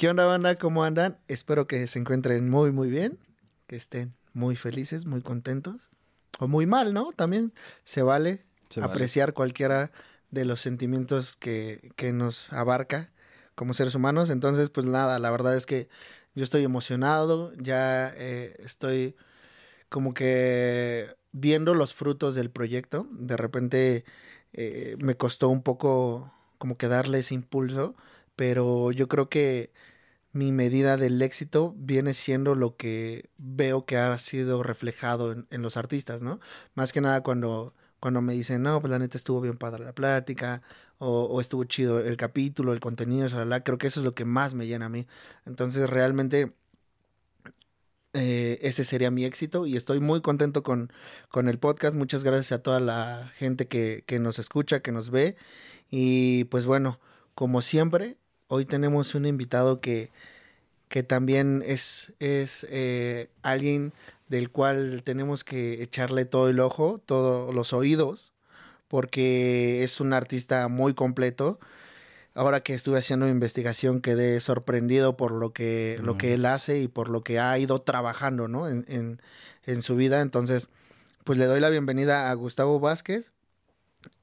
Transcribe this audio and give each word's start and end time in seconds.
¿Qué 0.00 0.08
onda, 0.08 0.24
banda? 0.24 0.54
¿Cómo 0.56 0.82
andan? 0.82 1.18
Espero 1.28 1.66
que 1.66 1.86
se 1.86 1.98
encuentren 1.98 2.48
muy, 2.48 2.72
muy 2.72 2.88
bien, 2.88 3.18
que 3.66 3.76
estén 3.76 4.14
muy 4.32 4.56
felices, 4.56 5.04
muy 5.04 5.20
contentos, 5.20 5.90
o 6.38 6.48
muy 6.48 6.64
mal, 6.64 6.94
¿no? 6.94 7.12
También 7.12 7.52
se 7.84 8.02
vale 8.02 8.46
Se 8.70 8.80
vale. 8.80 8.92
apreciar 8.92 9.34
cualquiera 9.34 9.92
de 10.30 10.46
los 10.46 10.62
sentimientos 10.62 11.36
que, 11.36 11.92
que 11.96 12.14
nos 12.14 12.50
abarca 12.50 13.12
como 13.54 13.74
seres 13.74 13.94
humanos. 13.94 14.30
Entonces, 14.30 14.70
pues 14.70 14.86
nada, 14.86 15.18
la 15.18 15.30
verdad 15.30 15.54
es 15.54 15.66
que 15.66 15.90
yo 16.34 16.44
estoy 16.44 16.64
emocionado, 16.64 17.52
ya 17.58 18.10
eh, 18.16 18.56
estoy 18.60 19.16
como 19.90 20.14
que 20.14 21.14
viendo 21.32 21.74
los 21.74 21.92
frutos 21.92 22.34
del 22.34 22.50
proyecto. 22.50 23.06
De 23.10 23.36
repente 23.36 24.06
eh, 24.54 24.96
me 24.98 25.18
costó 25.18 25.50
un 25.50 25.62
poco 25.62 26.32
como 26.56 26.78
que 26.78 26.88
darle 26.88 27.18
ese 27.18 27.34
impulso, 27.34 27.94
pero 28.34 28.92
yo 28.92 29.06
creo 29.06 29.28
que 29.28 29.74
mi 30.32 30.52
medida 30.52 30.96
del 30.96 31.20
éxito 31.22 31.74
viene 31.76 32.14
siendo 32.14 32.54
lo 32.54 32.76
que 32.76 33.30
veo 33.38 33.84
que 33.86 33.96
ha 33.96 34.16
sido 34.18 34.62
reflejado 34.62 35.32
en, 35.32 35.46
en 35.50 35.62
los 35.62 35.76
artistas, 35.76 36.22
¿no? 36.22 36.40
Más 36.74 36.92
que 36.92 37.00
nada 37.00 37.22
cuando, 37.22 37.74
cuando 38.00 38.22
me 38.22 38.34
dicen, 38.34 38.62
no, 38.62 38.80
pues 38.80 38.90
la 38.90 38.98
neta 38.98 39.18
estuvo 39.18 39.40
bien 39.40 39.56
padre 39.58 39.84
la 39.84 39.94
plática, 39.94 40.62
o, 40.98 41.24
o 41.24 41.40
estuvo 41.40 41.64
chido 41.64 42.00
el 42.00 42.16
capítulo, 42.16 42.72
el 42.72 42.80
contenido, 42.80 43.28
shalala, 43.28 43.62
creo 43.64 43.78
que 43.78 43.88
eso 43.88 44.00
es 44.00 44.04
lo 44.04 44.14
que 44.14 44.24
más 44.24 44.54
me 44.54 44.66
llena 44.66 44.86
a 44.86 44.88
mí. 44.90 45.06
Entonces 45.46 45.88
realmente 45.90 46.52
eh, 48.12 48.58
ese 48.62 48.84
sería 48.84 49.10
mi 49.10 49.24
éxito 49.24 49.66
y 49.66 49.76
estoy 49.76 50.00
muy 50.00 50.20
contento 50.20 50.62
con, 50.62 50.92
con 51.28 51.48
el 51.48 51.58
podcast. 51.58 51.96
Muchas 51.96 52.24
gracias 52.24 52.52
a 52.52 52.62
toda 52.62 52.80
la 52.80 53.30
gente 53.36 53.68
que, 53.68 54.04
que 54.06 54.18
nos 54.18 54.38
escucha, 54.38 54.80
que 54.80 54.92
nos 54.92 55.10
ve. 55.10 55.36
Y 55.90 56.44
pues 56.44 56.66
bueno, 56.66 57.00
como 57.34 57.62
siempre, 57.62 58.18
hoy 58.50 58.66
tenemos 58.66 59.14
un 59.14 59.26
invitado 59.26 59.80
que, 59.80 60.10
que 60.88 61.04
también 61.04 61.62
es, 61.64 62.12
es 62.18 62.66
eh, 62.68 63.30
alguien 63.42 63.92
del 64.28 64.50
cual 64.50 65.02
tenemos 65.04 65.44
que 65.44 65.82
echarle 65.82 66.24
todo 66.24 66.48
el 66.48 66.58
ojo, 66.58 67.00
todos 67.06 67.54
los 67.54 67.72
oídos, 67.72 68.32
porque 68.88 69.84
es 69.84 70.00
un 70.00 70.12
artista 70.12 70.66
muy 70.66 70.94
completo. 70.94 71.60
Ahora 72.34 72.60
que 72.60 72.74
estuve 72.74 72.98
haciendo 72.98 73.26
mi 73.26 73.32
investigación 73.32 74.00
quedé 74.00 74.40
sorprendido 74.40 75.16
por 75.16 75.30
lo 75.30 75.52
que, 75.52 75.98
lo 76.02 76.18
que 76.18 76.34
él 76.34 76.44
hace 76.44 76.80
y 76.80 76.88
por 76.88 77.08
lo 77.08 77.22
que 77.22 77.38
ha 77.38 77.56
ido 77.56 77.80
trabajando 77.82 78.48
¿no? 78.48 78.68
en, 78.68 78.84
en, 78.88 79.20
en 79.64 79.82
su 79.82 79.94
vida. 79.94 80.20
Entonces, 80.20 80.68
pues 81.22 81.38
le 81.38 81.46
doy 81.46 81.60
la 81.60 81.70
bienvenida 81.70 82.30
a 82.30 82.34
Gustavo 82.34 82.80
Vázquez. 82.80 83.30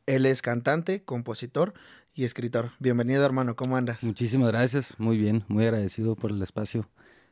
Él 0.05 0.25
es 0.25 0.41
cantante, 0.41 1.03
compositor 1.03 1.73
y 2.17 2.25
escritor. 2.25 2.71
Bienvenido, 2.79 3.23
hermano. 3.23 3.55
¿Cómo 3.55 3.77
andas? 3.77 4.03
Muchísimas 4.03 4.49
gracias, 4.49 4.95
muy 4.97 5.17
bien, 5.17 5.43
muy 5.47 5.63
agradecido 5.65 6.15
por 6.15 6.31
el 6.31 6.41
espacio. 6.41 6.89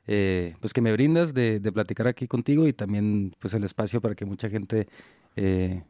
eh, 0.07 0.55
pues 0.61 0.71
que 0.71 0.81
me 0.81 0.91
brindas 0.91 1.33
de, 1.33 1.59
de 1.59 1.71
platicar 1.71 2.07
aquí 2.07 2.27
contigo 2.27 2.67
y 2.67 2.73
también 2.73 3.35
pues 3.39 3.55
el 3.55 3.63
espacio 3.63 3.99
para 3.99 4.13
que 4.13 4.23
mucha 4.23 4.47
gente 4.47 4.87
eh, 5.35 5.81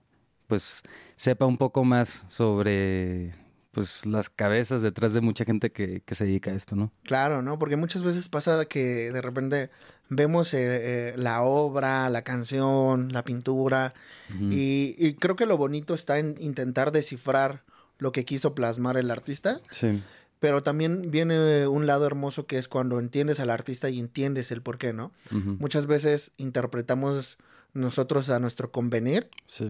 pues 0.48 0.82
sepa 1.18 1.46
un 1.46 1.58
poco 1.58 1.84
más 1.84 2.26
sobre 2.30 3.34
pues 3.72 4.06
las 4.06 4.30
cabezas 4.30 4.82
detrás 4.82 5.14
de 5.14 5.20
mucha 5.20 5.44
gente 5.44 5.74
que, 5.74 6.00
que 6.00 6.16
se 6.16 6.24
dedica 6.24 6.52
a 6.52 6.54
esto, 6.54 6.78
¿no? 6.78 6.94
Claro, 7.04 7.42
¿no? 7.42 7.60
Porque 7.60 7.76
muchas 7.76 8.04
veces 8.04 8.30
pasa 8.30 8.64
que 8.64 9.12
de 9.12 9.22
repente 9.22 9.70
vemos 10.08 10.54
eh, 10.54 10.60
eh, 10.62 11.14
la 11.18 11.42
obra, 11.42 12.10
la 12.10 12.22
canción, 12.22 13.12
la 13.12 13.26
pintura, 13.26 13.94
y 14.40 15.16
creo 15.16 15.36
que 15.36 15.46
lo 15.46 15.58
bonito 15.58 15.94
está 15.94 16.20
en 16.20 16.36
intentar 16.40 16.94
descifrar 16.94 17.64
lo 17.98 18.12
que 18.12 18.26
quiso 18.26 18.54
plasmar 18.56 18.98
el 18.98 19.12
artista, 19.12 19.60
Sí, 19.70 20.02
pero 20.40 20.62
también 20.64 21.10
viene 21.12 21.66
un 21.68 21.88
lado 21.88 22.06
hermoso 22.06 22.46
que 22.46 22.58
es 22.58 22.68
cuando 22.68 23.00
entiendes 23.00 23.40
al 23.40 23.50
artista 23.50 23.90
y 23.90 24.00
entiendes 24.00 24.52
el 24.52 24.62
por 24.62 24.78
qué, 24.78 24.94
¿no? 24.94 25.12
Muchas 25.32 25.88
veces 25.88 26.32
interpretamos 26.38 27.38
nosotros 27.74 28.30
a 28.30 28.40
nuestro 28.40 28.72
convenir. 28.72 29.30
sí, 29.48 29.70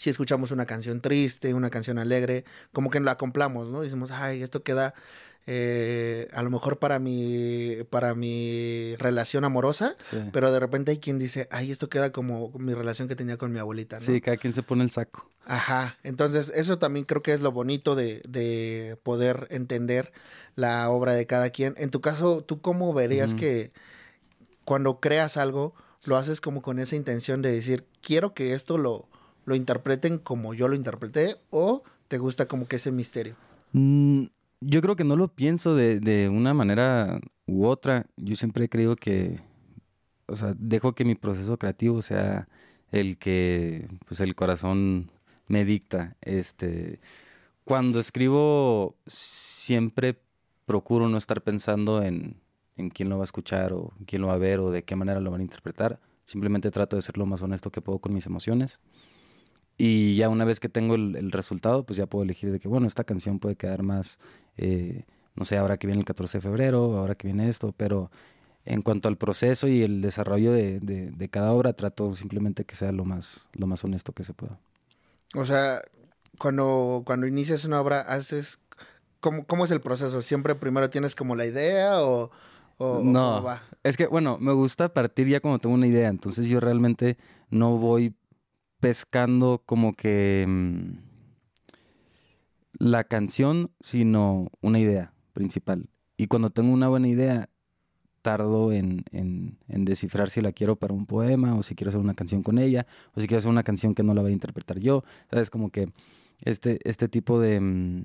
Si 0.00 0.08
escuchamos 0.08 0.50
una 0.50 0.64
canción 0.64 1.02
triste, 1.02 1.52
una 1.52 1.68
canción 1.68 1.98
alegre, 1.98 2.46
como 2.72 2.88
que 2.88 2.98
la 3.00 3.18
compramos, 3.18 3.68
¿no? 3.68 3.82
Decimos, 3.82 4.10
ay, 4.10 4.42
esto 4.42 4.62
queda 4.62 4.94
eh, 5.46 6.26
a 6.32 6.42
lo 6.42 6.48
mejor 6.48 6.78
para 6.78 6.98
mi, 6.98 7.76
para 7.90 8.14
mi 8.14 8.96
relación 8.96 9.44
amorosa, 9.44 9.96
sí. 9.98 10.16
pero 10.32 10.52
de 10.52 10.58
repente 10.58 10.92
hay 10.92 11.00
quien 11.00 11.18
dice, 11.18 11.48
ay, 11.50 11.70
esto 11.70 11.90
queda 11.90 12.12
como 12.12 12.50
mi 12.58 12.72
relación 12.72 13.08
que 13.08 13.14
tenía 13.14 13.36
con 13.36 13.52
mi 13.52 13.58
abuelita, 13.58 13.96
¿no? 13.96 14.00
Sí, 14.00 14.22
cada 14.22 14.38
quien 14.38 14.54
se 14.54 14.62
pone 14.62 14.84
el 14.84 14.90
saco. 14.90 15.28
Ajá, 15.44 15.98
entonces 16.02 16.50
eso 16.54 16.78
también 16.78 17.04
creo 17.04 17.22
que 17.22 17.34
es 17.34 17.42
lo 17.42 17.52
bonito 17.52 17.94
de, 17.94 18.22
de 18.26 18.96
poder 19.02 19.48
entender 19.50 20.12
la 20.56 20.88
obra 20.88 21.12
de 21.12 21.26
cada 21.26 21.50
quien. 21.50 21.74
En 21.76 21.90
tu 21.90 22.00
caso, 22.00 22.42
¿tú 22.42 22.62
cómo 22.62 22.94
verías 22.94 23.34
que 23.34 23.70
cuando 24.64 24.98
creas 24.98 25.36
algo, 25.36 25.74
lo 26.04 26.16
haces 26.16 26.40
como 26.40 26.62
con 26.62 26.78
esa 26.78 26.96
intención 26.96 27.42
de 27.42 27.52
decir, 27.52 27.84
quiero 28.00 28.32
que 28.32 28.54
esto 28.54 28.78
lo, 28.78 29.09
lo 29.44 29.54
interpreten 29.54 30.18
como 30.18 30.54
yo 30.54 30.68
lo 30.68 30.74
interpreté 30.74 31.36
o 31.50 31.82
te 32.08 32.18
gusta 32.18 32.46
como 32.46 32.66
que 32.66 32.76
ese 32.76 32.92
misterio? 32.92 33.36
Mm, 33.72 34.24
yo 34.60 34.82
creo 34.82 34.96
que 34.96 35.04
no 35.04 35.16
lo 35.16 35.28
pienso 35.28 35.74
de, 35.74 36.00
de 36.00 36.28
una 36.28 36.54
manera 36.54 37.20
u 37.46 37.66
otra. 37.66 38.06
Yo 38.16 38.36
siempre 38.36 38.64
he 38.64 38.68
creído 38.68 38.96
que, 38.96 39.40
o 40.26 40.36
sea, 40.36 40.54
dejo 40.58 40.94
que 40.94 41.04
mi 41.04 41.14
proceso 41.14 41.58
creativo 41.58 42.02
sea 42.02 42.48
el 42.90 43.18
que, 43.18 43.88
pues, 44.06 44.20
el 44.20 44.34
corazón 44.34 45.10
me 45.46 45.64
dicta. 45.64 46.16
Este, 46.20 47.00
cuando 47.64 48.00
escribo, 48.00 48.96
siempre 49.06 50.20
procuro 50.66 51.08
no 51.08 51.18
estar 51.18 51.42
pensando 51.42 52.02
en, 52.02 52.36
en 52.76 52.90
quién 52.90 53.08
lo 53.08 53.16
va 53.16 53.22
a 53.22 53.24
escuchar 53.24 53.72
o 53.72 53.92
quién 54.06 54.22
lo 54.22 54.28
va 54.28 54.34
a 54.34 54.38
ver 54.38 54.60
o 54.60 54.70
de 54.70 54.84
qué 54.84 54.96
manera 54.96 55.20
lo 55.20 55.30
van 55.30 55.40
a 55.40 55.44
interpretar. 55.44 56.00
Simplemente 56.24 56.70
trato 56.70 56.96
de 56.96 57.02
ser 57.02 57.18
lo 57.18 57.26
más 57.26 57.42
honesto 57.42 57.70
que 57.70 57.80
puedo 57.80 57.98
con 57.98 58.12
mis 58.12 58.26
emociones. 58.26 58.80
Y 59.82 60.16
ya 60.16 60.28
una 60.28 60.44
vez 60.44 60.60
que 60.60 60.68
tengo 60.68 60.94
el, 60.94 61.16
el 61.16 61.32
resultado, 61.32 61.84
pues 61.86 61.96
ya 61.96 62.06
puedo 62.06 62.22
elegir 62.24 62.52
de 62.52 62.60
que, 62.60 62.68
bueno, 62.68 62.86
esta 62.86 63.04
canción 63.04 63.38
puede 63.38 63.56
quedar 63.56 63.82
más, 63.82 64.18
eh, 64.58 65.04
no 65.36 65.44
sé, 65.46 65.56
ahora 65.56 65.78
que 65.78 65.86
viene 65.86 66.00
el 66.00 66.06
14 66.06 66.38
de 66.38 66.42
febrero, 66.42 66.98
ahora 66.98 67.14
que 67.14 67.26
viene 67.28 67.48
esto, 67.48 67.72
pero 67.76 68.10
en 68.66 68.82
cuanto 68.82 69.08
al 69.08 69.16
proceso 69.16 69.68
y 69.68 69.82
el 69.82 70.02
desarrollo 70.02 70.52
de, 70.52 70.80
de- 70.80 71.10
de 71.12 71.28
cada 71.30 71.52
obra, 71.52 71.72
trato 71.72 72.12
simplemente 72.14 72.64
que 72.66 72.74
sea 72.76 72.92
lo 72.92 73.04
más, 73.06 73.46
lo 73.54 73.66
más 73.66 73.82
honesto 73.84 74.12
que 74.12 74.24
se 74.24 74.34
pueda. 74.34 74.58
O 75.36 75.44
sea, 75.44 75.82
cuando, 76.38 77.02
cuando 77.06 77.26
inicias 77.26 77.64
una 77.64 77.80
obra, 77.80 78.00
haces... 78.02 78.58
¿cómo, 79.20 79.46
¿Cómo 79.46 79.64
es 79.64 79.70
el 79.70 79.80
proceso? 79.80 80.22
¿Siempre 80.22 80.54
primero 80.54 80.90
tienes 80.90 81.14
como 81.14 81.36
la 81.36 81.46
idea 81.46 82.02
o, 82.02 82.30
o- 82.78 82.86
o 82.86 83.02
no, 83.04 83.12
cómo 83.20 83.42
va? 83.42 83.62
es 83.82 83.96
que, 83.96 84.06
bueno, 84.06 84.38
me 84.40 84.52
gusta 84.52 84.92
partir 84.92 85.28
ya 85.28 85.40
cuando 85.40 85.58
tengo 85.58 85.74
una 85.74 85.86
idea, 85.86 86.08
entonces 86.08 86.46
yo 86.46 86.60
realmente 86.60 87.16
no 87.50 87.76
voy 87.78 88.14
pescando 88.80 89.62
como 89.66 89.94
que 89.94 90.44
mm, 90.48 90.92
la 92.78 93.04
canción, 93.04 93.70
sino 93.80 94.48
una 94.60 94.78
idea 94.78 95.12
principal. 95.32 95.88
Y 96.16 96.26
cuando 96.26 96.50
tengo 96.50 96.72
una 96.72 96.88
buena 96.88 97.08
idea, 97.08 97.48
tardo 98.22 98.72
en, 98.72 99.04
en- 99.12 99.58
en 99.68 99.84
descifrar 99.86 100.30
si 100.30 100.40
la 100.42 100.52
quiero 100.52 100.76
para 100.76 100.94
un 100.94 101.06
poema 101.06 101.56
o 101.56 101.62
si 101.62 101.74
quiero 101.76 101.90
hacer 101.90 102.00
una 102.00 102.14
canción 102.14 102.42
con 102.42 102.58
ella 102.58 102.86
o 103.14 103.20
si 103.20 103.26
quiero 103.28 103.38
hacer 103.40 103.50
una 103.50 103.62
canción 103.64 103.94
que 103.94 104.02
no 104.02 104.14
la 104.14 104.22
voy 104.22 104.32
a 104.32 104.34
interpretar 104.34 104.78
yo. 104.80 105.04
¿Sabes? 105.30 105.50
Como 105.50 105.70
que 105.70 105.88
este, 106.44 106.80
este 106.88 107.08
tipo 107.08 107.40
de, 107.40 107.60
mm, 107.60 108.04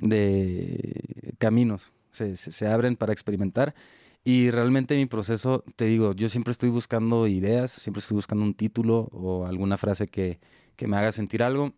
de 0.00 1.34
caminos 1.38 1.92
se, 2.12 2.36
se- 2.36 2.52
se 2.52 2.68
abren 2.68 2.96
para 2.96 3.12
experimentar. 3.12 3.74
Y 4.24 4.50
realmente 4.52 4.96
mi 4.96 5.06
proceso, 5.06 5.64
te 5.76 5.86
digo, 5.86 6.12
yo 6.14 6.28
siempre 6.28 6.52
estoy 6.52 6.70
buscando 6.70 7.26
ideas, 7.26 7.72
siempre 7.72 8.00
estoy 8.00 8.14
buscando 8.16 8.44
un 8.44 8.54
título 8.54 9.08
o 9.12 9.46
alguna 9.46 9.76
frase 9.78 10.06
que, 10.08 10.38
que 10.76 10.86
me 10.86 10.96
haga 10.96 11.10
sentir 11.12 11.42
algo, 11.42 11.72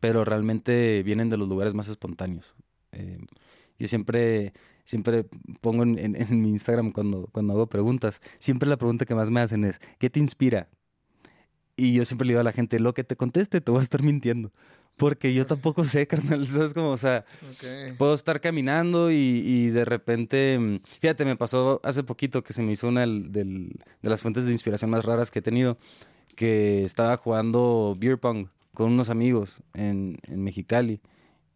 pero 0.00 0.24
realmente 0.24 1.02
vienen 1.02 1.30
de 1.30 1.36
los 1.36 1.48
lugares 1.48 1.74
más 1.74 1.88
espontáneos. 1.88 2.54
Eh, 2.92 3.18
yo 3.78 3.88
siempre, 3.88 4.52
siempre 4.84 5.26
pongo 5.60 5.82
en, 5.82 5.98
en- 5.98 6.16
en 6.16 6.42
mi 6.42 6.50
Instagram 6.50 6.92
cuando, 6.92 7.28
cuando 7.32 7.52
hago 7.54 7.68
preguntas, 7.68 8.20
siempre 8.38 8.68
la 8.68 8.76
pregunta 8.78 9.04
que 9.06 9.14
más 9.14 9.30
me 9.30 9.40
hacen 9.40 9.64
es, 9.64 9.80
¿qué 9.98 10.10
te 10.10 10.20
inspira? 10.20 10.68
Y 11.76 11.92
yo 11.92 12.04
siempre 12.04 12.26
le 12.26 12.32
digo 12.32 12.40
a 12.40 12.44
la 12.44 12.52
gente, 12.52 12.80
lo 12.80 12.94
que 12.94 13.04
te 13.04 13.16
conteste 13.16 13.60
te 13.60 13.70
voy 13.70 13.80
a 13.80 13.82
estar 13.82 14.02
mintiendo. 14.02 14.50
Porque 14.96 15.34
yo 15.34 15.44
tampoco 15.44 15.84
sé, 15.84 16.06
carnal, 16.40 16.46
¿sabes? 16.46 16.72
Como, 16.72 16.88
o 16.90 16.96
sea, 16.96 17.24
Ok. 17.50 17.96
puedo 17.98 18.14
estar 18.14 18.40
caminando 18.40 19.10
y, 19.10 19.14
y 19.16 19.68
de 19.68 19.84
repente, 19.84 20.58
mm, 20.58 20.78
fíjate, 21.00 21.24
me 21.26 21.36
pasó 21.36 21.80
hace 21.84 22.02
poquito 22.02 22.42
que 22.42 22.54
se 22.54 22.62
me 22.62 22.72
hizo 22.72 22.88
una 22.88 23.02
del- 23.02 23.30
del- 23.30 23.78
de 24.02 24.08
las 24.08 24.22
fuentes 24.22 24.46
de 24.46 24.52
inspiración 24.52 24.90
más 24.90 25.04
raras 25.04 25.30
que 25.30 25.40
he 25.40 25.42
tenido, 25.42 25.76
que 26.34 26.82
estaba 26.84 27.16
jugando 27.18 27.94
beer 27.98 28.18
pong 28.18 28.46
con 28.72 28.92
unos 28.92 29.10
amigos 29.10 29.62
en, 29.74 30.18
en 30.28 30.42
Mexicali 30.44 31.00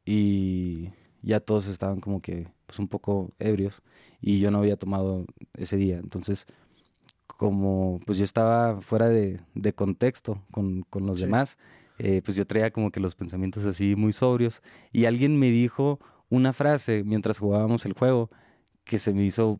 y 0.04 0.90
ya 1.22 1.40
todos 1.40 1.66
estaban 1.66 2.00
como 2.00 2.20
que 2.22 2.48
pues 2.66 2.78
un 2.78 2.88
poco 2.88 3.32
ebrios 3.38 3.82
y 4.20 4.38
yo 4.40 4.50
no 4.50 4.58
había 4.58 4.76
tomado 4.76 5.26
ese 5.54 5.76
día. 5.76 5.98
Entonces, 5.98 6.46
como 7.40 8.00
pues 8.04 8.18
yo 8.18 8.24
estaba 8.24 8.82
fuera 8.82 9.08
de, 9.08 9.40
de 9.54 9.72
contexto 9.72 10.42
con, 10.50 10.82
con 10.90 11.06
los 11.06 11.16
Sí. 11.16 11.24
demás, 11.24 11.56
eh, 11.98 12.20
pues 12.22 12.36
yo 12.36 12.46
traía 12.46 12.70
como 12.70 12.90
que 12.90 13.00
los 13.00 13.14
pensamientos 13.16 13.64
así 13.64 13.96
muy 13.96 14.12
sobrios 14.12 14.60
y 14.92 15.06
alguien 15.06 15.38
me 15.38 15.50
dijo 15.50 15.98
una 16.28 16.52
frase 16.52 17.02
mientras 17.02 17.38
jugábamos 17.38 17.86
el 17.86 17.94
juego 17.94 18.28
que 18.84 18.98
se 18.98 19.14
me 19.14 19.24
hizo 19.24 19.58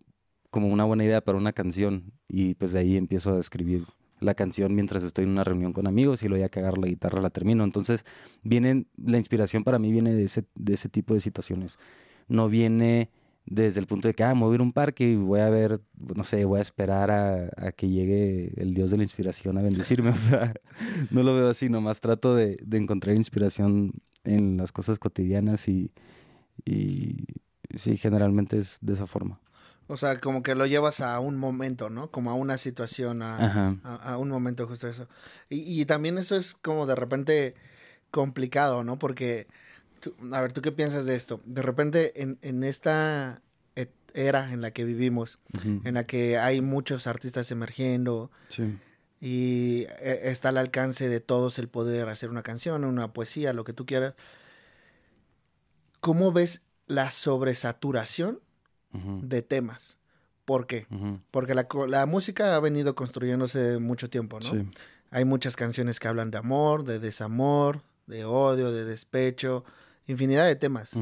como 0.51 0.69
una 0.69 0.85
buena 0.85 1.05
idea 1.07 1.23
para 1.23 1.39
una 1.39 1.55
canción 1.55 2.13
y 2.29 2.53
pues 2.57 2.73
de 2.73 2.81
ahí 2.81 2.99
empiezo 2.99 3.35
a 3.35 3.41
escribir 3.41 3.87
la 4.19 4.35
canción 4.35 4.75
mientras 4.75 5.03
estoy 5.03 5.25
en 5.25 5.31
una 5.31 5.45
reunión 5.45 5.73
con 5.73 5.87
amigos 5.87 6.23
y 6.23 6.29
luego 6.29 6.45
ya 6.45 6.51
que 6.51 6.61
agarro 6.61 6.83
la 6.83 6.89
guitarra 6.89 7.23
la 7.23 7.31
termino. 7.31 7.65
Entonces, 7.65 8.05
viene, 8.43 8.85
la 9.03 9.17
inspiración 9.17 9.65
para 9.65 9.79
mí 9.79 9.91
viene 9.91 10.13
de 10.13 10.25
ese, 10.25 10.45
de 10.55 10.75
ese 10.75 10.91
tipo 10.91 11.15
de 11.15 11.21
situaciones. 11.21 11.79
No 12.29 12.51
viene 12.51 13.09
desde 13.51 13.81
el 13.81 13.87
punto 13.87 14.09
de 14.09 14.15
que, 14.15 14.23
ah, 14.23 14.33
me 14.35 14.43
voy 14.43 14.53
a 14.53 14.55
ir 14.55 14.61
a 14.61 14.65
un 14.65 14.71
parque 14.71 15.11
y 15.11 15.17
voy 15.17 15.41
a 15.41 15.51
ver, 15.51 15.81
no 15.99 16.23
sé, 16.23 16.45
voy 16.45 16.61
a 16.61 16.63
esperar 16.63 17.11
a, 17.11 17.73
que 17.73 17.89
llegue 17.89 18.53
el 18.57 18.73
Dios 18.73 18.93
de 18.93 18.97
la 18.97 19.03
inspiración 19.03 19.59
a 19.59 19.63
bendecirme. 19.63 20.11
O 20.11 20.17
sea, 20.17 20.55
no 21.11 21.23
lo 21.23 21.35
veo 21.35 21.51
así, 21.51 21.69
nomás 21.69 22.01
trato 22.01 22.35
de, 22.35 22.59
de 22.63 22.79
encontrar 22.79 23.17
inspiración 23.17 23.93
en 24.25 24.57
las 24.57 24.71
cosas 24.71 24.99
cotidianas 24.99 25.69
y, 25.69 25.93
y 26.65 27.25
sí, 27.75 27.97
generalmente 27.97 28.57
es 28.57 28.79
de 28.81 28.93
esa 28.93 29.07
forma. 29.07 29.41
O 29.89 29.97
sea, 29.97 30.21
como 30.21 30.45
que 30.45 30.55
lo 30.55 30.67
llevas 30.67 31.01
a 31.01 31.19
un 31.19 31.37
momento, 31.37 31.91
¿no? 31.91 32.13
Como 32.13 32.31
a 32.31 32.35
una 32.35 32.57
situación, 32.57 33.23
a, 33.23 33.77
a, 33.83 34.19
un 34.19 34.29
momento 34.29 34.69
justo 34.69 34.87
eso. 34.87 35.09
Y, 35.49 35.81
y, 35.81 35.85
también 35.85 36.17
eso 36.19 36.37
es 36.37 36.55
como 36.55 36.87
de 36.87 36.95
repente 36.95 37.57
complicado, 38.13 38.85
¿no? 38.85 39.01
Porque, 39.01 39.49
a 40.33 40.41
ver, 40.41 40.53
¿tú 40.53 40.63
qué 40.63 40.73
piensas 40.73 41.07
de 41.07 41.15
esto? 41.15 41.41
De 41.45 41.63
repente 41.63 42.23
en, 42.23 42.39
en 42.43 42.65
esta 42.65 43.43
era 44.13 44.53
en 44.53 44.61
la 44.61 44.73
que 44.73 44.85
vivimos, 44.85 45.39
en 45.63 45.95
la 45.95 46.05
que 46.05 46.37
hay 46.39 46.61
muchos 46.61 47.07
artistas 47.07 47.51
emergiendo. 47.51 48.31
Sí. 48.49 48.77
Y 49.21 49.83
eh, 50.01 50.21
está 50.25 50.49
al 50.49 50.57
alcance 50.57 51.09
de 51.09 51.21
todos 51.21 51.59
el 51.59 51.69
poder 51.69 52.09
hacer 52.09 52.31
una 52.31 52.43
canción, 52.43 52.85
una 52.85 53.13
poesía, 53.13 53.53
lo 53.53 53.65
que 53.65 53.73
tú 53.73 53.87
quieras. 53.87 54.15
¿Cómo 56.01 56.33
ves 56.33 56.63
la 56.87 57.11
sobresaturación 57.11 58.41
de 58.93 59.43
temas. 59.43 59.99
¿Por 60.45 60.67
qué? 60.67 60.89
Porque 61.31 61.55
la, 61.55 62.07
música 62.07 62.57
ha 62.57 62.61
venido 62.61 62.97
construyéndose 62.97 63.79
mucho 63.79 64.11
tiempo, 64.11 64.41
¿no? 64.41 64.69
Hay 65.13 65.25
muchas 65.25 65.55
canciones 65.55 66.01
que 66.01 66.09
hablan 66.09 66.33
de 66.33 66.39
amor, 66.39 66.83
de 66.83 66.99
desamor, 66.99 67.83
de 68.09 68.25
odio, 68.25 68.73
de 68.73 68.85
despecho, 68.85 69.65
infinidad 70.11 70.47
de 70.47 70.57
temas. 70.57 70.93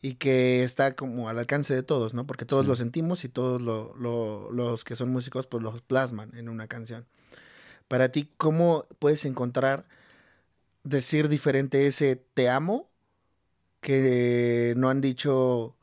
Y 0.00 0.14
que 0.14 0.64
está 0.64 0.96
como 0.96 1.28
al 1.28 1.38
alcance 1.38 1.74
de 1.74 1.82
todos, 1.82 2.12
¿no? 2.12 2.26
Porque 2.26 2.44
todos 2.44 2.66
lo 2.66 2.74
sentimos 2.74 3.24
y 3.24 3.28
todos 3.28 3.62
los 3.62 4.84
que 4.84 4.96
son 4.96 5.10
músicos 5.10 5.46
pues 5.46 5.62
los 5.62 5.80
plasman 5.82 6.36
en 6.36 6.48
una 6.48 6.66
canción. 6.66 7.06
Para 7.88 8.10
ti, 8.10 8.28
¿cómo 8.36 8.86
puedes 8.98 9.24
encontrar 9.24 9.86
decir 10.84 11.28
diferente 11.28 11.86
ese 11.86 12.16
te 12.16 12.48
amo 12.48 12.88
que 13.80 14.74
no 14.76 14.88
han 14.88 15.00
dicho 15.00 15.74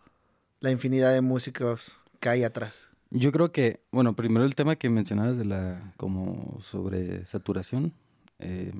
la 0.61 0.71
infinidad 0.71 1.13
de 1.13 1.21
músicos 1.21 1.97
que 2.19 2.29
hay 2.29 2.43
atrás. 2.43 2.89
Yo 3.11 3.31
creo 3.31 3.51
que, 3.51 3.81
bueno, 3.91 4.15
primero 4.15 4.45
el 4.45 4.55
tema 4.55 4.75
que 4.75 4.89
mencionabas 4.89 5.37
de 5.37 5.45
la, 5.45 5.93
como 5.97 6.59
sobre 6.61 7.25
saturación. 7.25 7.93
Eh, 8.39 8.71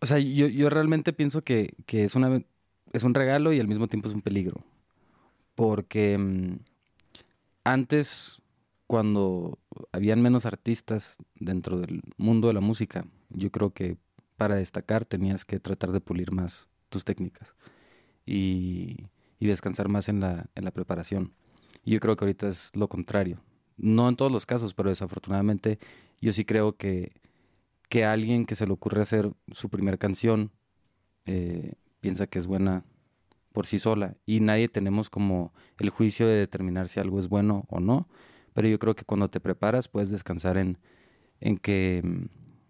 o 0.00 0.06
sea, 0.06 0.18
yo, 0.18 0.46
yo 0.46 0.70
realmente 0.70 1.12
pienso 1.12 1.42
que, 1.42 1.74
que, 1.86 2.04
es, 2.04 2.14
una, 2.14 2.42
es 2.92 3.02
un 3.02 3.14
regalo 3.14 3.52
y 3.52 3.60
al 3.60 3.68
mismo 3.68 3.88
tiempo 3.88 4.08
es 4.08 4.14
un 4.14 4.22
peligro. 4.22 4.60
Porque 5.54 6.18
mm, 6.18 6.58
antes, 7.64 8.42
cuando 8.86 9.58
habían 9.92 10.22
menos 10.22 10.46
artistas 10.46 11.16
dentro 11.34 11.80
del 11.80 12.02
mundo 12.16 12.48
de 12.48 12.54
la 12.54 12.60
música, 12.60 13.04
yo 13.30 13.50
creo 13.50 13.72
que 13.72 13.96
para 14.36 14.56
destacar 14.56 15.04
tenías 15.06 15.44
que 15.44 15.58
tratar 15.60 15.92
de 15.92 16.00
pulir 16.00 16.30
más 16.30 16.68
tus 16.88 17.04
técnicas 17.04 17.54
y, 18.24 19.06
descansar 19.40 19.88
más 19.88 20.08
en 20.08 20.18
la, 20.18 20.46
en 20.56 20.64
la 20.64 20.72
preparación. 20.72 21.32
Y 21.84 21.92
yo 21.92 22.00
creo 22.00 22.16
que 22.16 22.24
ahorita 22.24 22.48
es 22.48 22.72
lo 22.74 22.88
contrario. 22.88 23.40
No 23.76 24.08
en 24.08 24.16
todos 24.16 24.32
los 24.32 24.44
casos, 24.44 24.74
pero 24.74 24.88
desafortunadamente 24.88 25.78
yo 26.20 26.32
sí 26.32 26.44
creo 26.44 26.76
que, 26.76 27.12
que 27.88 28.04
alguien 28.04 28.46
que 28.46 28.54
se 28.54 28.66
le 28.66 28.72
ocurre 28.72 29.02
hacer 29.02 29.32
su 29.52 29.68
primera 29.68 29.96
canción 29.96 30.52
eh, 31.24 31.74
piensa 32.00 32.26
que 32.26 32.38
es 32.38 32.46
buena 32.46 32.84
por 33.52 33.66
sí 33.66 33.78
sola 33.78 34.16
y 34.26 34.40
nadie 34.40 34.68
tenemos 34.68 35.08
como 35.08 35.52
el 35.78 35.90
juicio 35.90 36.26
de 36.26 36.34
determinar 36.34 36.88
si 36.88 37.00
algo 37.00 37.18
es 37.18 37.28
bueno 37.28 37.64
o 37.68 37.80
no, 37.80 38.08
pero 38.52 38.68
yo 38.68 38.78
creo 38.78 38.94
que 38.94 39.04
cuando 39.04 39.30
te 39.30 39.40
preparas 39.40 39.88
puedes 39.88 40.10
descansar 40.10 40.56
en, 40.58 40.78
en 41.40 41.56
que 41.58 42.02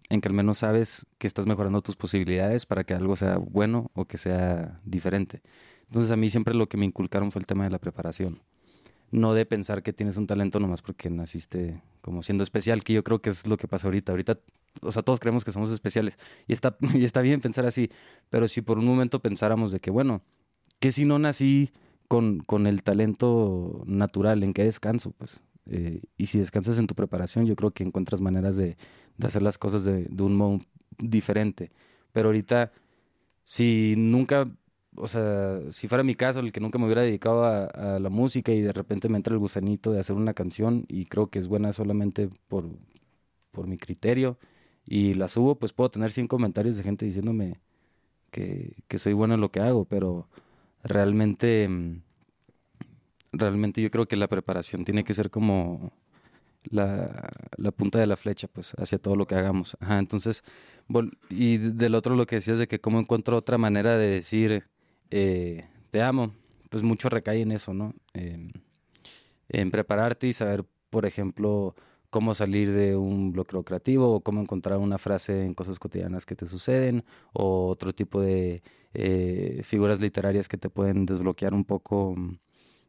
en 0.09 0.21
que 0.21 0.27
al 0.27 0.33
menos 0.33 0.59
sabes 0.59 1.05
que 1.17 1.27
estás 1.27 1.45
mejorando 1.47 1.81
tus 1.81 1.95
posibilidades 1.95 2.65
para 2.65 2.83
que 2.83 2.93
algo 2.93 3.15
sea 3.15 3.37
bueno 3.37 3.91
o 3.93 4.05
que 4.05 4.17
sea 4.17 4.79
diferente. 4.85 5.41
Entonces 5.87 6.11
a 6.11 6.15
mí 6.15 6.29
siempre 6.29 6.53
lo 6.53 6.69
que 6.69 6.77
me 6.77 6.85
inculcaron 6.85 7.31
fue 7.31 7.41
el 7.41 7.45
tema 7.45 7.63
de 7.63 7.69
la 7.69 7.79
preparación. 7.79 8.41
No 9.11 9.33
de 9.33 9.45
pensar 9.45 9.83
que 9.83 9.93
tienes 9.93 10.17
un 10.17 10.27
talento 10.27 10.59
nomás 10.59 10.81
porque 10.81 11.09
naciste 11.09 11.81
como 12.01 12.23
siendo 12.23 12.43
especial, 12.43 12.83
que 12.83 12.93
yo 12.93 13.03
creo 13.03 13.21
que 13.21 13.29
es 13.29 13.47
lo 13.47 13.57
que 13.57 13.67
pasa 13.67 13.87
ahorita. 13.87 14.11
Ahorita, 14.11 14.39
o 14.81 14.91
sea, 14.91 15.03
todos 15.03 15.19
creemos 15.19 15.43
que 15.43 15.51
somos 15.51 15.71
especiales 15.71 16.17
y 16.47 16.53
está, 16.53 16.77
y 16.93 17.03
está 17.03 17.21
bien 17.21 17.41
pensar 17.41 17.65
así, 17.65 17.89
pero 18.29 18.47
si 18.47 18.61
por 18.61 18.79
un 18.79 18.85
momento 18.85 19.21
pensáramos 19.21 19.71
de 19.71 19.79
que, 19.79 19.91
bueno, 19.91 20.21
que 20.79 20.91
si 20.91 21.05
no 21.05 21.19
nací 21.19 21.71
con, 22.07 22.39
con 22.39 22.67
el 22.67 22.83
talento 22.83 23.83
natural, 23.85 24.43
¿en 24.43 24.53
qué 24.53 24.63
descanso? 24.63 25.11
Pues 25.11 25.41
eh, 25.69 26.01
y 26.17 26.27
si 26.27 26.39
descansas 26.39 26.79
en 26.79 26.87
tu 26.87 26.95
preparación, 26.95 27.45
yo 27.45 27.55
creo 27.55 27.71
que 27.71 27.83
encuentras 27.83 28.21
maneras 28.21 28.55
de, 28.57 28.77
de 29.17 29.27
hacer 29.27 29.41
las 29.41 29.57
cosas 29.57 29.83
de, 29.83 30.05
de, 30.05 30.23
un 30.23 30.35
modo 30.35 30.59
diferente. 30.97 31.71
Pero 32.13 32.29
ahorita, 32.29 32.71
si 33.45 33.95
nunca, 33.97 34.49
o 34.95 35.07
sea, 35.07 35.59
si 35.71 35.87
fuera 35.87 36.03
mi 36.03 36.15
caso, 36.15 36.39
el 36.39 36.51
que 36.51 36.59
nunca 36.59 36.79
me 36.79 36.85
hubiera 36.85 37.01
dedicado 37.01 37.45
a, 37.45 37.99
la 37.99 38.09
música 38.09 38.51
y 38.51 38.61
de 38.61 38.73
repente 38.73 39.09
me 39.09 39.17
entra 39.17 39.33
el 39.33 39.39
gusanito 39.39 39.91
de 39.91 39.99
hacer 39.99 40.15
una 40.15 40.33
canción 40.33 40.85
y 40.87 41.05
creo 41.05 41.29
que 41.29 41.39
es 41.39 41.47
buena 41.47 41.73
solamente 41.73 42.29
por, 42.47 42.69
por 43.51 43.67
mi 43.67 43.77
criterio 43.77 44.37
y 44.87 45.13
la 45.13 45.27
subo, 45.27 45.55
pues 45.55 45.73
puedo 45.73 45.91
tener 45.91 46.11
100 46.11 46.27
comentarios 46.27 46.77
de 46.77 46.83
gente 46.83 47.05
diciéndome 47.05 47.59
que, 48.31 48.73
que 48.87 48.97
soy 48.97 49.13
bueno 49.13 49.35
en 49.35 49.41
lo 49.41 49.51
que 49.51 49.59
hago, 49.59 49.85
pero 49.85 50.27
realmente 50.83 51.67
mm, 51.67 52.01
realmente 53.31 53.81
yo 53.81 53.91
creo 53.91 54.07
que 54.07 54.15
la 54.15 54.27
preparación 54.27 54.83
tiene 54.85 55.03
que 55.03 55.13
ser 55.13 55.29
como 55.29 55.91
la, 56.69 57.31
punta 57.75 57.99
de 57.99 58.07
la 58.07 58.17
flecha, 58.17 58.47
pues, 58.47 58.73
hacia 58.77 58.97
todo 58.97 59.15
lo 59.15 59.27
que 59.27 59.35
hagamos. 59.35 59.77
Ajá, 59.79 59.99
entonces, 59.99 60.43
y 61.29 61.57
del 61.57 61.95
otro 61.95 62.15
lo 62.15 62.25
que 62.25 62.37
decías 62.37 62.57
de 62.57 62.67
que 62.67 62.79
cómo 62.79 62.99
encuentro 62.99 63.37
otra 63.37 63.57
manera 63.57 63.97
de 63.97 64.07
decir 64.07 64.65
eh, 65.11 65.67
te 65.89 66.01
amo, 66.01 66.33
pues 66.69 66.83
mucho 66.83 67.09
recae 67.09 67.41
en 67.41 67.51
eso, 67.51 67.73
¿no? 67.73 67.93
en 69.49 69.71
prepararte 69.71 70.27
y 70.27 70.33
saber, 70.33 70.65
por 70.89 71.05
ejemplo, 71.05 71.73
cómo 72.17 72.33
salir 72.33 72.71
de 72.71 72.95
un 72.95 73.31
bloqueo 73.31 73.61
creativo 73.61 74.11
o 74.11 74.21
cómo 74.21 74.41
encontrar 74.41 74.79
una 74.79 74.97
frase 74.97 75.45
en 75.45 75.53
cosas 75.53 75.77
cotidianas 75.77 76.25
que 76.25 76.35
te 76.35 76.47
suceden 76.47 77.03
o 77.31 77.67
otro 77.67 77.93
tipo 77.93 78.21
de 78.21 78.63
eh, 78.95 79.61
figuras 79.63 80.01
literarias 80.01 80.49
que 80.49 80.57
te 80.57 80.67
pueden 80.67 81.05
desbloquear 81.05 81.53
un 81.53 81.63
poco 81.63 82.15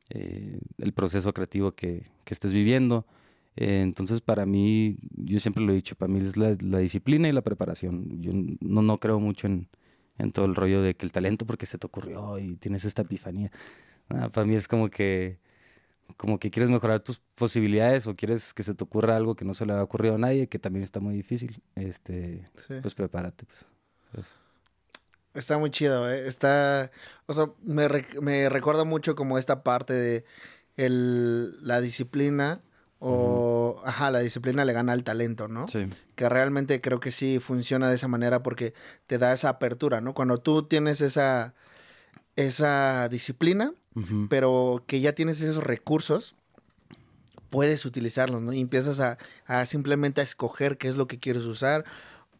eh, 0.08 0.58
el 0.78 0.94
proceso 0.94 1.34
creativo 1.34 1.72
que, 1.72 2.06
estés 2.24 2.54
viviendo. 2.54 3.04
Eh, 3.54 3.82
entonces, 3.82 4.22
para 4.22 4.46
mí, 4.46 4.96
yo 5.14 5.38
siempre 5.40 5.62
lo 5.62 5.72
he 5.72 5.74
dicho, 5.74 5.94
para 5.94 6.10
mí 6.10 6.20
es 6.20 6.38
la, 6.38 6.54
disciplina 6.54 7.28
y 7.28 7.32
la 7.32 7.42
preparación. 7.42 8.22
Yo 8.22 8.32
no, 8.62 8.98
creo 8.98 9.20
mucho 9.20 9.46
en, 9.46 9.68
en, 10.16 10.30
todo 10.30 10.46
el 10.46 10.54
rollo 10.54 10.80
de 10.80 10.94
que 10.94 11.04
el 11.04 11.12
talento 11.12 11.44
porque 11.44 11.66
se 11.66 11.76
te 11.76 11.86
ocurrió 11.86 12.38
y 12.38 12.56
tienes 12.56 12.86
esta 12.86 13.02
epifanía. 13.02 13.50
para 14.08 14.46
mí 14.46 14.54
es 14.54 14.68
como 14.68 14.88
que, 14.88 15.38
como 16.16 16.38
que 16.38 16.50
quieres 16.50 16.70
mejorar 16.70 17.00
tus 17.00 17.20
posibilidades 17.34 18.06
o 18.06 18.16
quieres 18.16 18.54
que 18.54 18.62
se 18.62 18.74
te 18.74 18.84
ocurra 18.84 19.16
algo 19.16 19.34
que 19.34 19.44
no 19.44 19.54
se 19.54 19.66
le 19.66 19.72
ha 19.72 19.82
ocurrido 19.82 20.14
a 20.14 20.18
nadie, 20.18 20.48
que 20.48 20.58
también 20.58 20.82
está 20.82 21.00
muy 21.00 21.14
difícil. 21.14 21.62
Este, 21.74 22.48
Pues 22.82 22.94
prepárate. 22.94 23.46
Pues. 24.12 24.34
Está 25.34 25.58
muy 25.58 25.70
chido, 25.70 26.10
¿eh? 26.10 26.26
Está, 26.26 26.90
o 27.26 27.34
sea, 27.34 27.50
me, 27.62 27.88
me 28.20 28.48
recuerda 28.48 28.84
mucho 28.84 29.14
como 29.14 29.38
esta 29.38 29.62
parte 29.62 29.92
de 29.94 30.24
el, 30.76 31.64
la 31.66 31.80
disciplina 31.80 32.60
o, 33.00 33.80
ajá, 33.84 34.10
la 34.10 34.18
disciplina 34.20 34.64
le 34.64 34.72
gana 34.72 34.92
al 34.92 35.04
talento, 35.04 35.46
¿no? 35.46 35.68
Sí. 35.68 35.86
Que 36.16 36.28
realmente 36.28 36.80
creo 36.80 36.98
que 36.98 37.12
sí 37.12 37.38
funciona 37.38 37.88
de 37.88 37.94
esa 37.94 38.08
manera 38.08 38.42
porque 38.42 38.74
te 39.06 39.18
da 39.18 39.32
esa 39.32 39.50
apertura, 39.50 40.00
¿no? 40.00 40.14
Cuando 40.14 40.38
tú 40.38 40.64
tienes 40.64 41.00
esa, 41.00 41.54
esa 42.34 43.08
disciplina, 43.08 43.72
pero 44.28 44.84
que 44.86 45.00
ya 45.00 45.12
tienes 45.14 45.40
esos 45.42 45.64
recursos, 45.64 46.34
puedes 47.50 47.84
utilizarlos, 47.84 48.42
¿no? 48.42 48.52
Y 48.52 48.60
empiezas 48.60 49.00
a, 49.00 49.18
a 49.46 49.66
simplemente 49.66 50.20
a 50.20 50.24
escoger 50.24 50.78
qué 50.78 50.88
es 50.88 50.96
lo 50.96 51.08
que 51.08 51.18
quieres 51.18 51.44
usar 51.44 51.84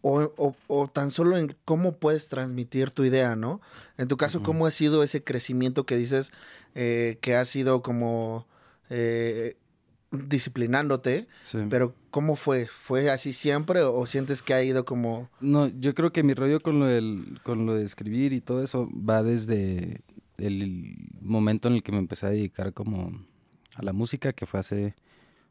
o, 0.01 0.55
o, 0.69 0.87
tan 0.87 1.11
solo 1.11 1.37
en 1.37 1.55
cómo 1.65 1.97
puedes 1.97 2.29
transmitir 2.29 2.91
tu 2.91 3.05
idea, 3.05 3.37
¿no? 3.37 3.61
En 3.97 4.09
tu 4.09 4.17
caso, 4.17 4.43
¿cómo 4.43 4.67
ha 4.67 4.71
sido 4.71 5.03
ese 5.03 5.25
crecimiento 5.25 5.87
que 5.87 5.97
dices 5.97 6.33
eh, 6.75 7.19
que 7.21 7.35
ha 7.35 7.45
sido 7.45 7.83
como 7.83 8.47
eh, 8.91 9.57
disciplinándote? 10.13 11.27
Pero 11.69 11.95
¿cómo 12.11 12.37
fue? 12.37 12.67
¿Fue 12.67 13.11
así 13.11 13.33
siempre 13.33 13.83
o, 13.83 14.07
sientes 14.07 14.41
que 14.41 14.55
ha 14.55 14.63
ido 14.63 14.85
como...? 14.85 15.29
No, 15.41 15.67
yo 15.67 15.95
creo 15.95 16.13
que 16.13 16.23
mi 16.23 16.35
rollo 16.35 16.61
con 16.61 16.79
lo, 16.79 16.87
del, 16.87 17.41
con 17.43 17.67
lo 17.67 17.75
de 17.75 17.85
escribir 17.85 18.33
y 18.33 18.41
todo 18.41 18.63
eso 18.63 18.89
va 18.93 19.23
desde, 19.25 20.03
el 20.39 20.97
momento 21.21 21.69
en 21.69 21.75
el 21.75 21.83
que 21.83 21.93
me 21.93 21.99
empecé 21.99 22.27
a 22.27 22.31
dedicar 22.31 22.73
como 22.73 23.13
a 23.75 23.83
la 23.83 23.93
música, 23.93 24.33
que 24.33 24.47
fue 24.47 24.61
hace 24.61 24.95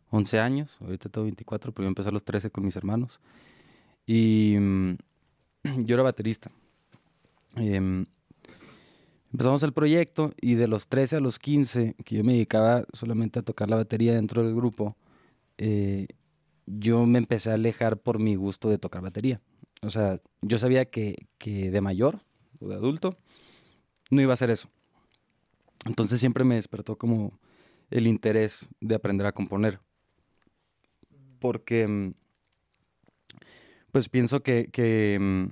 11 0.10 0.40
años, 0.40 0.78
ahorita 0.82 1.10
tengo 1.10 1.26
24, 1.26 1.72
pero 1.74 1.86
yo 1.86 1.90
empecé 1.90 2.10
a 2.10 2.14
los 2.14 2.24
13 2.24 2.50
con 2.50 2.66
mis 2.66 2.76
hermanos. 2.76 3.20
Y 4.06 4.56
mm, 4.58 4.96
yo 5.86 5.96
era 5.96 6.04
baterista. 6.04 6.52
Em, 7.56 8.06
empezamos 9.32 9.64
el 9.64 9.74
proyecto 9.74 10.34
y 10.40 10.56
de 10.56 10.68
los 10.68 10.88
13 10.88 11.18
a 11.18 11.20
los 11.20 11.40
15, 11.40 11.96
que 12.06 12.16
yo 12.16 12.24
me 12.24 12.34
dedicaba 12.34 12.86
solamente 12.94 13.40
a 13.40 13.44
tocar 13.44 13.70
la 13.70 13.76
batería 13.76 14.14
dentro 14.14 14.44
del 14.44 14.56
grupo, 14.56 14.96
eh, 15.58 16.08
yo 16.66 17.06
me 17.06 17.18
empecé 17.18 17.50
a 17.50 17.54
alejar 17.54 17.98
por 17.98 18.20
mi 18.20 18.36
gusto 18.36 18.70
de 18.70 18.78
tocar 18.78 19.02
batería. 19.02 19.42
O 19.82 19.90
sea, 19.90 20.20
yo 20.42 20.60
sabía 20.60 20.86
que, 20.86 21.28
que 21.38 21.72
de 21.72 21.82
mayor 21.82 22.20
o 22.60 22.68
de 22.68 22.76
adulto 22.76 23.18
no 24.10 24.22
iba 24.22 24.34
a 24.34 24.36
hacer 24.36 24.50
eso. 24.50 24.70
Entonces 25.88 26.20
siempre 26.20 26.44
me 26.44 26.56
despertó 26.56 26.98
como 26.98 27.40
el 27.90 28.08
interés 28.08 28.68
de 28.82 28.96
aprender 28.96 29.26
a 29.26 29.32
componer. 29.32 29.80
Porque, 31.40 32.14
pues 33.92 34.10
pienso 34.10 34.42
que, 34.42 34.70
que, 34.72 35.50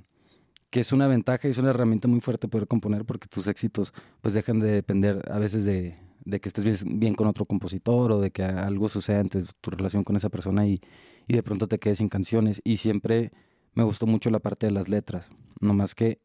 que, 0.70 0.80
es 0.80 0.92
una 0.92 1.08
ventaja 1.08 1.48
y 1.48 1.52
es 1.52 1.58
una 1.58 1.70
herramienta 1.70 2.08
muy 2.08 2.20
fuerte 2.20 2.48
poder 2.48 2.68
componer 2.68 3.06
porque 3.06 3.28
tus 3.28 3.48
éxitos 3.48 3.94
pues 4.22 4.34
dejan 4.34 4.60
de 4.60 4.72
depender 4.72 5.24
a 5.32 5.38
veces 5.38 5.64
de, 5.64 5.96
de 6.26 6.40
que 6.40 6.50
estés 6.50 6.84
bien, 6.86 7.14
con 7.14 7.28
otro 7.28 7.46
compositor 7.46 8.12
o 8.12 8.20
de 8.20 8.32
que 8.32 8.44
algo 8.44 8.90
suceda 8.90 9.20
entre 9.20 9.44
tu 9.62 9.70
relación 9.70 10.04
con 10.04 10.16
esa 10.16 10.30
persona 10.30 10.66
y, 10.66 10.82
y 11.28 11.36
de 11.36 11.44
pronto 11.44 11.68
te 11.68 11.78
quedes 11.80 12.00
sin 12.00 12.10
canciones. 12.10 12.62
Y 12.64 12.78
siempre 12.78 13.32
me 13.74 13.84
gustó 13.84 14.08
mucho 14.08 14.32
la 14.32 14.40
parte 14.40 14.66
de 14.66 14.72
las 14.72 14.90
letras. 14.90 15.30
No 15.62 15.74
más 15.76 15.94
que 15.94 16.20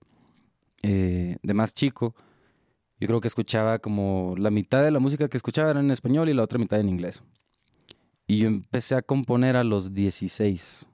eh, 0.83 1.37
de 1.43 1.55
más 1.55 1.75
chico, 1.75 2.15
yo 3.01 3.07
creo 3.07 3.21
que 3.21 3.29
escuchaba 3.29 3.79
como 3.79 4.35
la 4.37 4.51
mitad 4.51 4.85
de 4.85 4.91
la 4.91 4.99
música 5.01 5.29
que 5.29 5.39
escuchaba 5.39 5.71
era 5.71 5.81
en 5.81 5.91
español 5.91 6.29
y 6.29 6.35
la 6.35 6.43
otra 6.43 6.59
mitad 6.59 6.79
en 6.79 6.91
inglés. 6.91 7.23
Y 8.27 8.39
yo 8.39 8.49
empecé 8.49 8.95
a 8.95 9.03
componer 9.03 9.57
a 9.57 9.65
los 9.65 9.95
16. 9.95 10.87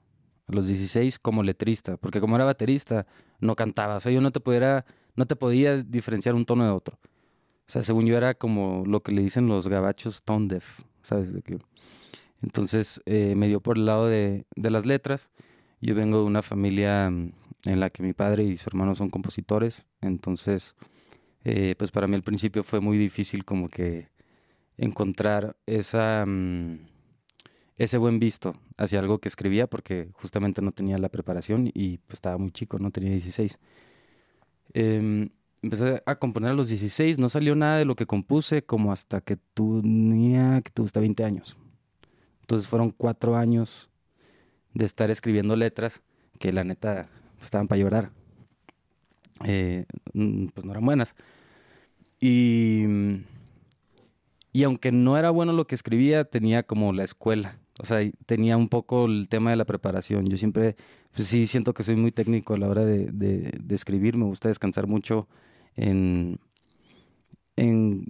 A 0.47 0.53
los 0.53 0.67
16 0.67 1.19
como 1.19 1.43
letrista, 1.43 1.97
porque 1.97 2.21
como 2.21 2.37
era 2.37 2.45
baterista, 2.45 3.05
no 3.39 3.57
cantaba. 3.57 3.97
O 3.97 3.99
sea, 3.99 4.11
yo 4.13 4.21
no 4.21 4.31
te, 4.31 4.39
pudiera, 4.39 4.85
no 5.15 5.25
te 5.25 5.35
podía 5.35 5.83
diferenciar 5.83 6.33
un 6.33 6.45
tono 6.45 6.63
de 6.63 6.71
otro. 6.71 6.97
O 7.67 7.71
sea, 7.71 7.83
según 7.83 8.05
yo 8.05 8.15
era 8.15 8.33
como 8.33 8.85
lo 8.87 9.03
que 9.03 9.11
le 9.11 9.21
dicen 9.21 9.47
los 9.47 9.67
gabachos 9.67 10.23
tone 10.23 10.47
deaf, 10.47 10.79
¿sabes? 11.03 11.33
Entonces 12.41 13.01
eh, 13.05 13.33
me 13.35 13.49
dio 13.49 13.59
por 13.59 13.77
el 13.77 13.85
lado 13.85 14.07
de, 14.07 14.45
de 14.55 14.71
las 14.71 14.85
letras. 14.85 15.29
Yo 15.81 15.93
vengo 15.93 16.19
de 16.19 16.23
una 16.23 16.41
familia 16.41 17.09
mm, 17.09 17.33
en 17.65 17.79
la 17.81 17.89
que 17.89 18.01
mi 18.01 18.13
padre 18.13 18.45
y 18.45 18.55
su 18.55 18.69
hermano 18.69 18.95
son 18.95 19.09
compositores, 19.09 19.85
entonces 19.99 20.75
eh, 21.49 21.75
pues 21.77 21.91
para 21.91 22.07
mí 22.07 22.15
al 22.15 22.23
principio 22.23 22.61
fue 22.61 22.81
muy 22.81 22.97
difícil 22.97 23.45
como 23.45 23.69
que 23.69 24.09
encontrar 24.75 25.55
esa, 25.65 26.25
mm, 26.27 26.79
ese 27.77 27.97
buen 27.97 28.19
visto 28.19 28.53
hacia 28.75 28.99
algo 28.99 29.19
que 29.19 29.29
escribía 29.29 29.65
porque 29.65 30.09
justamente 30.11 30.61
no 30.61 30.73
tenía 30.73 30.97
la 30.97 31.07
preparación 31.07 31.71
y 31.73 31.99
pues 31.99 32.17
estaba 32.17 32.37
muy 32.37 32.51
chico, 32.51 32.79
no 32.79 32.91
tenía 32.91 33.11
16. 33.11 33.59
Em, 34.73 35.29
empecé 35.61 36.03
a 36.05 36.15
componer 36.15 36.51
a 36.51 36.53
los 36.53 36.67
16, 36.67 37.17
no 37.17 37.29
salió 37.29 37.55
nada 37.55 37.77
de 37.77 37.85
lo 37.85 37.95
que 37.95 38.05
compuse 38.05 38.65
como 38.65 38.91
hasta 38.91 39.21
que 39.21 39.37
tenía, 39.53 40.61
que 40.61 40.71
tuve 40.71 40.89
20 40.99 41.23
años. 41.23 41.55
Entonces 42.41 42.67
fueron 42.67 42.91
cuatro 42.91 43.37
años 43.37 43.89
de 44.73 44.83
estar 44.83 45.09
escribiendo 45.11 45.55
letras 45.55 46.03
que 46.39 46.51
la 46.51 46.65
neta 46.65 47.07
estaban 47.41 47.69
para 47.69 47.79
llorar. 47.79 48.11
Eh, 49.45 49.85
mm, 50.13 50.47
pues 50.47 50.65
no 50.65 50.73
eran 50.73 50.85
buenas. 50.85 51.15
Y, 52.19 52.85
y 54.53 54.63
aunque 54.63 54.91
no 54.91 55.17
era 55.17 55.29
bueno 55.29 55.53
lo 55.53 55.67
que 55.67 55.75
escribía, 55.75 56.23
tenía 56.25 56.63
como 56.63 56.93
la 56.93 57.03
escuela. 57.03 57.59
O 57.79 57.85
sea, 57.85 57.99
tenía 58.25 58.57
un 58.57 58.69
poco 58.69 59.05
el 59.05 59.27
tema 59.29 59.51
de 59.51 59.55
la 59.55 59.65
preparación. 59.65 60.25
Yo 60.25 60.37
siempre, 60.37 60.75
pues 61.13 61.27
sí, 61.27 61.45
siento 61.45 61.73
que 61.73 61.83
soy 61.83 61.95
muy 61.95 62.11
técnico 62.11 62.55
a 62.55 62.57
la 62.57 62.67
hora 62.67 62.83
de, 62.85 63.11
de, 63.11 63.75
escribir. 63.75 64.17
Me 64.17 64.25
gusta 64.25 64.47
descansar 64.47 64.87
mucho 64.87 65.27
en, 65.75 66.39
en 67.55 68.07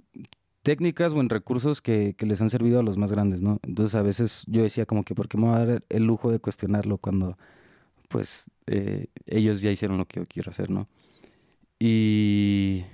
técnicas 0.62 1.12
o 1.12 1.20
en 1.20 1.28
recursos 1.28 1.82
que, 1.82 2.14
que, 2.16 2.26
les 2.26 2.40
han 2.40 2.50
servido 2.50 2.80
a 2.80 2.82
los 2.82 2.96
más 2.96 3.12
grandes, 3.12 3.42
¿no? 3.42 3.58
Entonces 3.62 3.94
a 3.94 4.02
veces 4.02 4.44
yo 4.46 4.62
decía 4.62 4.86
como 4.86 5.04
que, 5.04 5.14
¿por 5.14 5.28
qué 5.28 5.36
me 5.36 5.48
voy 5.48 5.56
a 5.56 5.66
dar 5.66 5.84
el 5.90 6.04
lujo 6.04 6.30
de 6.30 6.40
cuestionarlo 6.40 6.98
cuando 6.98 7.36
pues 8.08 8.46
eh, 8.66 9.08
ellos 9.26 9.60
ya 9.60 9.70
hicieron 9.70 9.98
lo 9.98 10.06
que 10.06 10.20
yo 10.20 10.26
quiero 10.26 10.50
hacer, 10.50 10.70
¿no? 10.70 10.88
Y 11.78 12.84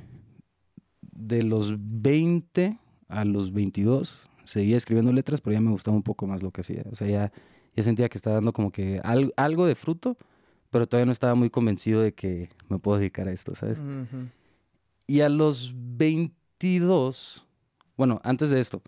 de 1.27 1.43
los 1.43 1.75
20 1.79 2.79
a 3.09 3.25
los 3.25 3.53
22 3.53 4.29
seguía 4.45 4.77
escribiendo 4.77 5.13
letras, 5.13 5.41
pero 5.41 5.55
ya 5.55 5.61
me 5.61 5.71
gustaba 5.71 5.97
un 5.97 6.03
poco 6.03 6.27
más 6.27 6.43
lo 6.43 6.51
que 6.51 6.61
hacía. 6.61 6.85
O 6.91 6.95
sea, 6.95 7.09
ya, 7.09 7.33
ya 7.75 7.83
sentía 7.83 8.09
que 8.09 8.19
estaba 8.19 8.35
dando 8.35 8.53
como 8.53 8.71
que 8.71 9.01
algo 9.03 9.67
de 9.67 9.75
fruto, 9.75 10.17
pero 10.71 10.87
todavía 10.87 11.07
no 11.07 11.13
estaba 11.13 11.35
muy 11.35 11.51
convencido 11.51 12.01
de 12.01 12.13
que 12.13 12.51
me 12.69 12.79
puedo 12.79 12.99
dedicar 12.99 13.29
a 13.29 13.33
esto, 13.33 13.55
¿sabes? 13.55 13.83
Y 15.07 15.21
a 15.21 15.29
los 15.29 15.73
22, 15.75 17.47
bueno, 17.97 18.21
antes 18.25 18.51
de 18.51 18.61
esto, 18.61 18.83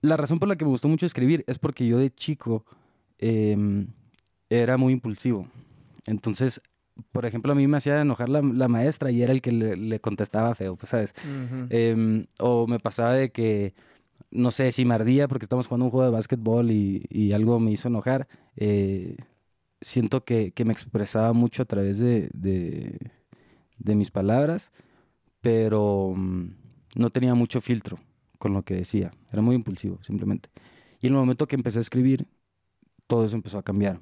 la 0.00 0.16
razón 0.16 0.38
por 0.38 0.48
la 0.48 0.56
que 0.56 0.64
me 0.64 0.70
gustó 0.70 0.88
mucho 0.88 1.06
escribir 1.06 1.44
es 1.46 1.58
porque 1.58 1.86
yo 1.86 1.98
de 1.98 2.10
chico 2.10 2.64
em, 3.18 3.88
era 4.48 4.76
muy 4.76 4.92
impulsivo. 4.92 5.48
Entonces, 6.06 6.60
por 7.12 7.26
ejemplo, 7.26 7.52
a 7.52 7.54
mí 7.54 7.66
me 7.66 7.76
hacía 7.76 8.00
enojar 8.00 8.28
la, 8.28 8.68
maestra 8.68 9.10
y 9.10 9.22
era 9.22 9.32
el 9.32 9.42
que 9.42 9.52
le, 9.52 10.00
contestaba 10.00 10.54
feo, 10.54 10.76
pues, 10.76 10.90
¿sabes? 10.90 11.14
Em, 11.70 12.26
o 12.38 12.66
me 12.66 12.78
pasaba 12.78 13.12
de 13.12 13.30
que, 13.30 13.74
no 14.30 14.50
sé, 14.50 14.72
si 14.72 14.84
me 14.84 14.94
ardía 14.94 15.28
porque 15.28 15.44
estamos 15.44 15.66
jugando 15.66 15.86
un 15.86 15.90
juego 15.90 16.06
de 16.06 16.12
básquetbol 16.12 16.70
y, 16.70 17.32
algo 17.32 17.60
me 17.60 17.70
hizo 17.72 17.88
enojar, 17.88 18.28
eh, 18.56 19.16
siento 19.80 20.24
que, 20.24 20.52
me 20.64 20.72
expresaba 20.72 21.32
mucho 21.32 21.62
a 21.62 21.66
través 21.66 21.98
de, 21.98 22.30
de, 22.32 23.94
mis 23.94 24.10
palabras, 24.10 24.72
pero 25.40 26.14
mm, 26.16 26.50
no 26.96 27.10
tenía 27.10 27.34
mucho 27.34 27.60
filtro 27.60 27.98
con 28.38 28.52
lo 28.52 28.62
que 28.62 28.74
decía, 28.74 29.12
era 29.32 29.42
muy 29.42 29.54
impulsivo, 29.56 30.02
simplemente. 30.02 30.50
Y 31.00 31.08
en 31.08 31.14
el 31.14 31.18
momento 31.18 31.46
que 31.46 31.56
empecé 31.56 31.78
a 31.78 31.82
escribir, 31.82 32.26
todo 33.06 33.24
eso 33.26 33.36
empezó 33.36 33.58
a 33.58 33.62
cambiar 33.62 34.00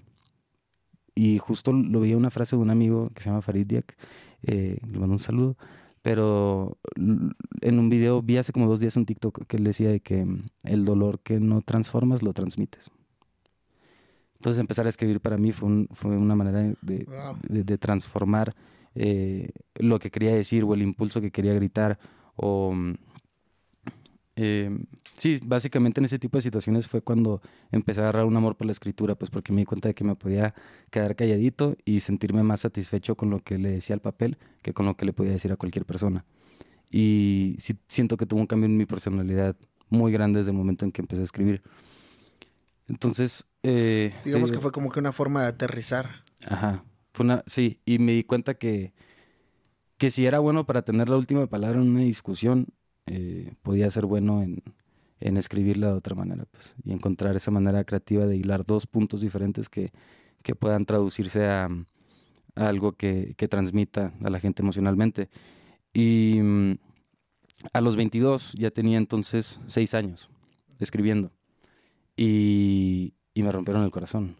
y 1.14 1.38
justo 1.38 1.72
lo 1.72 2.00
vi 2.00 2.14
una 2.14 2.30
frase 2.30 2.56
de 2.56 2.62
un 2.62 2.70
amigo 2.70 3.10
que 3.14 3.22
se 3.22 3.30
llama 3.30 3.42
Farid 3.42 3.66
Diak, 3.66 3.96
eh, 4.42 4.78
le 4.86 4.98
mando 4.98 5.14
un 5.14 5.18
saludo, 5.18 5.56
pero 6.02 6.76
en 6.96 7.78
un 7.78 7.88
video 7.88 8.20
vi 8.20 8.36
hace 8.36 8.52
como 8.52 8.68
dos 8.68 8.80
días 8.80 8.96
un 8.96 9.06
TikTok 9.06 9.46
que 9.46 9.56
él 9.56 9.64
decía 9.64 9.90
de 9.90 10.00
que 10.00 10.24
mm, 10.24 10.42
el 10.64 10.84
dolor 10.84 11.20
que 11.20 11.40
no 11.40 11.62
transformas 11.62 12.22
lo 12.22 12.32
transmites. 12.32 12.90
Entonces 14.34 14.60
empezar 14.60 14.84
a 14.84 14.90
escribir 14.90 15.20
para 15.20 15.38
mí 15.38 15.52
fue, 15.52 15.86
fue 15.92 16.16
una 16.18 16.34
manera 16.34 16.74
de, 16.82 17.06
de, 17.42 17.78
transformar 17.78 18.54
eh, 18.94 19.48
lo 19.76 19.98
que 19.98 20.10
quería 20.10 20.34
decir 20.34 20.64
o 20.64 20.74
el 20.74 20.82
impulso 20.82 21.22
que 21.22 21.30
quería 21.30 21.54
gritar 21.54 21.98
o 22.36 22.72
mm, 22.74 22.96
eh, 24.36 24.76
sí, 25.12 25.40
básicamente 25.44 26.00
en 26.00 26.06
ese 26.06 26.18
tipo 26.18 26.38
de 26.38 26.42
situaciones 26.42 26.88
fue 26.88 27.02
cuando 27.02 27.40
empecé 27.70 28.00
a 28.00 28.04
agarrar 28.04 28.24
un 28.24 28.36
amor 28.36 28.56
por 28.56 28.66
la 28.66 28.72
escritura, 28.72 29.14
pues 29.14 29.30
porque 29.30 29.52
me 29.52 29.60
di 29.60 29.64
cuenta 29.64 29.88
de 29.88 29.94
que 29.94 30.04
me 30.04 30.16
podía 30.16 30.54
quedar 30.90 31.14
calladito 31.16 31.76
y 31.84 32.00
sentirme 32.00 32.42
más 32.42 32.60
satisfecho 32.60 33.16
con 33.16 33.30
lo 33.30 33.40
que 33.40 33.58
le 33.58 33.70
decía 33.70 33.94
al 33.94 34.00
papel 34.00 34.38
que 34.62 34.72
con 34.72 34.86
lo 34.86 34.96
que 34.96 35.04
le 35.04 35.12
podía 35.12 35.32
decir 35.32 35.52
a 35.52 35.56
cualquier 35.56 35.84
persona. 35.84 36.24
Y 36.90 37.56
sí, 37.58 37.78
siento 37.88 38.16
que 38.16 38.26
tuvo 38.26 38.40
un 38.40 38.46
cambio 38.46 38.66
en 38.66 38.76
mi 38.76 38.86
personalidad 38.86 39.56
muy 39.88 40.12
grande 40.12 40.40
desde 40.40 40.50
el 40.50 40.56
momento 40.56 40.84
en 40.84 40.92
que 40.92 41.02
empecé 41.02 41.22
a 41.22 41.24
escribir. 41.24 41.62
Entonces... 42.88 43.46
Eh, 43.62 44.14
Digamos 44.24 44.52
que 44.52 44.58
fue 44.58 44.72
como 44.72 44.90
que 44.90 45.00
una 45.00 45.12
forma 45.12 45.42
de 45.42 45.48
aterrizar. 45.48 46.22
Ajá. 46.46 46.84
Fue 47.12 47.24
una, 47.24 47.42
sí, 47.46 47.80
y 47.86 47.98
me 47.98 48.12
di 48.12 48.24
cuenta 48.24 48.54
que, 48.54 48.92
que 49.96 50.10
si 50.10 50.26
era 50.26 50.40
bueno 50.40 50.66
para 50.66 50.82
tener 50.82 51.08
la 51.08 51.16
última 51.16 51.46
palabra 51.46 51.80
en 51.80 51.88
una 51.88 52.00
discusión, 52.00 52.66
eh, 53.06 53.54
podía 53.62 53.90
ser 53.90 54.06
bueno 54.06 54.42
en, 54.42 54.62
en, 55.20 55.36
escribirla 55.36 55.88
de 55.88 55.94
otra 55.94 56.14
manera, 56.14 56.44
pues, 56.50 56.74
y 56.84 56.92
encontrar 56.92 57.36
esa 57.36 57.50
manera 57.50 57.84
creativa 57.84 58.26
de 58.26 58.36
hilar 58.36 58.64
dos 58.64 58.86
puntos 58.86 59.20
diferentes 59.20 59.68
que, 59.68 59.92
que 60.42 60.54
puedan 60.54 60.84
traducirse 60.84 61.46
a, 61.46 61.68
algo 62.54 62.92
que, 62.92 63.34
que, 63.36 63.48
transmita 63.48 64.12
a 64.22 64.30
la 64.30 64.40
gente 64.40 64.62
emocionalmente. 64.62 65.28
Y 65.92 66.38
mm, 66.42 66.78
a 67.72 67.80
los 67.80 67.96
22 67.96 68.52
ya 68.54 68.70
tenía 68.70 68.98
entonces 68.98 69.60
seis 69.66 69.94
años 69.94 70.30
escribiendo 70.78 71.32
y, 72.16 73.14
y 73.34 73.42
me 73.42 73.52
rompieron 73.52 73.84
el 73.84 73.90
corazón. 73.90 74.36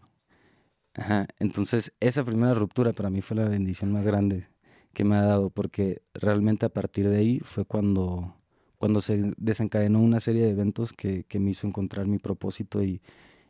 Ajá. 0.93 1.27
Entonces, 1.39 1.93
esa 1.99 2.23
primera 2.23 2.53
ruptura 2.53 2.93
para 2.93 3.09
mí 3.09 3.21
fue 3.21 3.37
la 3.37 3.49
bendición 3.49 3.91
más 3.91 4.07
grande 4.07 4.47
que 4.93 5.03
me 5.03 5.15
ha 5.17 5.23
dado, 5.23 5.49
porque 5.49 6.01
realmente 6.13 6.65
a 6.65 6.69
partir 6.69 7.09
de 7.09 7.17
ahí 7.17 7.39
fue 7.43 7.65
cuando 7.65 8.33
cuando 8.77 9.01
se 9.01 9.33
desencadenó 9.37 10.01
una 10.01 10.19
serie 10.19 10.43
de 10.43 10.51
eventos 10.51 10.93
que, 10.93 11.23
que 11.23 11.39
me 11.39 11.51
hizo 11.51 11.67
encontrar 11.67 12.07
mi 12.07 12.19
propósito 12.19 12.83
y, 12.83 13.01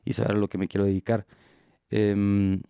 y, 0.04 0.14
saber 0.14 0.32
a 0.34 0.40
lo 0.40 0.48
que 0.48 0.58
me 0.58 0.68
quiero 0.68 0.86
dedicar. 0.86 1.26
Em, 1.90 2.62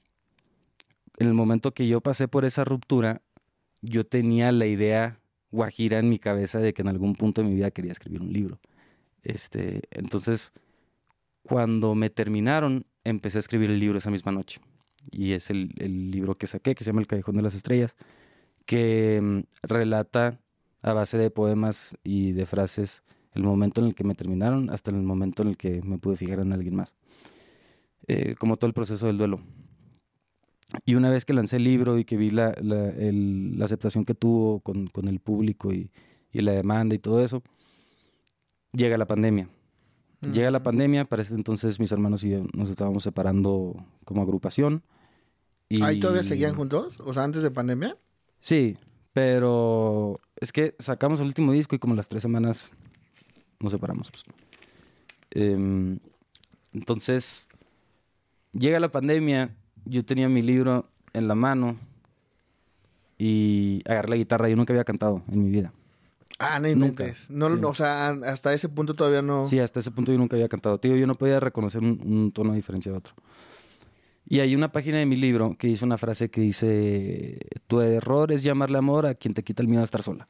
en 1.18 1.28
el 1.28 1.34
momento 1.34 1.74
que 1.74 1.88
yo 1.88 2.02
pasé 2.02 2.28
por 2.28 2.46
esa 2.46 2.64
ruptura, 2.64 3.22
yo 3.82 4.06
tenía 4.06 4.52
la 4.52 4.66
idea 4.66 5.20
guajira 5.52 6.00
en 6.00 6.10
mi 6.10 6.20
cabeza 6.20 6.60
de 6.60 6.74
que 6.74 6.82
en 6.82 6.90
algún 6.90 7.16
punto 7.16 7.42
de 7.42 7.48
mi 7.48 7.56
vida 7.56 7.72
quería 7.72 7.92
escribir 7.92 8.22
un 8.22 8.34
libro. 8.34 8.60
Este, 9.24 9.84
entonces, 9.92 10.52
cuando 11.44 11.96
me 11.96 12.10
terminaron, 12.10 12.86
empecé 13.04 13.38
a 13.38 13.40
escribir 13.40 13.70
el 13.70 13.80
libro 13.80 13.98
esa 13.98 14.12
misma 14.12 14.32
noche. 14.32 14.60
Y 15.12 15.34
es 15.34 15.50
el, 15.50 15.72
el 15.78 16.12
libro 16.12 16.38
que 16.38 16.48
saqué, 16.48 16.76
que 16.76 16.84
se 16.84 16.90
llama 16.90 17.02
El 17.02 17.08
Callejón 17.08 17.36
de 17.36 17.44
las 17.44 17.56
Estrellas, 17.56 17.96
que 18.66 19.20
mm, 19.22 19.40
relata 19.64 20.40
a 20.86 20.94
base 20.94 21.18
de 21.18 21.32
poemas 21.32 21.98
y 22.04 22.34
de 22.34 22.46
frases 22.46 23.02
el 23.34 23.42
momento 23.42 23.82
en 23.82 23.88
el 23.88 23.96
que 23.96 24.04
me 24.04 24.14
terminaron 24.14 24.70
hasta 24.70 24.92
el 24.92 25.02
momento 25.02 25.42
en 25.42 25.50
el 25.50 25.58
que 25.58 25.82
me 25.82 25.98
pude 25.98 26.16
fijar 26.16 26.40
en 26.40 26.54
alguien 26.54 26.76
más. 26.76 26.94
Eh, 28.08 28.36
como 28.38 28.56
todo 28.56 28.68
el 28.68 28.74
proceso 28.74 29.08
del 29.08 29.18
duelo. 29.18 29.42
Y 30.86 30.94
una 30.94 31.10
vez 31.10 31.26
que 31.26 31.34
lancé 31.34 31.56
el 31.56 31.64
libro 31.64 31.98
y 31.98 32.06
que 32.06 32.18
vi 32.18 32.30
la, 32.30 32.56
la, 32.62 32.90
el, 32.90 33.58
la 33.58 33.66
aceptación 33.66 34.06
que 34.06 34.14
tuvo 34.14 34.60
con, 34.60 34.86
con 34.88 35.08
el 35.08 35.20
público 35.20 35.74
y, 35.74 35.90
y, 36.32 36.42
la 36.42 36.52
demanda 36.52 36.94
y 36.94 37.00
todo 37.00 37.24
eso, 37.24 37.42
llega 38.72 38.96
la 38.98 39.08
pandemia. 39.08 39.50
Llega 40.32 40.52
la 40.52 40.62
pandemia, 40.62 41.06
para 41.06 41.24
ese 41.24 41.34
entonces 41.34 41.80
mis 41.80 41.92
hermanos 41.92 42.24
y 42.24 42.30
yo 42.30 42.44
nos 42.54 42.70
estábamos 42.70 43.04
separando 43.04 43.76
como 44.04 44.22
agrupación. 44.22 44.84
Y... 45.68 45.82
¿Ahí 45.82 46.00
todavía 46.00 46.24
seguían 46.24 46.54
juntos? 46.54 47.00
O 47.00 47.12
sea, 47.12 47.24
antes 47.24 47.42
de 47.42 47.50
pandemia. 47.50 47.98
Sí, 48.40 48.78
pero 49.16 50.20
es 50.36 50.52
que 50.52 50.76
sacamos 50.78 51.22
el 51.22 51.28
último 51.28 51.54
disco 51.54 51.74
y 51.74 51.80
como 51.80 51.96
las 51.96 52.10
tres 52.10 52.22
semanas 52.22 52.74
nos 53.62 53.72
separamos. 53.72 54.12
Pues. 54.12 54.26
Eh, 55.32 55.98
entonces, 56.74 57.48
llega 58.52 58.78
la 58.82 58.92
pandemia, 58.92 59.56
yo 59.86 60.04
tenía 60.04 60.28
mi 60.28 60.42
libro 60.42 60.90
en 61.14 61.30
la 61.30 61.36
mano 61.36 61.78
y 63.18 63.82
agarré 63.86 64.10
la 64.10 64.16
guitarra. 64.18 64.50
Yo 64.50 64.58
nunca 64.58 64.74
había 64.74 64.84
cantado 64.84 65.24
en 65.32 65.46
mi 65.46 65.50
vida. 65.50 65.72
Ah, 66.38 66.60
no 66.60 66.68
inventes. 66.68 67.30
No, 67.30 67.56
sí. 67.56 67.64
O 67.64 67.74
sea, 67.74 68.10
hasta 68.10 68.54
ese 68.54 68.68
punto 68.68 68.96
todavía 68.96 69.22
no. 69.22 69.48
Sí, 69.48 69.60
hasta 69.60 69.80
ese 69.80 69.92
punto 69.92 70.12
yo 70.12 70.18
nunca 70.18 70.36
había 70.36 70.50
cantado. 70.50 70.78
Tío, 70.78 70.98
yo 70.98 71.08
no 71.08 71.16
podía 71.16 71.40
reconocer 71.40 71.82
un, 71.82 72.02
un 72.04 72.34
tono 72.34 72.52
diferencia 72.52 72.92
de 72.92 72.98
otro. 72.98 73.14
Y 74.28 74.40
hay 74.40 74.56
una 74.56 74.72
página 74.72 74.98
de 74.98 75.06
mi 75.06 75.16
libro 75.16 75.56
que 75.58 75.68
dice 75.68 75.86
una 75.86 75.98
frase 75.98 76.30
que 76.30 76.42
dice: 76.42 77.40
Tu 77.68 77.82
error 77.82 78.32
es 78.32 78.44
llamarle 78.44 78.78
amor 78.78 79.06
a 79.06 79.16
quien 79.16 79.34
te 79.34 79.44
quita 79.44 79.62
el 79.62 79.68
miedo 79.68 79.82
a 79.82 79.86
estar 79.86 80.02
sola. 80.02 80.28